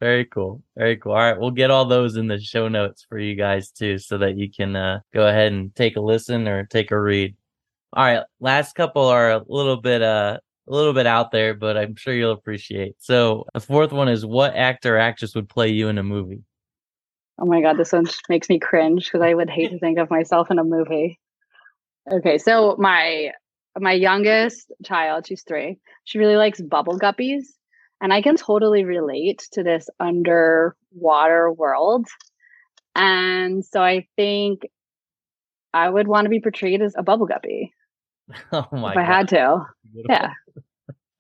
Very 0.01 0.25
cool. 0.25 0.63
Very 0.77 0.97
cool. 0.97 1.13
All 1.13 1.19
right. 1.19 1.39
We'll 1.39 1.51
get 1.51 1.71
all 1.71 1.85
those 1.85 2.17
in 2.17 2.27
the 2.27 2.41
show 2.41 2.69
notes 2.69 3.05
for 3.07 3.19
you 3.19 3.35
guys 3.35 3.71
too, 3.71 3.99
so 3.99 4.17
that 4.19 4.39
you 4.39 4.51
can 4.51 4.75
uh, 4.75 5.01
go 5.13 5.27
ahead 5.27 5.53
and 5.53 5.75
take 5.75 5.97
a 5.97 6.01
listen 6.01 6.49
or 6.49 6.65
take 6.65 6.91
a 6.91 6.99
read. 6.99 7.37
All 7.93 8.05
right. 8.05 8.23
Last 8.41 8.75
couple 8.75 9.05
are 9.05 9.33
a 9.33 9.45
little 9.47 9.77
bit, 9.77 10.01
uh, 10.01 10.39
a 10.71 10.75
little 10.75 10.93
bit 10.93 11.07
out 11.07 11.33
there, 11.33 11.53
but 11.53 11.77
I'm 11.77 11.97
sure 11.97 12.15
you'll 12.15 12.33
appreciate. 12.33 12.95
So 12.99 13.45
the 13.53 13.61
fourth 13.61 13.93
one 13.93 14.09
is 14.09 14.25
what 14.25 14.55
actor 14.55 14.97
or 14.97 14.99
actress 14.99 15.35
would 15.35 15.49
play 15.49 15.69
you 15.69 15.89
in 15.89 15.99
a 15.99 16.03
movie? 16.03 16.45
Oh 17.41 17.47
my 17.47 17.61
God. 17.61 17.77
This 17.77 17.93
one 17.93 18.07
makes 18.29 18.49
me 18.49 18.59
cringe 18.59 19.07
because 19.07 19.23
I 19.23 19.35
would 19.35 19.51
hate 19.51 19.71
to 19.73 19.79
think 19.79 19.99
of 19.99 20.11
myself 20.11 20.51
in 20.51 20.59
a 20.59 20.65
movie. 20.65 21.19
Okay. 22.11 22.39
So 22.39 22.77
my, 22.79 23.31
my 23.79 23.93
youngest 23.93 24.71
child, 24.85 25.27
she's 25.27 25.43
three, 25.43 25.79
she 26.05 26.19
really 26.19 26.37
likes 26.37 26.61
bubble 26.61 26.99
guppies. 26.99 27.45
And 28.01 28.13
I 28.13 28.23
can 28.23 28.37
totally 28.37 28.85
relate 28.85 29.47
to 29.53 29.63
this 29.63 29.91
underwater 29.99 31.53
world. 31.53 32.07
And 32.95 33.65
so 33.65 33.83
I 33.83 34.07
think 34.17 34.63
I 35.75 35.89
would 35.89 36.09
want 36.09 36.27
to 36.27 36.31
be 36.31 36.41
portrayed 36.41 36.81
as 36.81 36.95
a 36.97 37.03
bubble 37.03 37.27
guppy. 37.27 37.73
Oh 38.53 38.67
my 38.73 38.93
if 38.93 38.99
I 38.99 39.05
had 39.05 39.29
to. 39.29 39.67
Yeah. 40.09 40.31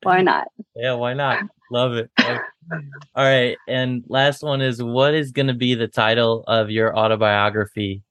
Why 0.03 0.23
not? 0.23 0.49
Yeah, 0.77 0.95
why 0.95 1.15
not? 1.15 1.43
Love 1.71 1.93
it. 1.95 2.11
Love 2.19 2.37
it. 2.37 2.43
All 3.15 3.25
right. 3.25 3.59
And 3.69 4.03
last 4.09 4.43
one 4.43 4.63
is 4.63 4.83
what 4.83 5.15
is 5.15 5.31
going 5.31 5.49
to 5.49 5.55
be 5.55 5.75
the 5.75 5.89
title 5.89 6.45
of 6.47 6.71
your 6.71 6.97
autobiography 6.97 8.03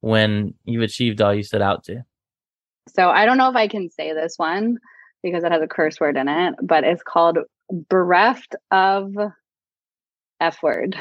when 0.00 0.54
you've 0.64 0.82
achieved 0.82 1.22
all 1.22 1.32
you 1.34 1.42
set 1.42 1.62
out 1.62 1.84
to? 1.84 2.02
So 2.88 3.08
I 3.08 3.24
don't 3.24 3.38
know 3.38 3.48
if 3.48 3.56
I 3.56 3.68
can 3.68 3.88
say 3.88 4.12
this 4.12 4.34
one 4.36 4.78
because 5.22 5.44
it 5.44 5.52
has 5.52 5.62
a 5.62 5.66
curse 5.68 6.00
word 6.00 6.16
in 6.16 6.28
it, 6.28 6.54
but 6.62 6.84
it's 6.84 7.02
called 7.02 7.38
bereft 7.88 8.54
of 8.70 9.14
F 10.40 10.62
word. 10.62 10.96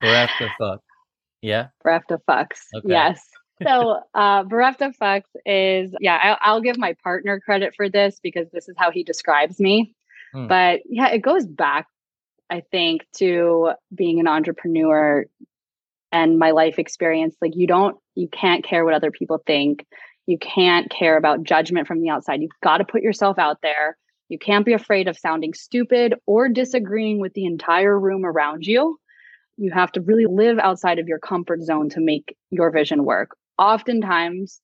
Bereft 0.00 0.40
of 0.40 0.50
fuck. 0.58 0.80
Yeah. 1.42 1.68
Bereft 1.82 2.10
of 2.10 2.22
fucks. 2.28 2.60
Okay. 2.76 2.88
Yes. 2.88 3.20
So, 3.64 4.00
uh, 4.14 4.44
bereft 4.44 4.82
of 4.82 4.96
fucks 4.96 5.22
is, 5.46 5.94
yeah, 6.00 6.18
I'll, 6.22 6.38
I'll, 6.40 6.60
give 6.60 6.78
my 6.78 6.94
partner 7.02 7.40
credit 7.40 7.74
for 7.76 7.88
this 7.88 8.20
because 8.22 8.48
this 8.52 8.68
is 8.68 8.76
how 8.78 8.90
he 8.90 9.02
describes 9.02 9.58
me. 9.60 9.94
Hmm. 10.32 10.46
But 10.46 10.80
yeah, 10.86 11.08
it 11.08 11.22
goes 11.22 11.46
back, 11.46 11.86
I 12.50 12.62
think, 12.70 13.06
to 13.16 13.72
being 13.94 14.20
an 14.20 14.28
entrepreneur 14.28 15.24
and 16.10 16.38
my 16.38 16.50
life 16.50 16.78
experience. 16.78 17.36
Like, 17.40 17.56
you 17.56 17.66
don't, 17.66 17.96
you 18.14 18.28
can't 18.28 18.64
care 18.64 18.84
what 18.84 18.94
other 18.94 19.10
people 19.10 19.42
think. 19.46 19.86
You 20.26 20.38
can't 20.38 20.90
care 20.90 21.16
about 21.16 21.42
judgment 21.42 21.86
from 21.86 22.00
the 22.00 22.10
outside. 22.10 22.42
You've 22.42 22.50
got 22.62 22.78
to 22.78 22.84
put 22.84 23.02
yourself 23.02 23.38
out 23.38 23.58
there 23.62 23.96
you 24.32 24.38
can't 24.38 24.64
be 24.64 24.72
afraid 24.72 25.08
of 25.08 25.18
sounding 25.18 25.52
stupid 25.52 26.14
or 26.24 26.48
disagreeing 26.48 27.20
with 27.20 27.34
the 27.34 27.44
entire 27.44 28.00
room 28.00 28.24
around 28.24 28.66
you. 28.66 28.98
You 29.58 29.70
have 29.72 29.92
to 29.92 30.00
really 30.00 30.24
live 30.24 30.58
outside 30.58 30.98
of 30.98 31.06
your 31.06 31.18
comfort 31.18 31.60
zone 31.60 31.90
to 31.90 32.00
make 32.00 32.34
your 32.48 32.70
vision 32.70 33.04
work. 33.04 33.36
Oftentimes, 33.58 34.60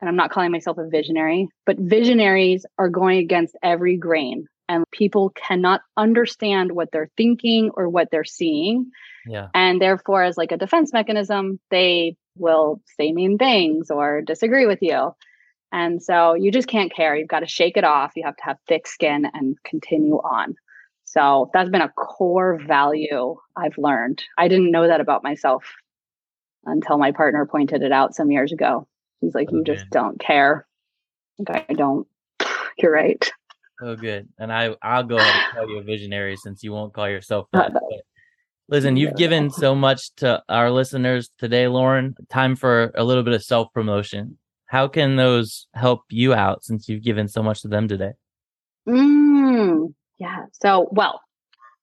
and 0.00 0.08
I'm 0.08 0.16
not 0.16 0.30
calling 0.30 0.52
myself 0.52 0.78
a 0.78 0.88
visionary, 0.88 1.48
but 1.66 1.78
visionaries 1.78 2.66
are 2.78 2.88
going 2.88 3.18
against 3.18 3.56
every 3.62 3.96
grain 3.96 4.46
and 4.68 4.84
people 4.90 5.30
cannot 5.30 5.82
understand 5.96 6.72
what 6.72 6.88
they're 6.92 7.10
thinking 7.16 7.70
or 7.74 7.88
what 7.88 8.08
they're 8.10 8.24
seeing. 8.24 8.90
Yeah. 9.26 9.48
And 9.54 9.80
therefore, 9.80 10.22
as 10.22 10.36
like 10.36 10.52
a 10.52 10.56
defense 10.56 10.92
mechanism, 10.92 11.60
they 11.70 12.16
will 12.36 12.80
say 12.96 13.12
mean 13.12 13.38
things 13.38 13.90
or 13.90 14.22
disagree 14.22 14.66
with 14.66 14.78
you. 14.80 15.12
And 15.72 16.02
so 16.02 16.34
you 16.34 16.50
just 16.50 16.68
can't 16.68 16.94
care. 16.94 17.16
You've 17.16 17.28
got 17.28 17.40
to 17.40 17.46
shake 17.46 17.76
it 17.76 17.84
off. 17.84 18.12
You 18.16 18.24
have 18.24 18.36
to 18.36 18.44
have 18.44 18.56
thick 18.68 18.86
skin 18.86 19.26
and 19.32 19.56
continue 19.64 20.16
on. 20.16 20.54
So 21.04 21.50
that's 21.52 21.70
been 21.70 21.82
a 21.82 21.90
core 21.90 22.58
value 22.66 23.36
I've 23.56 23.76
learned. 23.76 24.22
I 24.38 24.48
didn't 24.48 24.70
know 24.70 24.86
that 24.86 25.00
about 25.00 25.22
myself 25.22 25.64
until 26.64 26.98
my 26.98 27.12
partner 27.12 27.46
pointed 27.46 27.82
it 27.82 27.92
out 27.92 28.14
some 28.14 28.30
years 28.30 28.52
ago. 28.52 28.86
He's 29.20 29.34
like, 29.34 29.50
You 29.50 29.62
just 29.64 29.88
don't 29.90 30.18
care. 30.20 30.66
Like, 31.38 31.66
I 31.68 31.74
don't. 31.74 32.06
You're 32.78 32.92
right. 32.92 33.30
Oh, 33.80 33.96
good. 33.96 34.28
And 34.38 34.52
I, 34.52 34.76
I'll 34.82 35.02
go 35.02 35.16
ahead 35.16 35.34
and 35.34 35.54
call 35.54 35.68
you 35.68 35.78
a 35.78 35.82
visionary 35.82 36.36
since 36.36 36.62
you 36.62 36.72
won't 36.72 36.92
call 36.92 37.08
yourself 37.08 37.48
that. 37.52 37.72
But 37.72 37.82
listen, 38.68 38.96
you've 38.96 39.16
given 39.16 39.50
so 39.50 39.74
much 39.74 40.14
to 40.16 40.42
our 40.48 40.70
listeners 40.70 41.30
today, 41.38 41.66
Lauren. 41.68 42.14
Time 42.30 42.54
for 42.56 42.92
a 42.94 43.04
little 43.04 43.22
bit 43.22 43.34
of 43.34 43.42
self 43.42 43.72
promotion 43.72 44.38
how 44.72 44.88
can 44.88 45.16
those 45.16 45.66
help 45.74 46.00
you 46.08 46.32
out 46.32 46.64
since 46.64 46.88
you've 46.88 47.02
given 47.02 47.28
so 47.28 47.42
much 47.42 47.60
to 47.60 47.68
them 47.68 47.88
today? 47.88 48.12
Mm, 48.88 49.92
yeah. 50.18 50.46
So, 50.62 50.88
well, 50.92 51.20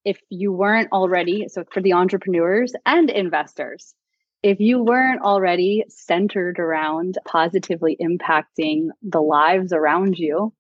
if 0.04 0.18
you 0.30 0.52
weren't 0.52 0.92
already, 0.92 1.48
so 1.50 1.66
for 1.72 1.82
the 1.82 1.94
entrepreneurs 1.94 2.74
and 2.88 3.12
investors, 3.12 3.94
if 4.42 4.60
you 4.60 4.82
weren't 4.82 5.22
already 5.22 5.84
centered 5.90 6.60
around 6.60 7.18
positively 7.26 7.98
impacting 8.02 8.88
the 9.02 9.22
lives 9.22 9.74
around 9.74 10.18
you, 10.18 10.54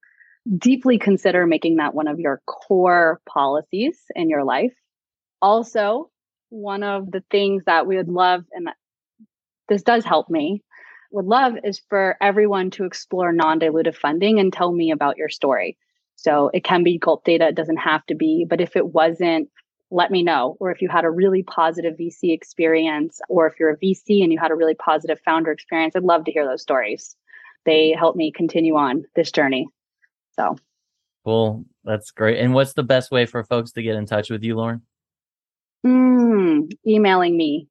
deeply 0.58 0.98
consider 0.98 1.46
making 1.46 1.78
that 1.78 1.94
one 1.94 2.08
of 2.08 2.20
your 2.20 2.42
core 2.46 3.22
policies 3.28 3.98
in 4.16 4.30
your 4.30 4.44
life. 4.44 4.74
Also, 5.42 6.10
one 6.50 6.84
of 6.84 7.12
the 7.12 7.24
things 7.32 7.64
that 7.66 7.88
we 7.88 7.96
would 7.96 8.10
love, 8.10 8.44
and 8.52 8.70
this 9.70 9.84
does 9.84 10.04
help 10.04 10.30
me, 10.30 10.64
would 11.12 11.26
love 11.26 11.54
is 11.64 11.82
for 11.90 12.18
everyone 12.22 12.72
to 12.72 12.84
explore 12.84 13.32
non-dilutive 13.32 13.96
funding 13.96 14.40
and 14.40 14.52
tell 14.52 14.72
me 14.72 14.92
about 14.92 15.18
your 15.18 15.30
story. 15.30 15.78
So 16.16 16.50
it 16.54 16.64
can 16.64 16.84
be 16.84 16.98
Gulp 16.98 17.24
data, 17.24 17.48
it 17.48 17.56
doesn't 17.56 17.78
have 17.78 18.06
to 18.08 18.16
be, 18.16 18.46
but 18.48 18.60
if 18.60 18.76
it 18.76 18.88
wasn't, 18.88 19.50
let 19.92 20.12
me 20.12 20.24
know. 20.24 20.56
Or 20.60 20.72
if 20.72 20.82
you 20.82 20.90
had 20.90 21.06
a 21.06 21.10
really 21.10 21.44
positive 21.44 21.96
VC 21.98 22.34
experience, 22.34 23.22
or 23.30 23.48
if 23.48 23.60
you're 23.60 23.72
a 23.72 23.78
VC 23.78 24.24
and 24.24 24.32
you 24.32 24.40
had 24.40 24.52
a 24.52 24.56
really 24.56 24.76
positive 24.76 25.20
founder 25.26 25.52
experience, 25.52 25.96
I'd 25.96 26.04
love 26.04 26.26
to 26.26 26.32
hear 26.32 26.46
those 26.46 26.62
stories. 26.62 27.16
They 27.66 27.92
help 27.98 28.16
me 28.16 28.32
continue 28.32 28.76
on 28.76 29.06
this 29.16 29.32
journey. 29.32 29.68
So 30.36 30.58
cool. 31.26 31.66
That's 31.84 32.12
great. 32.12 32.40
And 32.40 32.54
what's 32.54 32.74
the 32.74 32.84
best 32.84 33.12
way 33.12 33.26
for 33.26 33.44
folks 33.44 33.72
to 33.74 33.82
get 33.82 33.96
in 33.96 34.06
touch 34.06 34.30
with 34.30 34.44
you, 34.44 34.56
Lauren? 34.56 34.82
Mm, 35.86 36.72
emailing 36.86 37.38
me. 37.38 37.68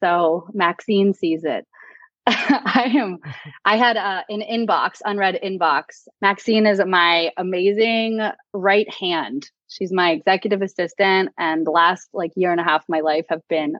So 0.00 0.48
Maxine 0.52 1.14
sees 1.14 1.44
it. 1.44 1.66
I 2.26 2.90
am. 2.96 3.18
I 3.64 3.76
had 3.76 3.96
uh, 3.96 4.22
an 4.28 4.40
inbox, 4.40 5.00
unread 5.04 5.38
inbox. 5.44 6.08
Maxine 6.22 6.66
is 6.66 6.80
my 6.86 7.30
amazing 7.36 8.20
right 8.54 8.92
hand. 8.92 9.50
She's 9.74 9.92
my 9.92 10.12
executive 10.12 10.62
assistant, 10.62 11.30
and 11.36 11.66
the 11.66 11.72
last 11.72 12.08
like 12.12 12.30
year 12.36 12.52
and 12.52 12.60
a 12.60 12.64
half 12.64 12.82
of 12.82 12.88
my 12.88 13.00
life 13.00 13.26
have 13.28 13.42
been 13.48 13.74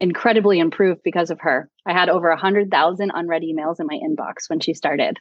incredibly 0.00 0.58
improved 0.58 1.02
because 1.04 1.30
of 1.30 1.40
her. 1.40 1.70
I 1.86 1.92
had 1.92 2.08
over 2.08 2.30
a 2.30 2.36
hundred 2.36 2.68
thousand 2.68 3.12
unread 3.14 3.42
emails 3.42 3.78
in 3.78 3.86
my 3.86 3.96
inbox 3.98 4.48
when 4.50 4.58
she 4.58 4.74
started, 4.74 5.18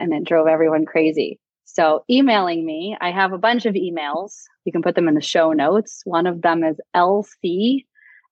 and 0.00 0.14
it 0.14 0.24
drove 0.24 0.46
everyone 0.46 0.86
crazy. 0.86 1.38
So 1.66 2.04
emailing 2.10 2.64
me, 2.64 2.96
I 2.98 3.10
have 3.10 3.34
a 3.34 3.38
bunch 3.38 3.66
of 3.66 3.74
emails. 3.74 4.44
You 4.64 4.72
can 4.72 4.80
put 4.80 4.94
them 4.94 5.08
in 5.08 5.14
the 5.14 5.20
show 5.20 5.52
notes. 5.52 6.00
One 6.06 6.26
of 6.26 6.40
them 6.40 6.64
is 6.64 6.80
lc 6.96 7.84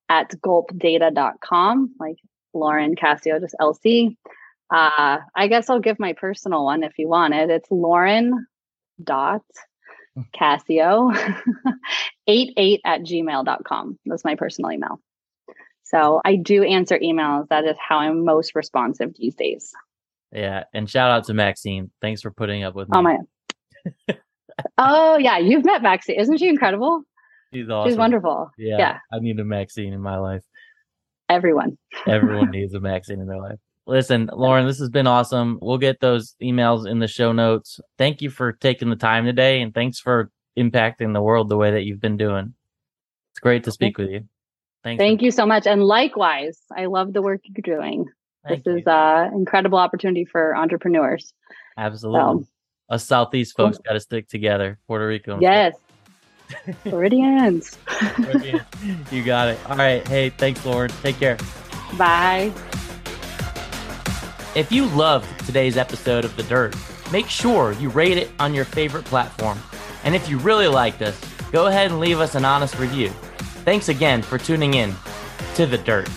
at 0.09 0.31
gulpdata.com, 0.31 1.95
like 2.01 2.17
Lauren 2.55 2.95
Cascio, 2.97 3.39
just 3.39 3.55
LC. 3.61 4.17
Uh, 4.71 5.19
I 5.37 5.49
guess 5.49 5.69
I'll 5.69 5.81
give 5.81 6.01
my 6.01 6.15
personal 6.15 6.65
one 6.65 6.85
if 6.85 6.95
you 6.99 7.07
want 7.07 7.35
it. 7.35 7.51
It's 7.51 7.71
Lauren 7.71 8.47
dot 9.05 9.43
Cascio 10.35 11.15
88 12.27 12.81
at 12.85 13.01
gmail.com. 13.03 13.99
That's 14.07 14.25
my 14.25 14.35
personal 14.35 14.73
email. 14.73 15.01
So 15.85 16.21
I 16.25 16.37
do 16.37 16.65
answer 16.65 16.99
emails. 16.99 17.49
That 17.49 17.65
is 17.65 17.77
how 17.79 17.99
I'm 17.99 18.25
most 18.25 18.55
responsive 18.55 19.15
these 19.17 19.35
days. 19.35 19.73
Yeah. 20.33 20.65
And 20.75 20.91
shout 20.91 21.11
out 21.11 21.25
to 21.25 21.35
Maxine. 21.35 21.91
Thanks 22.01 22.23
for 22.23 22.31
putting 22.31 22.65
up 22.65 22.75
with 22.75 22.89
oh, 22.93 23.03
me. 23.03 23.13
Oh 23.87 23.95
my. 24.09 24.17
oh 24.79 25.19
yeah. 25.19 25.39
You've 25.39 25.65
met 25.65 25.83
Maxine. 25.83 26.19
Isn't 26.19 26.39
she 26.39 26.49
incredible? 26.49 27.03
She's 27.55 27.69
awesome. 27.69 27.91
She's 27.91 27.99
wonderful. 27.99 28.51
Yeah. 28.59 28.79
Yeah. 28.79 28.99
I 29.13 29.21
need 29.21 29.39
a 29.39 29.45
Maxine 29.45 29.93
in 29.93 30.01
my 30.01 30.19
life. 30.19 30.43
Everyone. 31.29 31.79
Everyone 32.07 32.51
needs 32.51 32.75
a 32.75 32.81
Maxine 32.81 33.21
in 33.21 33.27
their 33.27 33.41
life. 33.41 33.59
Listen, 33.87 34.29
Lauren, 34.33 34.67
this 34.67 34.79
has 34.81 34.89
been 34.91 35.07
awesome. 35.07 35.59
We'll 35.63 35.79
get 35.79 36.01
those 36.01 36.35
emails 36.43 36.91
in 36.91 36.99
the 36.99 37.07
show 37.07 37.33
notes. 37.33 37.81
Thank 37.99 38.21
you 38.21 38.31
for 38.31 38.53
taking 38.53 38.91
the 38.91 38.97
time 38.97 39.25
today 39.25 39.61
and 39.63 39.73
thanks 39.73 40.01
for 40.01 40.31
impacting 40.59 41.13
the 41.13 41.23
world 41.23 41.49
the 41.49 41.57
way 41.57 41.71
that 41.71 41.85
you've 41.85 42.01
been 42.01 42.17
doing. 42.17 42.55
It's 43.33 43.41
great 43.41 43.65
to 43.65 43.71
speak 43.71 43.97
with 43.99 44.11
you. 44.11 44.25
Thanks. 44.83 45.01
Thank 45.01 45.23
you 45.23 45.31
so 45.31 45.47
much. 45.47 45.67
And 45.67 45.83
likewise, 45.85 46.59
I 46.77 46.87
love 46.87 47.13
the 47.13 47.23
work 47.23 47.43
you're 47.45 47.79
doing. 47.79 48.07
Thank 48.47 48.65
this 48.65 48.73
you. 48.73 48.79
is 48.79 48.85
an 48.87 49.35
incredible 49.35 49.79
opportunity 49.79 50.25
for 50.25 50.57
entrepreneurs. 50.57 51.33
Absolutely. 51.77 52.45
So, 52.45 52.49
Us 52.91 53.05
Southeast 53.05 53.57
folks 53.57 53.79
got 53.79 53.93
to 53.93 54.01
stick 54.01 54.29
together. 54.29 54.79
Puerto 54.87 55.07
Rico. 55.07 55.39
yes. 55.41 55.75
Floridians. 56.85 57.77
you 59.11 59.25
got 59.25 59.49
it. 59.49 59.59
All 59.69 59.77
right. 59.77 60.07
Hey, 60.07 60.31
thanks, 60.31 60.65
Lauren. 60.65 60.91
Take 61.03 61.19
care. 61.19 61.37
Bye. 61.99 62.53
If 64.57 64.73
you 64.73 64.87
loved 64.87 65.45
today's 65.45 65.77
episode 65.77 66.25
of 66.25 66.35
The 66.35 66.43
Dirt, 66.45 66.75
make 67.13 67.29
sure 67.29 67.73
you 67.73 67.91
rate 67.91 68.17
it 68.17 68.31
on 68.41 68.55
your 68.55 68.65
favorite 68.65 69.05
platform. 69.05 69.59
And 70.03 70.15
if 70.15 70.31
you 70.31 70.39
really 70.39 70.67
liked 70.67 71.03
us, 71.03 71.21
go 71.53 71.67
ahead 71.67 71.91
and 71.91 72.01
leave 72.01 72.21
us 72.21 72.35
an 72.35 72.47
honest 72.47 72.79
review. 72.79 73.11
Thanks 73.67 73.91
again 73.91 74.23
for 74.23 74.39
tuning 74.39 74.73
in 74.73 74.95
to 75.57 75.67
The 75.67 75.77
Dirt. 75.77 76.09